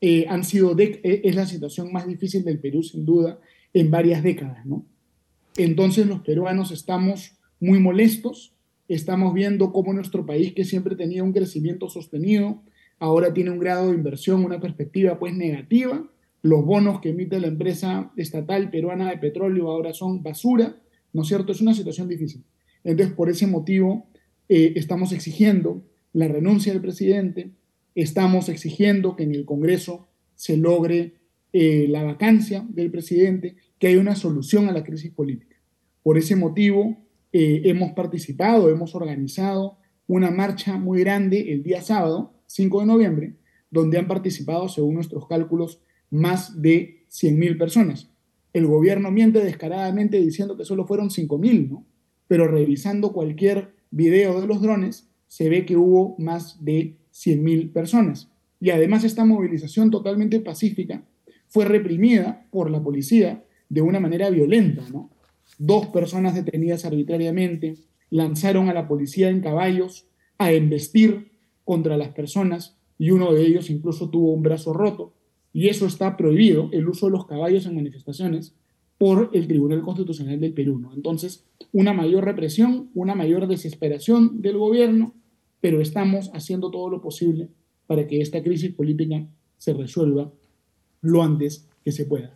Eh, 0.00 0.26
han 0.28 0.44
sido 0.44 0.78
eh, 0.78 1.00
es 1.24 1.34
la 1.34 1.46
situación 1.46 1.92
más 1.92 2.06
difícil 2.06 2.44
del 2.44 2.58
Perú, 2.58 2.82
sin 2.82 3.04
duda, 3.04 3.38
en 3.74 3.90
varias 3.90 4.22
décadas, 4.22 4.64
¿no? 4.64 4.84
Entonces 5.56 6.06
los 6.06 6.20
peruanos 6.20 6.70
estamos 6.70 7.32
muy 7.60 7.78
molestos, 7.78 8.54
estamos 8.88 9.34
viendo 9.34 9.72
cómo 9.72 9.92
nuestro 9.92 10.24
país, 10.24 10.54
que 10.54 10.64
siempre 10.64 10.96
tenía 10.96 11.22
un 11.22 11.32
crecimiento 11.32 11.88
sostenido, 11.90 12.62
ahora 12.98 13.34
tiene 13.34 13.50
un 13.50 13.58
grado 13.58 13.88
de 13.88 13.96
inversión, 13.96 14.44
una 14.44 14.60
perspectiva 14.60 15.18
pues 15.18 15.34
negativa, 15.34 16.08
los 16.42 16.64
bonos 16.64 17.00
que 17.00 17.10
emite 17.10 17.38
la 17.38 17.48
empresa 17.48 18.12
estatal 18.16 18.70
peruana 18.70 19.10
de 19.10 19.18
petróleo 19.18 19.70
ahora 19.70 19.92
son 19.92 20.22
basura, 20.22 20.76
¿no 21.12 21.22
es 21.22 21.28
cierto? 21.28 21.52
Es 21.52 21.60
una 21.60 21.74
situación 21.74 22.08
difícil. 22.08 22.42
Entonces, 22.82 23.14
por 23.14 23.28
ese 23.28 23.46
motivo, 23.46 24.06
eh, 24.48 24.72
estamos 24.76 25.12
exigiendo 25.12 25.82
la 26.12 26.28
renuncia 26.28 26.72
del 26.72 26.80
presidente, 26.80 27.50
estamos 27.94 28.48
exigiendo 28.48 29.16
que 29.16 29.24
en 29.24 29.34
el 29.34 29.44
Congreso 29.44 30.08
se 30.34 30.56
logre 30.56 31.14
eh, 31.52 31.86
la 31.88 32.02
vacancia 32.02 32.64
del 32.68 32.90
presidente, 32.90 33.56
que 33.78 33.88
haya 33.88 34.00
una 34.00 34.14
solución 34.14 34.68
a 34.68 34.72
la 34.72 34.84
crisis 34.84 35.10
política. 35.10 35.56
Por 36.02 36.16
ese 36.16 36.36
motivo, 36.36 36.98
eh, 37.32 37.62
hemos 37.64 37.92
participado, 37.92 38.70
hemos 38.70 38.94
organizado 38.94 39.78
una 40.06 40.30
marcha 40.30 40.76
muy 40.76 41.00
grande 41.00 41.52
el 41.52 41.62
día 41.62 41.82
sábado, 41.82 42.34
5 42.46 42.80
de 42.80 42.86
noviembre, 42.86 43.34
donde 43.70 43.98
han 43.98 44.08
participado, 44.08 44.68
según 44.68 44.94
nuestros 44.94 45.26
cálculos, 45.26 45.80
más 46.10 46.60
de 46.60 47.04
100.000 47.10 47.58
personas. 47.58 48.10
El 48.52 48.66
gobierno 48.66 49.10
miente 49.10 49.44
descaradamente 49.44 50.18
diciendo 50.18 50.56
que 50.56 50.64
solo 50.64 50.86
fueron 50.86 51.10
5.000, 51.10 51.70
¿no? 51.70 51.86
Pero 52.26 52.48
revisando 52.48 53.12
cualquier 53.12 53.74
video 53.90 54.40
de 54.40 54.46
los 54.46 54.60
drones, 54.60 55.08
se 55.28 55.48
ve 55.48 55.64
que 55.64 55.76
hubo 55.76 56.16
más 56.18 56.64
de 56.64 56.96
100.000 57.12 57.72
personas. 57.72 58.30
Y 58.60 58.70
además 58.70 59.04
esta 59.04 59.24
movilización 59.24 59.90
totalmente 59.90 60.40
pacífica 60.40 61.04
fue 61.48 61.64
reprimida 61.64 62.46
por 62.50 62.70
la 62.70 62.82
policía 62.82 63.44
de 63.68 63.82
una 63.82 64.00
manera 64.00 64.30
violenta. 64.30 64.84
Dos 65.58 65.86
personas 65.88 66.34
detenidas 66.34 66.84
arbitrariamente 66.84 67.76
lanzaron 68.10 68.68
a 68.68 68.74
la 68.74 68.86
policía 68.86 69.30
en 69.30 69.40
caballos 69.40 70.06
a 70.38 70.52
embestir 70.52 71.32
contra 71.64 71.96
las 71.96 72.10
personas 72.10 72.76
y 72.98 73.10
uno 73.12 73.32
de 73.32 73.46
ellos 73.46 73.70
incluso 73.70 74.10
tuvo 74.10 74.32
un 74.32 74.42
brazo 74.42 74.72
roto. 74.72 75.14
Y 75.52 75.68
eso 75.68 75.86
está 75.86 76.16
prohibido, 76.16 76.68
el 76.72 76.88
uso 76.88 77.06
de 77.06 77.12
los 77.12 77.26
caballos 77.26 77.66
en 77.66 77.74
manifestaciones, 77.74 78.54
por 78.98 79.30
el 79.32 79.48
Tribunal 79.48 79.80
Constitucional 79.80 80.38
del 80.38 80.52
Perú. 80.52 80.90
Entonces, 80.94 81.46
una 81.72 81.94
mayor 81.94 82.24
represión, 82.24 82.90
una 82.94 83.14
mayor 83.14 83.48
desesperación 83.48 84.42
del 84.42 84.58
gobierno, 84.58 85.14
pero 85.60 85.80
estamos 85.80 86.30
haciendo 86.34 86.70
todo 86.70 86.88
lo 86.88 87.00
posible 87.00 87.48
para 87.86 88.06
que 88.06 88.20
esta 88.20 88.42
crisis 88.42 88.74
política 88.74 89.26
se 89.58 89.72
resuelva 89.74 90.30
lo 91.02 91.22
antes 91.22 91.68
que 91.84 91.92
se 91.92 92.04
pueda. 92.04 92.32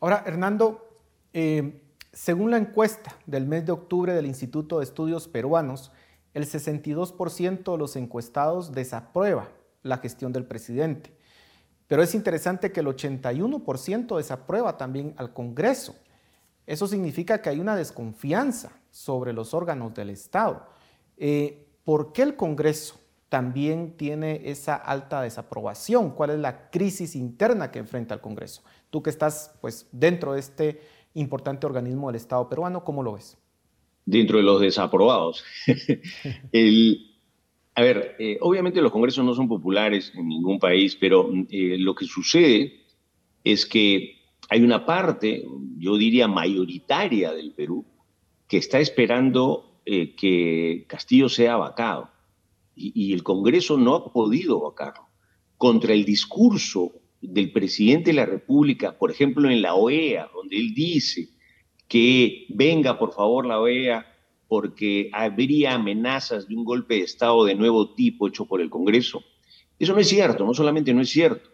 Ahora, 0.00 0.24
Hernando, 0.26 0.88
eh, 1.32 1.82
según 2.12 2.50
la 2.50 2.58
encuesta 2.58 3.16
del 3.26 3.46
mes 3.46 3.66
de 3.66 3.72
octubre 3.72 4.14
del 4.14 4.26
Instituto 4.26 4.78
de 4.78 4.84
Estudios 4.84 5.28
Peruanos, 5.28 5.92
el 6.34 6.44
62% 6.44 7.72
de 7.72 7.78
los 7.78 7.96
encuestados 7.96 8.72
desaprueba 8.72 9.48
la 9.82 9.98
gestión 9.98 10.32
del 10.32 10.44
presidente. 10.44 11.16
Pero 11.88 12.02
es 12.02 12.14
interesante 12.14 12.72
que 12.72 12.80
el 12.80 12.86
81% 12.86 14.16
desaprueba 14.16 14.76
también 14.76 15.14
al 15.16 15.32
Congreso. 15.32 15.94
Eso 16.66 16.88
significa 16.88 17.40
que 17.40 17.48
hay 17.48 17.60
una 17.60 17.76
desconfianza 17.76 18.72
sobre 18.90 19.32
los 19.32 19.54
órganos 19.54 19.94
del 19.94 20.10
Estado. 20.10 20.66
Eh, 21.16 21.65
¿Por 21.86 22.12
qué 22.12 22.22
el 22.22 22.34
Congreso 22.34 22.98
también 23.28 23.96
tiene 23.96 24.40
esa 24.50 24.74
alta 24.74 25.22
desaprobación? 25.22 26.10
¿Cuál 26.10 26.30
es 26.30 26.40
la 26.40 26.68
crisis 26.68 27.14
interna 27.14 27.70
que 27.70 27.78
enfrenta 27.78 28.12
el 28.12 28.20
Congreso? 28.20 28.64
Tú 28.90 29.04
que 29.04 29.10
estás 29.10 29.56
pues, 29.60 29.88
dentro 29.92 30.32
de 30.32 30.40
este 30.40 30.80
importante 31.14 31.64
organismo 31.64 32.08
del 32.08 32.16
Estado 32.16 32.48
peruano, 32.48 32.82
¿cómo 32.82 33.04
lo 33.04 33.12
ves? 33.12 33.38
Dentro 34.04 34.38
de 34.38 34.42
los 34.42 34.60
desaprobados. 34.60 35.44
a 37.76 37.82
ver, 37.82 38.16
eh, 38.18 38.38
obviamente 38.40 38.82
los 38.82 38.90
congresos 38.90 39.24
no 39.24 39.32
son 39.32 39.46
populares 39.46 40.10
en 40.16 40.26
ningún 40.26 40.58
país, 40.58 40.96
pero 40.96 41.30
eh, 41.48 41.76
lo 41.78 41.94
que 41.94 42.06
sucede 42.06 42.80
es 43.44 43.64
que 43.64 44.22
hay 44.48 44.64
una 44.64 44.84
parte, 44.84 45.44
yo 45.78 45.96
diría 45.96 46.26
mayoritaria 46.26 47.30
del 47.32 47.52
Perú, 47.52 47.84
que 48.48 48.56
está 48.56 48.80
esperando 48.80 49.65
eh, 49.88 50.16
que 50.16 50.84
Castillo 50.88 51.28
sea 51.28 51.56
vacado. 51.56 52.10
Y, 52.74 53.14
el 53.14 53.22
Congreso 53.22 53.78
no 53.78 53.94
ha 53.94 54.12
podido 54.12 54.60
vacarlo. 54.60 55.06
Contra 55.56 55.94
el 55.94 56.04
discurso 56.04 56.92
del 57.22 57.52
presidente 57.52 58.10
de 58.10 58.16
la 58.16 58.26
República, 58.26 58.98
por 58.98 59.12
ejemplo, 59.12 59.48
en 59.48 59.62
la 59.62 59.74
OEA, 59.74 60.28
donde 60.34 60.56
él 60.56 60.74
dice 60.74 61.28
que 61.88 62.46
venga 62.48 62.98
por 62.98 63.12
favor 63.12 63.46
la 63.46 63.60
OEA 63.60 64.12
porque 64.48 65.08
habría 65.12 65.74
amenazas 65.74 66.48
de 66.48 66.56
un 66.56 66.64
golpe 66.64 66.94
de 66.94 67.02
Estado 67.02 67.44
de 67.44 67.54
nuevo 67.54 67.94
tipo 67.94 68.26
hecho 68.26 68.44
por 68.46 68.60
el 68.60 68.68
Congreso. 68.68 69.22
Eso 69.78 69.94
no 69.94 70.00
es 70.00 70.08
cierto, 70.08 70.44
no 70.44 70.52
solamente 70.52 70.92
no 70.92 71.00
es 71.00 71.10
cierto. 71.10 71.48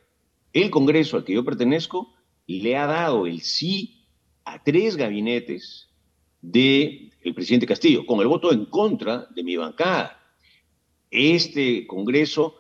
El 0.55 0.71
Congreso 0.71 1.19
al 1.19 1.25
que 1.25 1.35
yo 1.35 1.45
pertenezco 1.45 2.15
le 2.47 2.77
ha 2.77 2.87
dado 2.87 3.27
el 3.27 3.43
sí 3.43 4.07
a 4.45 4.63
tres 4.63 4.97
gabinetes 4.97 5.92
del 6.43 7.11
presidente 7.35 7.67
Castillo, 7.67 8.05
con 8.05 8.21
el 8.21 8.27
voto 8.27 8.53
en 8.53 8.67
contra 8.67 9.27
de 9.35 9.45
mi 9.45 9.57
bancada. 9.57 10.21
Este 11.11 11.87
Congreso 11.87 12.57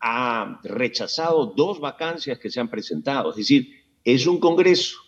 ha 0.00 0.60
rechazado 0.64 1.46
dos 1.46 1.78
vacancias 1.78 2.38
que 2.38 2.50
se 2.50 2.60
han 2.60 2.70
presentado, 2.70 3.30
es 3.30 3.36
decir, 3.36 3.68
es 4.04 4.26
un 4.26 4.38
Congreso 4.38 4.98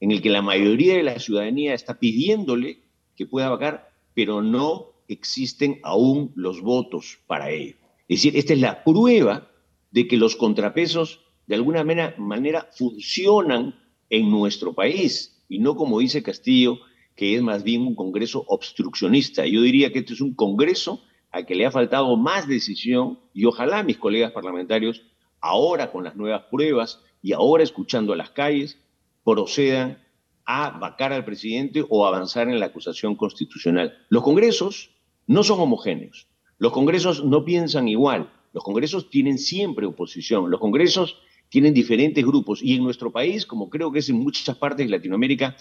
en 0.00 0.10
el 0.10 0.20
que 0.20 0.30
la 0.30 0.42
mayoría 0.42 0.96
de 0.96 1.02
la 1.02 1.18
ciudadanía 1.18 1.74
está 1.74 1.98
pidiéndole 1.98 2.82
que 3.16 3.26
pueda 3.26 3.50
vacar, 3.50 3.90
pero 4.14 4.42
no 4.42 4.92
existen 5.08 5.78
aún 5.82 6.32
los 6.34 6.60
votos 6.62 7.18
para 7.26 7.50
ello. 7.50 7.76
Es 8.08 8.18
decir, 8.18 8.36
esta 8.36 8.54
es 8.54 8.60
la 8.60 8.82
prueba 8.82 9.50
de 9.90 10.08
que 10.08 10.16
los 10.16 10.36
contrapesos 10.36 11.20
de 11.46 11.56
alguna 11.56 11.84
manera 11.84 12.68
funcionan 12.72 13.78
en 14.08 14.30
nuestro 14.30 14.72
país 14.72 15.44
y 15.48 15.58
no 15.58 15.76
como 15.76 15.98
dice 15.98 16.22
Castillo, 16.22 16.78
que 17.16 17.34
es 17.34 17.42
más 17.42 17.62
bien 17.62 17.82
un 17.82 17.94
Congreso 17.94 18.44
obstruccionista. 18.48 19.46
Yo 19.46 19.62
diría 19.62 19.92
que 19.92 20.00
este 20.00 20.14
es 20.14 20.20
un 20.20 20.34
Congreso 20.34 21.02
al 21.30 21.46
que 21.46 21.54
le 21.54 21.66
ha 21.66 21.70
faltado 21.70 22.16
más 22.16 22.48
decisión 22.48 23.20
y 23.32 23.44
ojalá 23.44 23.82
mis 23.82 23.98
colegas 23.98 24.32
parlamentarios, 24.32 25.02
ahora 25.40 25.92
con 25.92 26.04
las 26.04 26.16
nuevas 26.16 26.44
pruebas 26.50 27.00
y 27.22 27.32
ahora 27.32 27.62
escuchando 27.62 28.12
a 28.12 28.16
las 28.16 28.30
calles, 28.30 28.78
procedan 29.24 29.98
a 30.44 30.70
vacar 30.70 31.12
al 31.12 31.24
presidente 31.24 31.84
o 31.88 32.06
avanzar 32.06 32.48
en 32.48 32.58
la 32.58 32.66
acusación 32.66 33.14
constitucional. 33.14 33.96
Los 34.08 34.22
congresos 34.22 34.90
no 35.26 35.44
son 35.44 35.60
homogéneos, 35.60 36.26
los 36.58 36.72
congresos 36.72 37.24
no 37.24 37.44
piensan 37.44 37.86
igual, 37.86 38.32
los 38.52 38.64
congresos 38.64 39.10
tienen 39.10 39.38
siempre 39.38 39.86
oposición, 39.86 40.50
los 40.50 40.58
congresos 40.58 41.18
tienen 41.48 41.74
diferentes 41.74 42.24
grupos 42.24 42.62
y 42.62 42.74
en 42.74 42.82
nuestro 42.82 43.10
país, 43.10 43.46
como 43.46 43.70
creo 43.70 43.92
que 43.92 43.98
es 43.98 44.08
en 44.08 44.16
muchas 44.16 44.56
partes 44.56 44.86
de 44.86 44.90
Latinoamérica, 44.90 45.56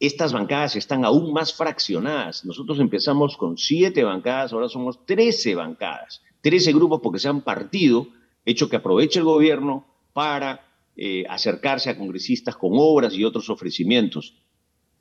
estas 0.00 0.32
bancadas 0.32 0.76
están 0.76 1.04
aún 1.04 1.32
más 1.32 1.52
fraccionadas. 1.52 2.44
Nosotros 2.44 2.78
empezamos 2.78 3.36
con 3.36 3.58
siete 3.58 4.04
bancadas, 4.04 4.52
ahora 4.52 4.68
somos 4.68 5.04
trece 5.04 5.54
bancadas, 5.54 6.22
trece 6.40 6.72
grupos 6.72 7.00
porque 7.02 7.18
se 7.18 7.28
han 7.28 7.42
partido, 7.42 8.08
hecho 8.44 8.68
que 8.68 8.76
aproveche 8.76 9.18
el 9.18 9.24
gobierno 9.24 9.86
para 10.12 10.66
eh, 10.96 11.24
acercarse 11.28 11.90
a 11.90 11.98
congresistas 11.98 12.56
con 12.56 12.72
obras 12.74 13.14
y 13.14 13.24
otros 13.24 13.50
ofrecimientos. 13.50 14.34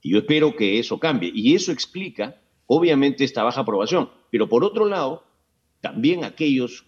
Y 0.01 0.11
yo 0.11 0.19
espero 0.19 0.55
que 0.55 0.79
eso 0.79 0.99
cambie. 0.99 1.31
Y 1.33 1.55
eso 1.55 1.71
explica, 1.71 2.41
obviamente, 2.65 3.23
esta 3.23 3.43
baja 3.43 3.61
aprobación. 3.61 4.09
Pero 4.31 4.49
por 4.49 4.63
otro 4.63 4.85
lado, 4.85 5.23
también 5.81 6.23
aquellos 6.23 6.85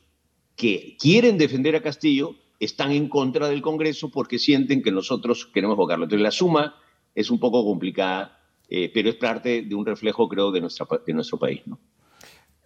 que 0.56 0.98
quieren 1.00 1.38
defender 1.38 1.76
a 1.76 1.82
Castillo 1.82 2.36
están 2.60 2.92
en 2.92 3.08
contra 3.08 3.48
del 3.48 3.62
Congreso 3.62 4.10
porque 4.10 4.38
sienten 4.38 4.82
que 4.82 4.92
nosotros 4.92 5.46
queremos 5.46 5.78
votarlo. 5.78 6.06
Entonces 6.06 6.24
la 6.24 6.32
suma 6.32 6.76
es 7.20 7.30
un 7.30 7.38
poco 7.38 7.66
complicada, 7.66 8.40
eh, 8.70 8.90
pero 8.94 9.10
es 9.10 9.16
parte 9.16 9.64
de 9.64 9.76
un 9.76 9.86
reflejo, 9.86 10.30
creo, 10.30 10.52
de, 10.52 10.62
nuestra, 10.62 10.88
de 11.06 11.14
nuestro 11.14 11.38
país. 11.38 11.62
¿no? 11.68 11.78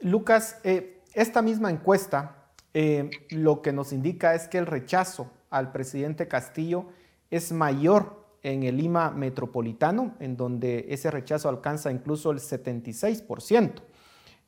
Lucas, 0.02 0.60
eh, 0.64 1.02
esta 1.14 1.42
misma 1.42 1.72
encuesta 1.72 2.52
eh, 2.76 3.10
lo 3.32 3.64
que 3.64 3.74
nos 3.74 3.92
indica 3.92 4.36
es 4.36 4.48
que 4.48 4.60
el 4.60 4.68
rechazo 4.68 5.32
al 5.50 5.72
presidente 5.72 6.28
Castillo 6.28 6.86
es 7.32 7.52
mayor 7.52 8.28
en 8.44 8.62
el 8.62 8.78
Lima 8.78 9.10
metropolitano, 9.10 10.14
en 10.20 10.38
donde 10.38 10.86
ese 10.90 11.10
rechazo 11.10 11.50
alcanza 11.50 11.92
incluso 11.92 12.30
el 12.30 12.38
76%. 12.38 13.82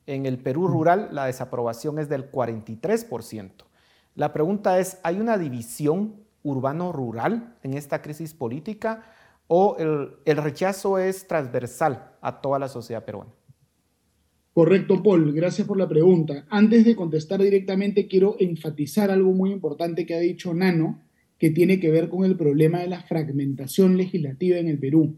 En 0.06 0.28
el 0.28 0.38
Perú 0.38 0.68
rural 0.68 1.10
la 1.14 1.26
desaprobación 1.26 1.98
es 1.98 2.10
del 2.10 2.32
43%. 2.32 3.50
La 4.14 4.34
pregunta 4.34 4.78
es, 4.78 5.00
¿hay 5.02 5.20
una 5.20 5.40
división 5.40 6.16
urbano-rural 6.44 7.56
en 7.64 7.74
esta 7.74 8.04
crisis 8.04 8.36
política 8.36 9.15
o 9.48 9.78
el, 9.78 10.38
rechazo 10.38 10.98
es 10.98 11.28
transversal 11.28 12.12
a 12.22 12.42
toda 12.42 12.60
la 12.60 12.68
sociedad 12.68 13.06
peruana? 13.06 13.32
Correcto, 14.54 15.04
Paul. 15.04 15.34
Gracias 15.34 15.68
por 15.68 15.78
la 15.78 15.88
pregunta. 15.88 16.46
Antes 16.50 16.86
de 16.86 16.96
contestar 16.96 17.42
directamente, 17.42 18.08
quiero 18.08 18.38
enfatizar 18.40 19.12
algo 19.12 19.34
muy 19.34 19.52
importante 19.52 20.06
que 20.06 20.16
ha 20.16 20.20
dicho 20.20 20.54
Nano, 20.54 21.02
que 21.38 21.50
tiene 21.50 21.80
que 21.80 21.92
ver 21.92 22.10
con 22.10 22.24
el 22.24 22.38
problema 22.38 22.80
de 22.80 22.88
la 22.88 23.02
fragmentación 23.04 23.98
legislativa 23.98 24.58
en 24.58 24.68
el 24.70 24.80
Perú. 24.80 25.18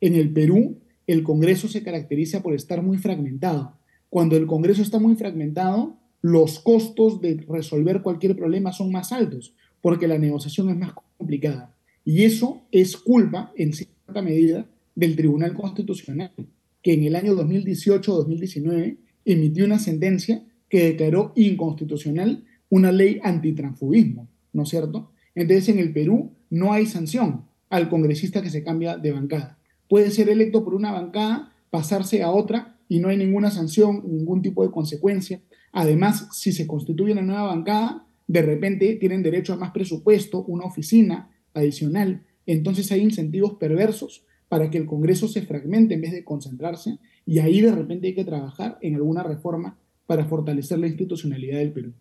En 0.00 0.14
el 0.14 0.32
Perú, 0.32 0.78
el 1.06 1.24
Congreso 1.24 1.68
se 1.68 1.82
caracteriza 1.82 2.42
por 2.42 2.54
estar 2.54 2.82
muy 2.82 2.98
fragmentado. 2.98 3.76
Cuando 4.08 4.36
el 4.36 4.46
Congreso 4.46 4.82
está 4.82 5.00
muy 5.00 5.16
fragmentado, 5.16 5.96
los 6.22 6.60
costos 6.60 7.20
de 7.20 7.44
resolver 7.48 8.02
cualquier 8.02 8.36
problema 8.36 8.72
son 8.72 8.92
más 8.92 9.12
altos, 9.12 9.54
porque 9.80 10.08
la 10.08 10.18
negociación 10.18 10.70
es 10.70 10.76
más 10.76 10.92
complicada. 11.18 11.75
Y 12.06 12.22
eso 12.22 12.62
es 12.70 12.96
culpa, 12.96 13.52
en 13.56 13.72
cierta 13.72 14.22
medida, 14.22 14.70
del 14.94 15.16
Tribunal 15.16 15.54
Constitucional, 15.54 16.32
que 16.80 16.94
en 16.94 17.02
el 17.02 17.16
año 17.16 17.34
2018-2019 17.34 18.96
emitió 19.24 19.64
una 19.64 19.80
sentencia 19.80 20.44
que 20.68 20.84
declaró 20.84 21.32
inconstitucional 21.34 22.44
una 22.68 22.92
ley 22.92 23.18
antitransfugismo, 23.24 24.28
¿no 24.52 24.62
es 24.62 24.68
cierto? 24.68 25.10
Entonces 25.34 25.68
en 25.68 25.80
el 25.80 25.92
Perú 25.92 26.30
no 26.48 26.72
hay 26.72 26.86
sanción 26.86 27.46
al 27.70 27.88
congresista 27.88 28.40
que 28.40 28.50
se 28.50 28.62
cambia 28.62 28.96
de 28.96 29.10
bancada. 29.10 29.58
Puede 29.88 30.12
ser 30.12 30.28
electo 30.28 30.64
por 30.64 30.76
una 30.76 30.92
bancada, 30.92 31.54
pasarse 31.70 32.22
a 32.22 32.30
otra 32.30 32.78
y 32.88 33.00
no 33.00 33.08
hay 33.08 33.16
ninguna 33.16 33.50
sanción, 33.50 34.04
ningún 34.06 34.42
tipo 34.42 34.64
de 34.64 34.70
consecuencia. 34.70 35.40
Además, 35.72 36.28
si 36.32 36.52
se 36.52 36.68
constituye 36.68 37.10
una 37.12 37.22
nueva 37.22 37.48
bancada, 37.48 38.06
de 38.28 38.42
repente 38.42 38.94
tienen 38.94 39.24
derecho 39.24 39.54
a 39.54 39.56
más 39.56 39.72
presupuesto, 39.72 40.44
una 40.44 40.66
oficina 40.66 41.30
adicional. 41.56 42.22
Entonces 42.46 42.90
hay 42.92 43.00
incentivos 43.00 43.54
perversos 43.54 44.24
para 44.48 44.70
que 44.70 44.78
el 44.78 44.86
Congreso 44.86 45.26
se 45.28 45.42
fragmente 45.42 45.94
en 45.94 46.02
vez 46.02 46.12
de 46.12 46.24
concentrarse 46.24 46.98
y 47.24 47.40
ahí 47.40 47.60
de 47.60 47.72
repente 47.72 48.08
hay 48.08 48.14
que 48.14 48.24
trabajar 48.24 48.78
en 48.80 48.94
alguna 48.94 49.22
reforma 49.22 49.76
para 50.06 50.26
fortalecer 50.26 50.78
la 50.78 50.86
institucionalidad 50.86 51.58
del 51.58 51.72
Perú. 51.72 51.92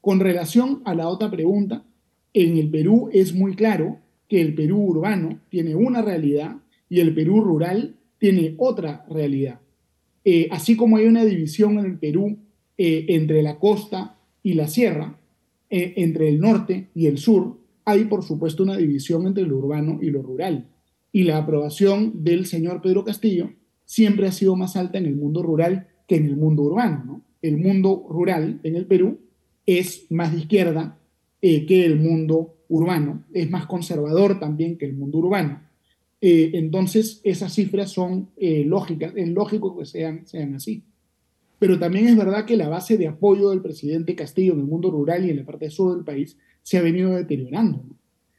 Con 0.00 0.20
relación 0.20 0.80
a 0.86 0.94
la 0.94 1.08
otra 1.08 1.30
pregunta, 1.30 1.84
en 2.32 2.56
el 2.56 2.70
Perú 2.70 3.10
es 3.12 3.34
muy 3.34 3.54
claro 3.54 3.98
que 4.28 4.40
el 4.40 4.54
Perú 4.54 4.78
urbano 4.78 5.40
tiene 5.50 5.74
una 5.74 6.00
realidad 6.00 6.56
y 6.88 7.00
el 7.00 7.14
Perú 7.14 7.42
rural 7.42 7.96
tiene 8.18 8.54
otra 8.58 9.04
realidad. 9.10 9.60
Eh, 10.24 10.48
así 10.50 10.76
como 10.76 10.96
hay 10.96 11.06
una 11.06 11.24
división 11.24 11.78
en 11.78 11.86
el 11.86 11.98
Perú 11.98 12.38
eh, 12.78 13.06
entre 13.08 13.42
la 13.42 13.58
costa 13.58 14.16
y 14.42 14.54
la 14.54 14.68
sierra, 14.68 15.18
eh, 15.68 15.94
entre 15.96 16.28
el 16.28 16.40
norte 16.40 16.88
y 16.94 17.06
el 17.06 17.18
sur, 17.18 17.58
hay 17.90 18.04
por 18.04 18.22
supuesto 18.22 18.62
una 18.62 18.76
división 18.76 19.26
entre 19.26 19.44
lo 19.44 19.58
urbano 19.58 19.98
y 20.00 20.10
lo 20.10 20.22
rural. 20.22 20.68
Y 21.12 21.24
la 21.24 21.38
aprobación 21.38 22.24
del 22.24 22.46
señor 22.46 22.80
Pedro 22.82 23.04
Castillo 23.04 23.50
siempre 23.84 24.26
ha 24.26 24.32
sido 24.32 24.56
más 24.56 24.76
alta 24.76 24.98
en 24.98 25.06
el 25.06 25.16
mundo 25.16 25.42
rural 25.42 25.88
que 26.06 26.16
en 26.16 26.26
el 26.26 26.36
mundo 26.36 26.62
urbano. 26.62 27.22
El 27.42 27.56
mundo 27.56 28.06
rural 28.08 28.60
en 28.62 28.76
el 28.76 28.86
Perú 28.86 29.18
es 29.66 30.06
más 30.10 30.32
de 30.32 30.40
izquierda 30.40 30.98
que 31.40 31.84
el 31.84 31.98
mundo 31.98 32.56
urbano, 32.68 33.24
es 33.32 33.50
más 33.50 33.66
conservador 33.66 34.38
también 34.38 34.78
que 34.78 34.86
el 34.86 34.94
mundo 34.94 35.18
urbano. 35.18 35.60
Eh, 36.20 36.50
entonces, 36.54 37.20
esas 37.24 37.52
cifras 37.52 37.90
son 37.90 38.30
eh, 38.36 38.64
lógicas, 38.64 39.12
es 39.16 39.28
lógico 39.28 39.76
que 39.76 39.86
sean, 39.86 40.26
sean 40.26 40.54
así. 40.54 40.84
Pero 41.58 41.78
también 41.78 42.08
es 42.08 42.16
verdad 42.16 42.44
que 42.44 42.56
la 42.56 42.68
base 42.68 42.96
de 42.96 43.08
apoyo 43.08 43.50
del 43.50 43.60
presidente 43.60 44.14
Castillo 44.14 44.52
en 44.52 44.60
el 44.60 44.66
mundo 44.66 44.90
rural 44.90 45.26
y 45.26 45.30
en 45.30 45.38
la 45.38 45.44
parte 45.44 45.70
sur 45.70 45.94
del 45.94 46.04
país 46.04 46.36
se 46.70 46.78
ha 46.78 46.82
venido 46.82 47.16
deteriorando. 47.16 47.82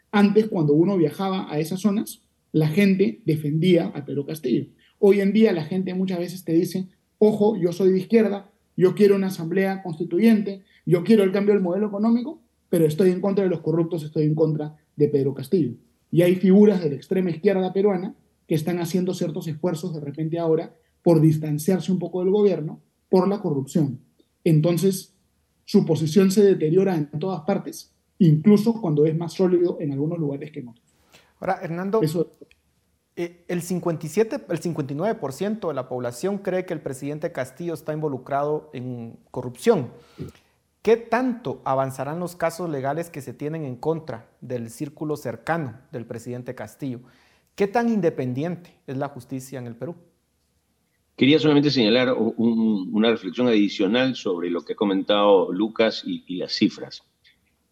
Antes, 0.09 0.47
cuando 0.47 0.71
uno 0.71 0.95
viajaba 0.95 1.51
a 1.51 1.59
esas 1.59 1.81
zonas, 1.81 2.21
la 2.53 2.69
gente 2.69 3.21
defendía 3.25 3.87
a 3.87 4.05
Pedro 4.05 4.25
Castillo. 4.25 4.67
Hoy 4.99 5.19
en 5.19 5.33
día 5.33 5.51
la 5.51 5.65
gente 5.65 5.93
muchas 5.95 6.19
veces 6.19 6.45
te 6.45 6.53
dice, 6.53 6.87
ojo, 7.17 7.57
yo 7.57 7.73
soy 7.73 7.91
de 7.91 7.99
izquierda, 7.99 8.49
yo 8.77 8.95
quiero 8.95 9.17
una 9.17 9.27
asamblea 9.27 9.83
constituyente, 9.83 10.63
yo 10.85 11.03
quiero 11.03 11.25
el 11.25 11.33
cambio 11.33 11.55
del 11.55 11.61
modelo 11.61 11.87
económico, 11.87 12.41
pero 12.69 12.85
estoy 12.85 13.09
en 13.09 13.19
contra 13.19 13.43
de 13.43 13.49
los 13.49 13.59
corruptos, 13.59 14.01
estoy 14.01 14.23
en 14.23 14.35
contra 14.35 14.77
de 14.95 15.09
Pedro 15.09 15.33
Castillo. 15.33 15.73
Y 16.09 16.21
hay 16.21 16.35
figuras 16.37 16.81
de 16.81 16.89
la 16.89 16.95
extrema 16.95 17.31
izquierda 17.31 17.73
peruana 17.73 18.15
que 18.47 18.55
están 18.55 18.79
haciendo 18.79 19.13
ciertos 19.13 19.45
esfuerzos 19.49 19.93
de 19.93 19.99
repente 19.99 20.39
ahora 20.39 20.73
por 21.03 21.19
distanciarse 21.19 21.91
un 21.91 21.99
poco 21.99 22.21
del 22.21 22.31
gobierno 22.31 22.81
por 23.09 23.27
la 23.27 23.41
corrupción. 23.41 23.99
Entonces, 24.45 25.17
su 25.65 25.85
posición 25.85 26.31
se 26.31 26.43
deteriora 26.43 26.95
en 26.95 27.09
todas 27.19 27.41
partes, 27.41 27.90
incluso 28.25 28.79
cuando 28.79 29.05
es 29.05 29.17
más 29.17 29.33
sólido 29.33 29.77
en 29.79 29.91
algunos 29.91 30.19
lugares 30.19 30.51
que 30.51 30.59
en 30.59 30.69
otros. 30.69 30.85
Ahora, 31.39 31.59
Hernando, 31.61 32.01
eh, 33.15 33.45
el 33.47 33.61
57, 33.61 34.45
el 34.47 34.61
59% 34.61 35.67
de 35.67 35.73
la 35.73 35.89
población 35.89 36.37
cree 36.37 36.65
que 36.65 36.73
el 36.73 36.81
presidente 36.81 37.31
Castillo 37.31 37.73
está 37.73 37.93
involucrado 37.93 38.69
en 38.73 39.17
corrupción. 39.31 39.91
¿Qué 40.83 40.97
tanto 40.97 41.61
avanzarán 41.63 42.19
los 42.19 42.35
casos 42.35 42.69
legales 42.69 43.09
que 43.09 43.21
se 43.21 43.33
tienen 43.33 43.65
en 43.65 43.75
contra 43.75 44.29
del 44.39 44.69
círculo 44.69 45.17
cercano 45.17 45.79
del 45.91 46.05
presidente 46.05 46.53
Castillo? 46.55 47.01
¿Qué 47.55 47.67
tan 47.67 47.89
independiente 47.89 48.75
es 48.87 48.97
la 48.97 49.09
justicia 49.09 49.59
en 49.59 49.67
el 49.67 49.75
Perú? 49.75 49.95
Quería 51.15 51.37
solamente 51.39 51.69
señalar 51.69 52.15
una 52.17 53.11
reflexión 53.11 53.47
adicional 53.47 54.15
sobre 54.15 54.49
lo 54.49 54.61
que 54.61 54.73
ha 54.73 54.75
comentado 54.75 55.51
Lucas 55.51 56.03
y, 56.05 56.37
las 56.37 56.53
cifras. 56.53 57.03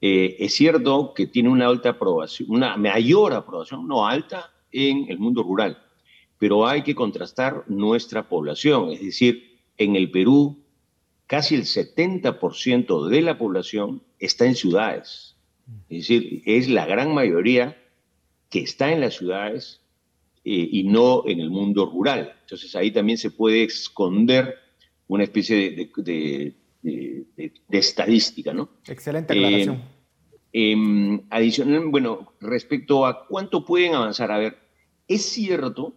Eh, 0.02 0.38
es 0.40 0.54
cierto 0.54 1.14
que 1.14 1.28
tiene 1.28 1.50
una 1.50 1.68
alta 1.68 1.90
aprobación, 1.90 2.50
una 2.52 2.78
mayor 2.78 3.34
aprobación, 3.34 3.88
no 3.88 4.08
alta, 4.08 4.52
en 4.72 5.10
el 5.10 5.20
mundo 5.20 5.44
rural, 5.44 5.82
pero 6.38 6.68
hay 6.68 6.84
que 6.84 6.96
contrastar 6.96 7.64
nuestra 7.68 8.30
población, 8.30 8.92
es 8.92 9.02
decir, 9.02 9.60
en 9.78 9.96
el 9.96 10.12
Perú 10.12 10.64
casi 11.26 11.56
el 11.56 11.64
70% 11.64 13.08
de 13.08 13.22
la 13.22 13.38
población 13.38 14.04
está 14.20 14.46
en 14.46 14.56
ciudades. 14.56 15.36
Es 15.90 16.00
decir, 16.08 16.42
es 16.46 16.68
la 16.68 16.86
gran 16.86 17.14
mayoría 17.14 17.78
que 18.50 18.62
está 18.62 18.92
en 18.92 19.02
las 19.02 19.18
ciudades 19.18 19.82
eh, 20.44 20.70
y 20.72 20.84
no 20.84 21.24
en 21.28 21.40
el 21.40 21.52
mundo 21.52 21.86
rural. 21.86 22.34
Entonces 22.42 22.76
ahí 22.76 22.92
también 22.92 23.18
se 23.18 23.30
puede 23.30 23.64
esconder 23.64 24.56
una 25.08 25.24
especie 25.24 25.90
de, 25.96 26.56
estadística, 27.70 28.54
¿no? 28.54 28.70
Excelente 28.88 29.34
aclaración. 29.34 29.76
Eh, 30.52 30.72
em, 30.72 31.22
adicional, 31.30 31.88
bueno, 31.88 32.34
respecto 32.40 33.06
a 33.06 33.28
cuánto 33.28 33.66
pueden 33.66 33.96
avanzar, 33.96 34.32
a 34.32 34.38
ver, 34.38 34.58
es 35.08 35.24
cierto 35.24 35.96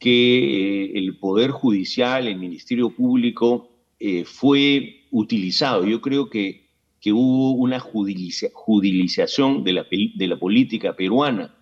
que 0.00 0.38
eh, 0.38 0.98
el 0.98 1.18
Poder 1.18 1.50
Judicial, 1.50 2.26
el 2.26 2.38
Ministerio 2.38 2.90
Público, 2.90 3.70
eh, 4.00 4.24
fue 4.24 5.06
utilizado. 5.10 5.84
Yo 5.84 6.00
creo 6.00 6.30
que, 6.30 6.70
que 7.00 7.12
hubo 7.12 7.52
una 7.52 7.78
judicialización 7.78 9.62
de 9.62 9.72
la, 9.74 9.86
de 9.90 10.26
la 10.26 10.38
política 10.38 10.96
peruana. 10.96 11.54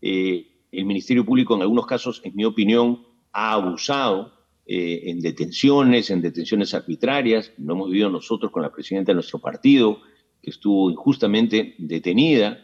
Eh, 0.00 0.46
el 0.72 0.86
Ministerio 0.86 1.26
Público 1.26 1.54
en 1.54 1.60
algunos 1.60 1.86
casos, 1.86 2.22
en 2.24 2.34
mi 2.34 2.46
opinión, 2.46 3.02
ha 3.32 3.52
abusado 3.52 4.32
eh, 4.66 5.02
en 5.04 5.20
detenciones, 5.20 6.10
en 6.10 6.22
detenciones 6.22 6.74
arbitrarias. 6.74 7.52
Lo 7.58 7.74
hemos 7.74 7.90
vivido 7.90 8.10
nosotros 8.10 8.50
con 8.50 8.62
la 8.62 8.72
presidenta 8.72 9.12
de 9.12 9.14
nuestro 9.14 9.38
partido, 9.38 10.00
que 10.42 10.50
estuvo 10.50 10.90
injustamente 10.90 11.74
detenida, 11.78 12.60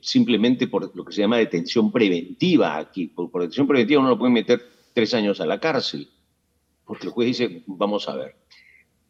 simplemente 0.00 0.68
por 0.68 0.94
lo 0.94 1.04
que 1.04 1.12
se 1.12 1.20
llama 1.20 1.38
detención 1.38 1.90
preventiva 1.90 2.78
aquí. 2.78 3.06
Por, 3.06 3.30
por 3.30 3.42
detención 3.42 3.66
preventiva 3.66 4.00
uno 4.00 4.10
lo 4.10 4.18
puede 4.18 4.32
meter 4.32 4.62
tres 4.92 5.14
años 5.14 5.40
a 5.40 5.46
la 5.46 5.58
cárcel 5.58 6.08
porque 6.88 7.06
el 7.06 7.12
juez 7.12 7.26
dice, 7.28 7.62
vamos 7.66 8.08
a 8.08 8.16
ver. 8.16 8.36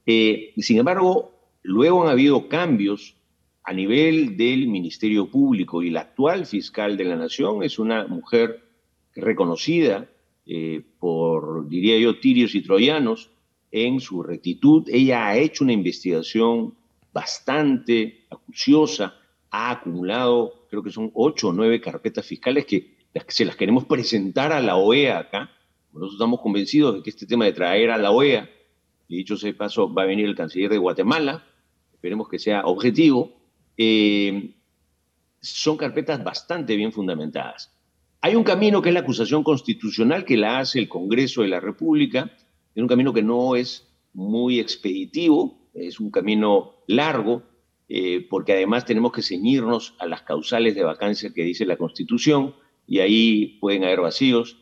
Eh, 0.05 0.53
sin 0.59 0.79
embargo, 0.79 1.33
luego 1.63 2.03
han 2.03 2.11
habido 2.11 2.49
cambios 2.49 3.15
a 3.63 3.73
nivel 3.73 4.37
del 4.37 4.67
Ministerio 4.67 5.31
Público 5.31 5.83
y 5.85 5.91
la 5.91 6.01
actual 6.01 6.45
fiscal 6.45 6.97
de 6.97 7.05
la 7.05 7.15
Nación 7.15 7.63
es 7.63 7.79
una 7.79 8.09
mujer 8.09 8.65
reconocida 9.15 10.09
eh, 10.49 10.83
por, 10.99 11.69
diría 11.69 11.99
yo, 11.99 12.19
tirios 12.19 12.57
y 12.57 12.63
troyanos 12.63 13.31
en 13.71 14.01
su 14.01 14.23
rectitud. 14.23 14.89
Ella 14.89 15.29
ha 15.29 15.39
hecho 15.39 15.63
una 15.63 15.73
investigación 15.73 16.75
bastante 17.13 18.25
acuciosa, 18.31 19.15
ha 19.51 19.71
acumulado, 19.71 20.67
creo 20.71 20.83
que 20.83 20.91
son 20.91 21.13
ocho 21.15 21.49
o 21.49 21.53
nueve 21.53 21.81
carpetas 21.81 22.27
fiscales 22.27 22.67
que 22.67 22.97
se 23.29 23.45
las 23.45 23.57
queremos 23.57 23.85
presentar 23.85 24.53
a 24.53 24.61
la 24.61 24.77
OEA 24.77 25.19
acá 25.19 25.51
nosotros 25.93 26.15
estamos 26.15 26.41
convencidos 26.41 26.95
de 26.95 27.03
que 27.03 27.11
este 27.11 27.27
tema 27.27 27.45
de 27.45 27.53
traer 27.53 27.91
a 27.91 27.99
la 27.99 28.11
OEA, 28.11 28.49
y 29.09 29.17
dicho 29.17 29.35
ese 29.35 29.55
paso, 29.55 29.93
va 29.93 30.03
a 30.03 30.07
venir 30.07 30.27
el 30.27 30.37
canciller 30.37 30.71
de 30.71 30.79
Guatemala, 30.79 31.45
esperemos 31.93 32.29
que 32.29 32.39
sea 32.39 32.67
objetivo, 32.67 33.33
eh, 33.77 34.55
son 35.41 35.77
carpetas 35.77 36.23
bastante 36.23 36.77
bien 36.77 36.93
fundamentadas. 36.93 37.75
Hay 38.21 38.35
un 38.35 38.43
camino 38.43 38.83
que 38.83 38.89
es 38.89 38.95
la 38.95 39.01
acusación 39.01 39.45
constitucional 39.45 40.25
que 40.25 40.37
la 40.37 40.59
hace 40.59 40.81
el 40.81 40.89
Congreso 40.89 41.43
de 41.43 41.49
la 41.49 41.61
República, 41.61 42.33
es 42.75 42.83
un 42.83 42.89
camino 42.89 43.13
que 43.13 43.23
no 43.23 43.55
es 43.55 43.89
muy 44.13 44.59
expeditivo, 44.59 45.71
es 45.73 46.01
un 46.01 46.11
camino 46.11 46.75
largo, 46.89 47.45
eh, 47.89 48.27
porque 48.29 48.53
además 48.53 48.85
tenemos 48.85 49.13
que 49.13 49.23
ceñirnos 49.23 49.95
a 49.99 50.07
las 50.07 50.23
causales 50.23 50.75
de 50.75 50.83
vacancia 50.83 51.33
que 51.33 51.45
dice 51.45 51.65
la 51.65 51.77
Constitución, 51.77 52.55
y 52.89 52.99
ahí 52.99 53.59
pueden 53.61 53.85
haber 53.85 54.01
vacíos. 54.01 54.59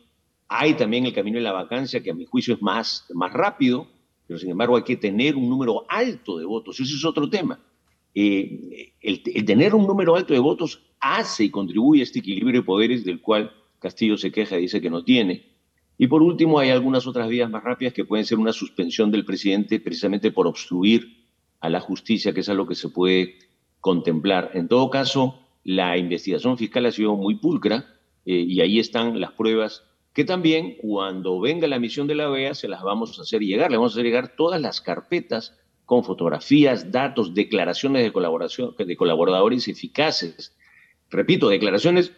Hay 0.47 0.75
también 0.75 1.05
el 1.05 1.13
camino 1.13 1.37
de 1.37 1.43
la 1.43 1.51
vacancia, 1.51 2.03
que 2.03 2.11
a 2.11 2.13
mi 2.13 2.25
juicio 2.25 2.53
es 2.53 2.61
más, 2.61 3.05
más 3.13 3.33
rápido, 3.33 3.87
pero 4.27 4.37
sin 4.37 4.51
embargo 4.51 4.77
hay 4.77 4.83
que 4.83 4.97
tener 4.97 5.35
un 5.35 5.49
número 5.49 5.85
alto 5.89 6.37
de 6.37 6.45
votos. 6.45 6.79
Ese 6.79 6.93
es 6.93 7.05
otro 7.05 7.29
tema. 7.29 7.59
Eh, 8.19 8.95
el, 8.99 9.45
tener 9.45 9.75
un 9.75 9.85
número 9.85 10.15
alto 10.15 10.33
de 10.33 10.39
votos 10.39 10.81
hace 10.99 11.43
y 11.43 11.51
contribuye 11.51 12.01
a 12.01 12.03
este 12.03 12.17
equilibrio 12.17 12.61
de 12.61 12.65
poderes 12.65 13.05
del 13.05 13.21
cual 13.21 13.51
Castillo 13.77 14.17
se 14.17 14.31
queja 14.31 14.57
y 14.57 14.61
dice 14.61 14.81
que 14.81 14.89
no 14.89 15.03
tiene. 15.03 15.45
Y 15.99 16.07
por 16.07 16.23
último, 16.23 16.57
hay 16.57 16.71
algunas 16.71 17.05
otras 17.05 17.29
vías 17.29 17.47
más 17.47 17.63
rápidas 17.63 17.93
que 17.93 18.05
pueden 18.05 18.25
ser 18.25 18.39
una 18.39 18.53
suspensión 18.53 19.11
del 19.11 19.23
presidente 19.23 19.79
precisamente 19.79 20.31
por 20.31 20.47
obstruir 20.47 21.27
a 21.59 21.69
la 21.69 21.79
justicia, 21.79 22.33
que 22.33 22.39
es 22.39 22.49
algo 22.49 22.65
que 22.65 22.73
se 22.73 22.89
puede 22.89 23.35
contemplar. 23.81 24.49
En 24.55 24.67
todo 24.67 24.89
caso, 24.89 25.39
la 25.63 25.95
investigación 25.95 26.57
fiscal 26.57 26.87
ha 26.87 26.91
sido 26.91 27.15
muy 27.15 27.35
pulcra 27.35 27.85
eh, 28.25 28.33
y 28.33 28.61
ahí 28.61 28.79
están 28.79 29.21
las 29.21 29.33
pruebas 29.33 29.83
que 30.13 30.25
también 30.25 30.77
cuando 30.81 31.39
venga 31.39 31.67
la 31.67 31.77
misión 31.77 32.07
de 32.07 32.15
la 32.15 32.31
OEA 32.31 32.55
se 32.55 32.67
las 32.67 32.81
vamos 32.81 33.19
a 33.19 33.21
hacer 33.21 33.41
llegar, 33.41 33.69
le 33.69 33.77
vamos 33.77 33.91
a 33.91 33.95
hacer 33.97 34.05
llegar 34.05 34.35
todas 34.35 34.59
las 34.59 34.81
carpetas 34.81 35.55
con 35.87 36.03
fotografías, 36.03 36.91
datos, 36.91 37.33
declaraciones 37.33 38.03
de, 38.03 38.11
colaboradores 38.97 39.69
eficaces. 39.69 40.53
Repito, 41.09 41.47
declaraciones 41.47 42.11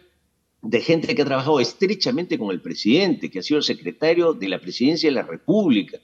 de 0.60 0.80
gente 0.80 1.14
que 1.14 1.22
ha 1.22 1.24
trabajado 1.24 1.60
estrechamente 1.60 2.36
con 2.36 2.50
el 2.50 2.60
presidente, 2.60 3.30
que 3.30 3.38
ha 3.38 3.42
sido 3.44 3.62
secretario 3.62 4.34
de 4.34 4.48
la 4.48 4.58
presidencia 4.58 5.08
de 5.08 5.14
la 5.14 5.22
República, 5.22 5.98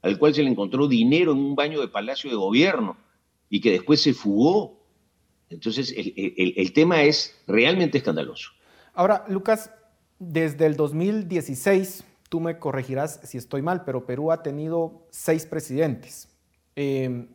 al 0.00 0.18
cual 0.18 0.32
se 0.32 0.42
le 0.42 0.48
encontró 0.48 0.88
dinero 0.88 1.32
en 1.32 1.38
un 1.38 1.54
baño 1.54 1.82
de 1.82 1.88
Palacio 1.88 2.30
de 2.30 2.36
Gobierno 2.36 2.96
y 3.50 3.60
que 3.60 3.72
después 3.72 4.00
se 4.00 4.14
fugó. 4.14 4.80
Entonces, 5.50 5.94
el, 5.94 6.72
tema 6.72 7.02
es 7.02 7.38
realmente 7.46 7.98
escandaloso. 7.98 8.52
Ahora, 8.94 9.26
Lucas, 9.28 9.70
desde 10.18 10.64
el 10.64 10.76
2016, 10.76 12.04
tú 12.30 12.40
me 12.40 12.58
corregirás 12.58 13.20
si 13.24 13.36
estoy 13.36 13.60
mal, 13.60 13.84
pero 13.84 14.06
Perú 14.06 14.32
ha 14.32 14.42
tenido 14.42 15.06
seis 15.10 15.44
presidentes. 15.44 16.31
Em, 16.76 17.28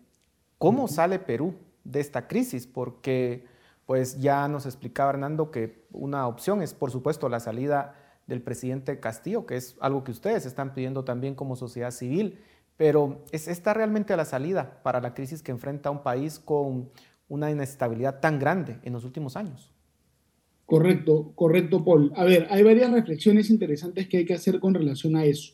¿Cómo 0.57 0.87
sale 0.87 1.19
Perú 1.19 1.53
de 1.83 1.99
esta 1.99 2.27
crisis? 2.27 2.65
Porque 2.65 3.45
pues 3.85 4.19
ya 4.19 4.47
nos 4.47 4.65
explicaba 4.65 5.11
Hernando 5.11 5.51
que 5.51 5.85
una 5.91 6.27
opción 6.27 6.61
es, 6.61 6.73
por 6.73 6.91
supuesto, 6.91 7.29
la 7.29 7.39
salida 7.39 7.95
del 8.25 8.41
presidente 8.41 8.99
Castillo, 8.99 9.45
que 9.45 9.55
es 9.55 9.77
algo 9.79 10.03
que 10.03 10.11
ustedes 10.11 10.45
están 10.45 10.73
pidiendo 10.73 11.05
también 11.05 11.35
como 11.35 11.55
sociedad 11.55 11.91
civil, 11.91 12.39
pero 12.75 13.23
¿es 13.31 13.47
esta 13.47 13.73
realmente 13.73 14.17
la 14.17 14.25
salida 14.25 14.81
para 14.83 14.99
la 14.99 15.13
crisis 15.13 15.41
que 15.41 15.51
enfrenta 15.51 15.89
un 15.89 16.03
país 16.03 16.39
con 16.39 16.89
una 17.29 17.49
inestabilidad 17.49 18.19
tan 18.19 18.39
grande 18.39 18.79
en 18.83 18.93
los 18.93 19.05
últimos 19.05 19.37
años? 19.37 19.71
Correcto, 20.65 21.31
correcto, 21.33 21.85
Paul. 21.85 22.11
A 22.15 22.25
ver, 22.25 22.47
hay 22.49 22.61
varias 22.63 22.91
reflexiones 22.91 23.49
interesantes 23.49 24.07
que 24.09 24.17
hay 24.17 24.25
que 24.25 24.33
hacer 24.33 24.59
con 24.59 24.73
relación 24.73 25.15
a 25.15 25.23
eso. 25.23 25.53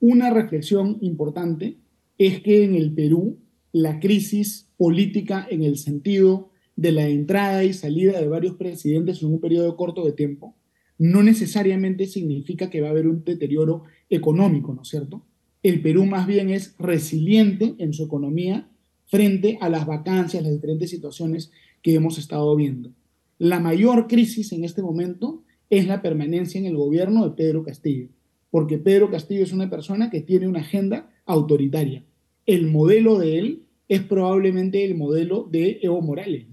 Una 0.00 0.30
reflexión 0.30 0.96
importante 1.02 1.76
es 2.18 2.40
que 2.40 2.64
en 2.64 2.74
el 2.74 2.92
Perú 2.92 3.38
la 3.72 4.00
crisis 4.00 4.68
política 4.76 5.46
en 5.50 5.62
el 5.62 5.76
sentido 5.76 6.50
de 6.76 6.92
la 6.92 7.08
entrada 7.08 7.64
y 7.64 7.72
salida 7.72 8.20
de 8.20 8.28
varios 8.28 8.56
presidentes 8.56 9.22
en 9.22 9.28
un 9.28 9.40
periodo 9.40 9.76
corto 9.76 10.04
de 10.04 10.12
tiempo 10.12 10.54
no 10.98 11.22
necesariamente 11.22 12.06
significa 12.06 12.70
que 12.70 12.80
va 12.80 12.88
a 12.88 12.90
haber 12.90 13.06
un 13.06 13.24
deterioro 13.24 13.84
económico, 14.08 14.72
¿no 14.74 14.82
es 14.82 14.88
cierto? 14.88 15.22
El 15.62 15.82
Perú 15.82 16.06
más 16.06 16.26
bien 16.26 16.50
es 16.50 16.74
resiliente 16.78 17.74
en 17.78 17.92
su 17.92 18.04
economía 18.04 18.68
frente 19.06 19.58
a 19.60 19.68
las 19.68 19.86
vacancias, 19.86 20.42
las 20.42 20.52
diferentes 20.52 20.90
situaciones 20.90 21.50
que 21.82 21.94
hemos 21.94 22.18
estado 22.18 22.54
viendo. 22.56 22.92
La 23.38 23.60
mayor 23.60 24.06
crisis 24.06 24.52
en 24.52 24.64
este 24.64 24.82
momento 24.82 25.42
es 25.68 25.86
la 25.86 26.02
permanencia 26.02 26.58
en 26.58 26.66
el 26.66 26.76
gobierno 26.76 27.28
de 27.28 27.36
Pedro 27.36 27.62
Castillo, 27.62 28.08
porque 28.50 28.78
Pedro 28.78 29.10
Castillo 29.10 29.42
es 29.42 29.52
una 29.52 29.68
persona 29.68 30.10
que 30.10 30.20
tiene 30.20 30.48
una 30.48 30.60
agenda 30.60 31.10
autoritaria. 31.26 32.04
El 32.46 32.68
modelo 32.68 33.18
de 33.18 33.38
él 33.38 33.62
es 33.88 34.02
probablemente 34.02 34.84
el 34.84 34.94
modelo 34.94 35.46
de 35.50 35.78
Evo 35.82 36.00
Morales, 36.00 36.46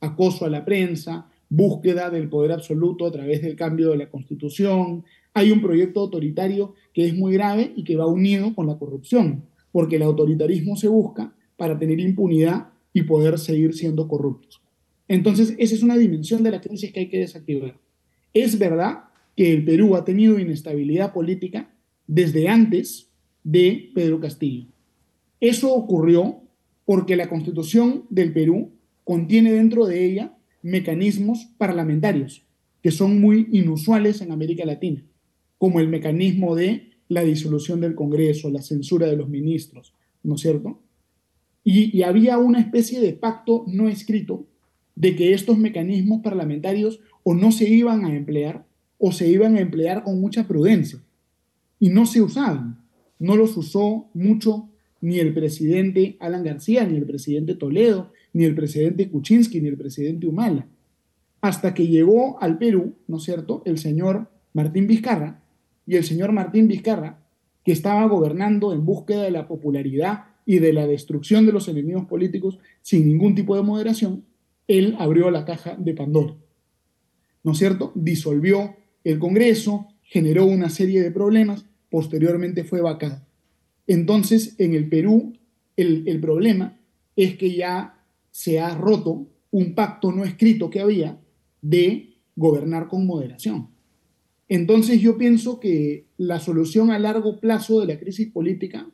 acoso 0.00 0.44
a 0.44 0.50
la 0.50 0.64
prensa, 0.64 1.30
búsqueda 1.48 2.10
del 2.10 2.28
poder 2.28 2.52
absoluto 2.52 3.06
a 3.06 3.12
través 3.12 3.42
del 3.42 3.56
cambio 3.56 3.90
de 3.90 3.98
la 3.98 4.10
constitución. 4.10 5.04
Hay 5.32 5.50
un 5.50 5.60
proyecto 5.60 6.00
autoritario 6.00 6.74
que 6.92 7.06
es 7.06 7.14
muy 7.14 7.34
grave 7.34 7.72
y 7.76 7.84
que 7.84 7.96
va 7.96 8.06
unido 8.06 8.54
con 8.54 8.66
la 8.66 8.78
corrupción, 8.78 9.44
porque 9.72 9.96
el 9.96 10.02
autoritarismo 10.02 10.76
se 10.76 10.88
busca 10.88 11.34
para 11.56 11.78
tener 11.78 12.00
impunidad 12.00 12.68
y 12.92 13.02
poder 13.02 13.38
seguir 13.38 13.74
siendo 13.74 14.08
corruptos. 14.08 14.62
Entonces, 15.08 15.54
esa 15.58 15.74
es 15.74 15.82
una 15.82 15.96
dimensión 15.96 16.42
de 16.42 16.50
la 16.50 16.60
crisis 16.60 16.92
que 16.92 17.00
hay 17.00 17.08
que 17.08 17.18
desactivar. 17.18 17.78
Es 18.32 18.58
verdad 18.58 19.04
que 19.36 19.52
el 19.52 19.64
Perú 19.64 19.96
ha 19.96 20.04
tenido 20.04 20.38
inestabilidad 20.38 21.12
política 21.12 21.74
desde 22.06 22.48
antes 22.48 23.10
de 23.44 23.90
Pedro 23.94 24.18
Castillo. 24.20 24.66
Eso 25.40 25.72
ocurrió 25.72 26.40
porque 26.84 27.16
la 27.16 27.28
constitución 27.28 28.04
del 28.10 28.32
Perú 28.32 28.72
contiene 29.04 29.52
dentro 29.52 29.86
de 29.86 30.04
ella 30.04 30.36
mecanismos 30.62 31.46
parlamentarios 31.58 32.44
que 32.82 32.90
son 32.90 33.20
muy 33.20 33.48
inusuales 33.52 34.20
en 34.20 34.32
América 34.32 34.66
Latina, 34.66 35.02
como 35.56 35.80
el 35.80 35.88
mecanismo 35.88 36.54
de 36.54 36.90
la 37.08 37.22
disolución 37.22 37.80
del 37.80 37.94
Congreso, 37.94 38.50
la 38.50 38.60
censura 38.62 39.06
de 39.06 39.16
los 39.16 39.28
ministros, 39.28 39.94
¿no 40.22 40.34
es 40.34 40.42
cierto? 40.42 40.80
Y, 41.62 41.96
y 41.96 42.02
había 42.02 42.36
una 42.36 42.60
especie 42.60 43.00
de 43.00 43.14
pacto 43.14 43.64
no 43.68 43.88
escrito 43.88 44.46
de 44.96 45.16
que 45.16 45.32
estos 45.32 45.56
mecanismos 45.58 46.20
parlamentarios 46.22 47.00
o 47.22 47.34
no 47.34 47.52
se 47.52 47.68
iban 47.68 48.04
a 48.04 48.14
emplear 48.14 48.66
o 48.98 49.12
se 49.12 49.28
iban 49.28 49.56
a 49.56 49.60
emplear 49.60 50.04
con 50.04 50.20
mucha 50.20 50.46
prudencia. 50.46 50.98
Y 51.80 51.88
no 51.88 52.06
se 52.06 52.22
usaban. 52.22 52.83
No 53.24 53.36
los 53.36 53.56
usó 53.56 54.10
mucho 54.12 54.68
ni 55.00 55.18
el 55.18 55.32
presidente 55.32 56.18
Alan 56.20 56.44
García, 56.44 56.84
ni 56.84 56.98
el 56.98 57.06
presidente 57.06 57.54
Toledo, 57.54 58.12
ni 58.34 58.44
el 58.44 58.54
presidente 58.54 59.08
Kuczynski, 59.08 59.62
ni 59.62 59.68
el 59.68 59.78
presidente 59.78 60.26
Humala. 60.26 60.66
Hasta 61.40 61.72
que 61.72 61.86
llegó 61.86 62.38
al 62.42 62.58
Perú, 62.58 62.96
¿no 63.08 63.16
es 63.16 63.22
cierto?, 63.22 63.62
el 63.64 63.78
señor 63.78 64.28
Martín 64.52 64.86
Vizcarra, 64.86 65.40
y 65.86 65.96
el 65.96 66.04
señor 66.04 66.32
Martín 66.32 66.68
Vizcarra, 66.68 67.18
que 67.64 67.72
estaba 67.72 68.06
gobernando 68.08 68.74
en 68.74 68.84
búsqueda 68.84 69.22
de 69.22 69.30
la 69.30 69.48
popularidad 69.48 70.24
y 70.44 70.58
de 70.58 70.74
la 70.74 70.86
destrucción 70.86 71.46
de 71.46 71.52
los 71.52 71.66
enemigos 71.68 72.04
políticos 72.04 72.58
sin 72.82 73.06
ningún 73.06 73.34
tipo 73.34 73.56
de 73.56 73.62
moderación, 73.62 74.24
él 74.68 74.96
abrió 74.98 75.30
la 75.30 75.46
caja 75.46 75.76
de 75.78 75.94
Pandora. 75.94 76.34
¿No 77.42 77.52
es 77.52 77.58
cierto? 77.58 77.90
Disolvió 77.94 78.76
el 79.02 79.18
Congreso, 79.18 79.88
generó 80.02 80.44
una 80.44 80.68
serie 80.68 81.00
de 81.00 81.10
problemas, 81.10 81.64
posteriormente 81.94 82.64
fue 82.64 82.80
vacado. 82.80 83.24
Entonces, 83.86 84.56
en 84.58 84.74
el 84.74 84.88
Perú, 84.88 85.34
el, 85.76 86.02
el 86.08 86.18
problema 86.18 86.76
es 87.14 87.36
que 87.36 87.54
ya 87.54 88.04
se 88.32 88.58
ha 88.58 88.74
roto 88.74 89.28
un 89.52 89.76
pacto 89.76 90.10
no 90.10 90.24
escrito 90.24 90.70
que 90.70 90.80
había 90.80 91.20
de 91.62 92.16
gobernar 92.34 92.88
con 92.88 93.06
moderación. 93.06 93.68
Entonces 94.48 95.00
yo 95.00 95.16
pienso 95.16 95.60
que 95.60 96.08
la 96.16 96.40
solución 96.40 96.90
a 96.90 96.98
largo 96.98 97.38
plazo 97.38 97.78
de 97.78 97.86
la 97.86 98.00
crisis 98.00 98.26
política 98.26 98.90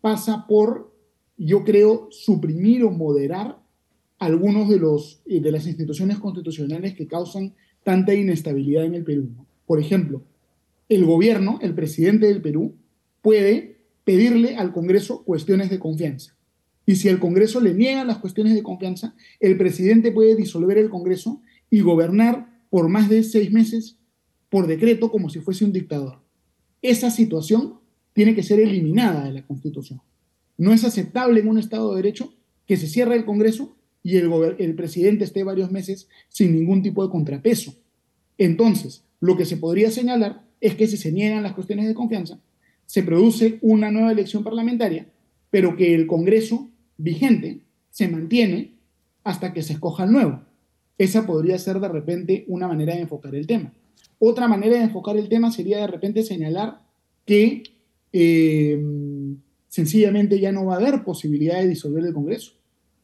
pasa 0.00 0.48
por, 0.48 0.92
yo 1.36 1.62
creo, 1.62 2.08
suprimir 2.10 2.82
o 2.82 2.90
moderar 2.90 3.60
algunos 4.18 4.68
de, 4.68 4.80
los, 4.80 5.22
eh, 5.26 5.38
de 5.38 5.52
las 5.52 5.68
instituciones 5.68 6.18
constitucionales 6.18 6.94
que 6.94 7.06
causan 7.06 7.54
tanta 7.84 8.12
inestabilidad 8.12 8.86
en 8.86 8.94
el 8.96 9.04
Perú. 9.04 9.28
Por 9.66 9.78
ejemplo, 9.78 10.24
el 10.88 11.04
gobierno, 11.04 11.58
el 11.62 11.74
presidente 11.74 12.26
del 12.26 12.42
Perú, 12.42 12.76
puede 13.22 13.78
pedirle 14.04 14.56
al 14.56 14.72
Congreso 14.72 15.24
cuestiones 15.24 15.70
de 15.70 15.78
confianza. 15.78 16.36
Y 16.86 16.96
si 16.96 17.08
el 17.08 17.18
Congreso 17.18 17.60
le 17.60 17.74
niega 17.74 18.04
las 18.04 18.18
cuestiones 18.18 18.54
de 18.54 18.62
confianza, 18.62 19.14
el 19.40 19.56
presidente 19.56 20.12
puede 20.12 20.36
disolver 20.36 20.76
el 20.78 20.90
Congreso 20.90 21.40
y 21.70 21.80
gobernar 21.80 22.60
por 22.68 22.88
más 22.88 23.08
de 23.08 23.22
seis 23.22 23.50
meses 23.50 23.96
por 24.50 24.66
decreto 24.66 25.10
como 25.10 25.30
si 25.30 25.40
fuese 25.40 25.64
un 25.64 25.72
dictador. 25.72 26.20
Esa 26.82 27.10
situación 27.10 27.80
tiene 28.12 28.34
que 28.34 28.42
ser 28.42 28.60
eliminada 28.60 29.24
de 29.24 29.32
la 29.32 29.46
Constitución. 29.46 30.00
No 30.56 30.72
es 30.72 30.84
aceptable 30.84 31.40
en 31.40 31.48
un 31.48 31.58
Estado 31.58 31.90
de 31.90 31.96
Derecho 31.96 32.34
que 32.66 32.76
se 32.76 32.86
cierre 32.86 33.16
el 33.16 33.24
Congreso 33.24 33.76
y 34.02 34.16
el, 34.16 34.74
presidente 34.76 35.24
esté 35.24 35.42
varios 35.42 35.72
meses 35.72 36.08
sin 36.28 36.52
ningún 36.52 36.82
tipo 36.82 37.02
de 37.02 37.10
contrapeso. 37.10 37.74
Entonces, 38.36 39.04
lo 39.18 39.36
que 39.36 39.46
se 39.46 39.56
podría 39.56 39.90
señalar 39.90 40.43
es 40.64 40.76
que 40.76 40.86
si 40.86 40.96
se 40.96 41.12
niegan 41.12 41.42
las 41.42 41.52
cuestiones 41.52 41.86
de 41.86 41.92
confianza, 41.92 42.40
se 42.86 43.02
produce 43.02 43.58
una 43.60 43.90
nueva 43.90 44.12
elección 44.12 44.42
parlamentaria, 44.42 45.06
pero 45.50 45.76
que 45.76 45.94
el 45.94 46.06
Congreso 46.06 46.70
vigente 46.96 47.60
se 47.90 48.08
mantiene 48.08 48.72
hasta 49.24 49.52
que 49.52 49.62
se 49.62 49.74
escoja 49.74 50.04
el 50.04 50.12
nuevo. 50.12 50.40
Esa 50.96 51.26
podría 51.26 51.58
ser 51.58 51.80
de 51.80 51.88
repente 51.88 52.46
una 52.48 52.66
manera 52.66 52.94
de 52.94 53.02
enfocar 53.02 53.34
el 53.34 53.46
tema. 53.46 53.74
Otra 54.18 54.48
manera 54.48 54.78
de 54.78 54.84
enfocar 54.84 55.18
el 55.18 55.28
tema 55.28 55.52
sería 55.52 55.80
de 55.80 55.86
repente 55.86 56.22
señalar 56.22 56.80
que 57.26 57.64
eh, 58.14 58.82
sencillamente 59.68 60.40
ya 60.40 60.50
no 60.50 60.64
va 60.64 60.76
a 60.76 60.78
haber 60.78 61.04
posibilidad 61.04 61.60
de 61.60 61.68
disolver 61.68 62.06
el 62.06 62.14
Congreso 62.14 62.52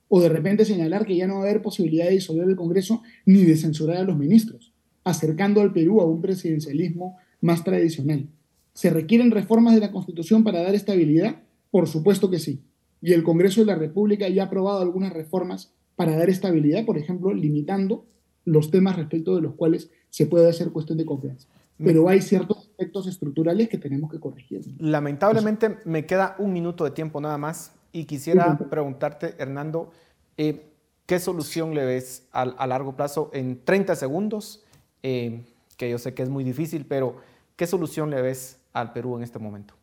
o 0.08 0.18
de 0.18 0.30
repente 0.30 0.64
señalar 0.64 1.04
que 1.04 1.14
ya 1.14 1.26
no 1.26 1.34
va 1.34 1.40
a 1.40 1.50
haber 1.50 1.60
posibilidad 1.60 2.06
de 2.06 2.12
disolver 2.12 2.48
el 2.48 2.56
Congreso 2.56 3.02
ni 3.26 3.44
de 3.44 3.58
censurar 3.58 3.98
a 3.98 4.04
los 4.04 4.16
ministros, 4.16 4.72
acercando 5.04 5.60
al 5.60 5.74
Perú 5.74 6.00
a 6.00 6.06
un 6.06 6.22
presidencialismo 6.22 7.18
más 7.40 7.64
tradicional. 7.64 8.28
¿Se 8.72 8.90
requieren 8.90 9.30
reformas 9.30 9.74
de 9.74 9.80
la 9.80 9.92
Constitución 9.92 10.44
para 10.44 10.62
dar 10.62 10.74
estabilidad? 10.74 11.42
Por 11.70 11.86
supuesto 11.86 12.30
que 12.30 12.38
sí. 12.38 12.62
Y 13.02 13.12
el 13.12 13.22
Congreso 13.22 13.60
de 13.60 13.66
la 13.66 13.74
República 13.74 14.28
ya 14.28 14.44
ha 14.44 14.46
aprobado 14.46 14.80
algunas 14.80 15.12
reformas 15.12 15.72
para 15.96 16.16
dar 16.16 16.30
estabilidad, 16.30 16.84
por 16.84 16.98
ejemplo, 16.98 17.32
limitando 17.32 18.06
los 18.44 18.70
temas 18.70 18.96
respecto 18.96 19.36
de 19.36 19.42
los 19.42 19.54
cuales 19.54 19.90
se 20.08 20.26
puede 20.26 20.48
hacer 20.48 20.70
cuestión 20.70 20.98
de 20.98 21.04
confianza. 21.04 21.48
Pero 21.82 22.08
hay 22.10 22.20
ciertos 22.20 22.58
aspectos 22.58 23.06
estructurales 23.06 23.68
que 23.70 23.78
tenemos 23.78 24.10
que 24.10 24.20
corregir. 24.20 24.60
Lamentablemente 24.78 25.78
me 25.86 26.04
queda 26.04 26.36
un 26.38 26.52
minuto 26.52 26.84
de 26.84 26.90
tiempo 26.90 27.22
nada 27.22 27.38
más 27.38 27.72
y 27.90 28.04
quisiera 28.04 28.58
preguntarte, 28.58 29.34
Hernando, 29.38 29.90
eh, 30.36 30.66
¿qué 31.06 31.18
solución 31.18 31.74
le 31.74 31.86
ves 31.86 32.28
a, 32.32 32.66
largo 32.66 32.96
plazo 32.96 33.30
en 33.32 33.64
30 33.64 33.96
segundos? 33.96 34.62
Eh, 35.02 35.42
que 35.78 35.88
yo 35.88 35.96
sé 35.96 36.12
que 36.12 36.22
es 36.22 36.28
muy 36.28 36.44
difícil, 36.44 36.84
pero 36.84 37.16
¿qué 37.60 37.66
solución 37.66 38.08
le 38.08 38.22
ves 38.22 38.58
al 38.72 38.94
Perú 38.94 39.18
en 39.18 39.22
este 39.22 39.38
momento? 39.38 39.74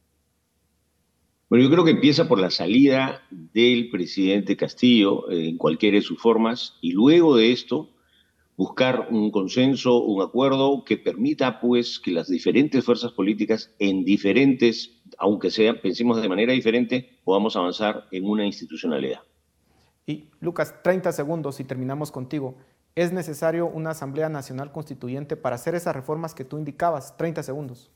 Bueno, 1.48 1.64
yo 1.64 1.70
creo 1.70 1.86
que 1.86 1.92
empieza 1.92 2.28
por 2.28 2.40
la 2.40 2.50
salida 2.50 3.22
del 3.30 3.92
presidente 3.92 4.58
Castillo 4.58 5.30
eh, 5.30 5.50
en 5.50 5.58
cualquiera 5.60 5.98
de 5.98 6.02
sus 6.02 6.20
formas 6.20 6.80
y 6.82 6.94
luego 6.94 7.38
de 7.38 7.52
esto 7.52 7.92
buscar 8.56 9.10
un 9.12 9.30
consenso, 9.30 10.02
un 10.02 10.24
acuerdo 10.24 10.84
que 10.86 10.98
permita 10.98 11.60
pues 11.60 12.00
que 12.00 12.10
las 12.10 12.30
diferentes 12.30 12.84
fuerzas 12.84 13.12
políticas 13.12 13.72
en 13.78 14.04
diferentes, 14.04 15.00
aunque 15.20 15.52
sea, 15.52 15.80
pensemos 15.80 16.20
de 16.20 16.30
manera 16.30 16.54
diferente, 16.54 17.20
podamos 17.24 17.56
avanzar 17.56 18.08
en 18.10 18.26
una 18.26 18.44
institucionalidad. 18.44 19.20
Y 20.08 20.32
Lucas, 20.40 20.82
30 20.82 21.12
segundos 21.12 21.60
y 21.60 21.64
terminamos 21.64 22.12
contigo. 22.12 22.58
¿Es 22.98 23.14
necesario 23.14 23.68
una 23.68 23.92
Asamblea 23.92 24.28
Nacional 24.28 24.72
Constituyente 24.72 25.38
para 25.38 25.54
hacer 25.54 25.76
esas 25.76 25.96
reformas 25.96 26.34
que 26.34 26.44
tú 26.44 26.58
indicabas? 26.58 27.16
30 27.16 27.44
segundos. 27.44 27.92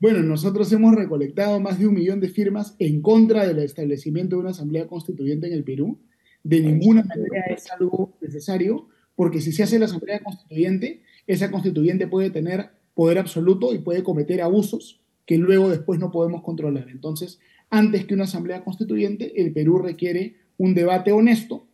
Bueno, 0.00 0.18
nosotros 0.22 0.70
hemos 0.70 0.94
recolectado 0.94 1.58
más 1.60 1.78
de 1.78 1.86
un 1.86 1.94
millón 1.94 2.20
de 2.20 2.28
firmas 2.28 2.76
en 2.78 3.00
contra 3.00 3.46
del 3.46 3.60
establecimiento 3.60 4.36
de 4.36 4.40
una 4.40 4.50
asamblea 4.50 4.86
constituyente 4.86 5.46
en 5.46 5.54
el 5.54 5.64
Perú. 5.64 5.98
De 6.44 6.60
ninguna 6.60 7.04
manera 7.04 7.46
es 7.48 7.70
algo 7.72 8.18
necesario, 8.20 8.88
porque 9.16 9.40
si 9.40 9.50
se 9.50 9.62
hace 9.62 9.78
la 9.78 9.86
asamblea 9.86 10.22
constituyente, 10.22 11.00
esa 11.26 11.50
constituyente 11.50 12.06
puede 12.06 12.28
tener 12.28 12.68
poder 12.92 13.18
absoluto 13.18 13.72
y 13.72 13.78
puede 13.78 14.02
cometer 14.02 14.42
abusos 14.42 15.00
que 15.24 15.38
luego 15.38 15.70
después 15.70 15.98
no 15.98 16.10
podemos 16.10 16.42
controlar. 16.42 16.90
Entonces, 16.90 17.40
antes 17.70 18.04
que 18.04 18.12
una 18.12 18.24
asamblea 18.24 18.62
constituyente, 18.62 19.40
el 19.40 19.54
Perú 19.54 19.78
requiere 19.78 20.36
un 20.58 20.74
debate 20.74 21.12
honesto 21.12 21.66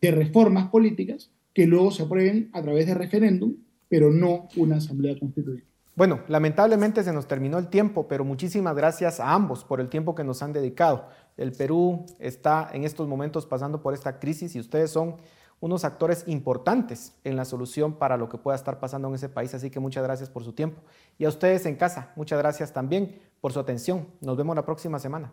de 0.00 0.12
reformas 0.12 0.70
políticas 0.70 1.30
que 1.54 1.66
luego 1.66 1.90
se 1.90 2.02
aprueben 2.02 2.50
a 2.52 2.62
través 2.62 2.86
de 2.86 2.94
referéndum, 2.94 3.54
pero 3.88 4.10
no 4.10 4.48
una 4.56 4.76
asamblea 4.76 5.18
constituyente. 5.18 5.70
Bueno, 5.96 6.20
lamentablemente 6.28 7.02
se 7.02 7.12
nos 7.12 7.26
terminó 7.26 7.58
el 7.58 7.68
tiempo, 7.68 8.08
pero 8.08 8.24
muchísimas 8.24 8.74
gracias 8.74 9.20
a 9.20 9.34
ambos 9.34 9.64
por 9.64 9.80
el 9.80 9.90
tiempo 9.90 10.14
que 10.14 10.24
nos 10.24 10.42
han 10.42 10.52
dedicado. 10.52 11.08
El 11.36 11.52
Perú 11.52 12.06
está 12.18 12.70
en 12.72 12.84
estos 12.84 13.06
momentos 13.08 13.44
pasando 13.44 13.82
por 13.82 13.92
esta 13.92 14.18
crisis 14.18 14.54
y 14.56 14.60
ustedes 14.60 14.90
son 14.90 15.16
unos 15.60 15.84
actores 15.84 16.24
importantes 16.26 17.12
en 17.22 17.36
la 17.36 17.44
solución 17.44 17.94
para 17.94 18.16
lo 18.16 18.28
que 18.28 18.38
pueda 18.38 18.56
estar 18.56 18.80
pasando 18.80 19.08
en 19.08 19.14
ese 19.14 19.28
país. 19.28 19.52
Así 19.52 19.68
que 19.68 19.78
muchas 19.78 20.02
gracias 20.02 20.30
por 20.30 20.42
su 20.42 20.54
tiempo. 20.54 20.80
Y 21.18 21.26
a 21.26 21.28
ustedes 21.28 21.66
en 21.66 21.76
casa, 21.76 22.12
muchas 22.16 22.38
gracias 22.38 22.72
también 22.72 23.20
por 23.40 23.52
su 23.52 23.60
atención. 23.60 24.06
Nos 24.22 24.36
vemos 24.36 24.56
la 24.56 24.64
próxima 24.64 24.98
semana. 24.98 25.32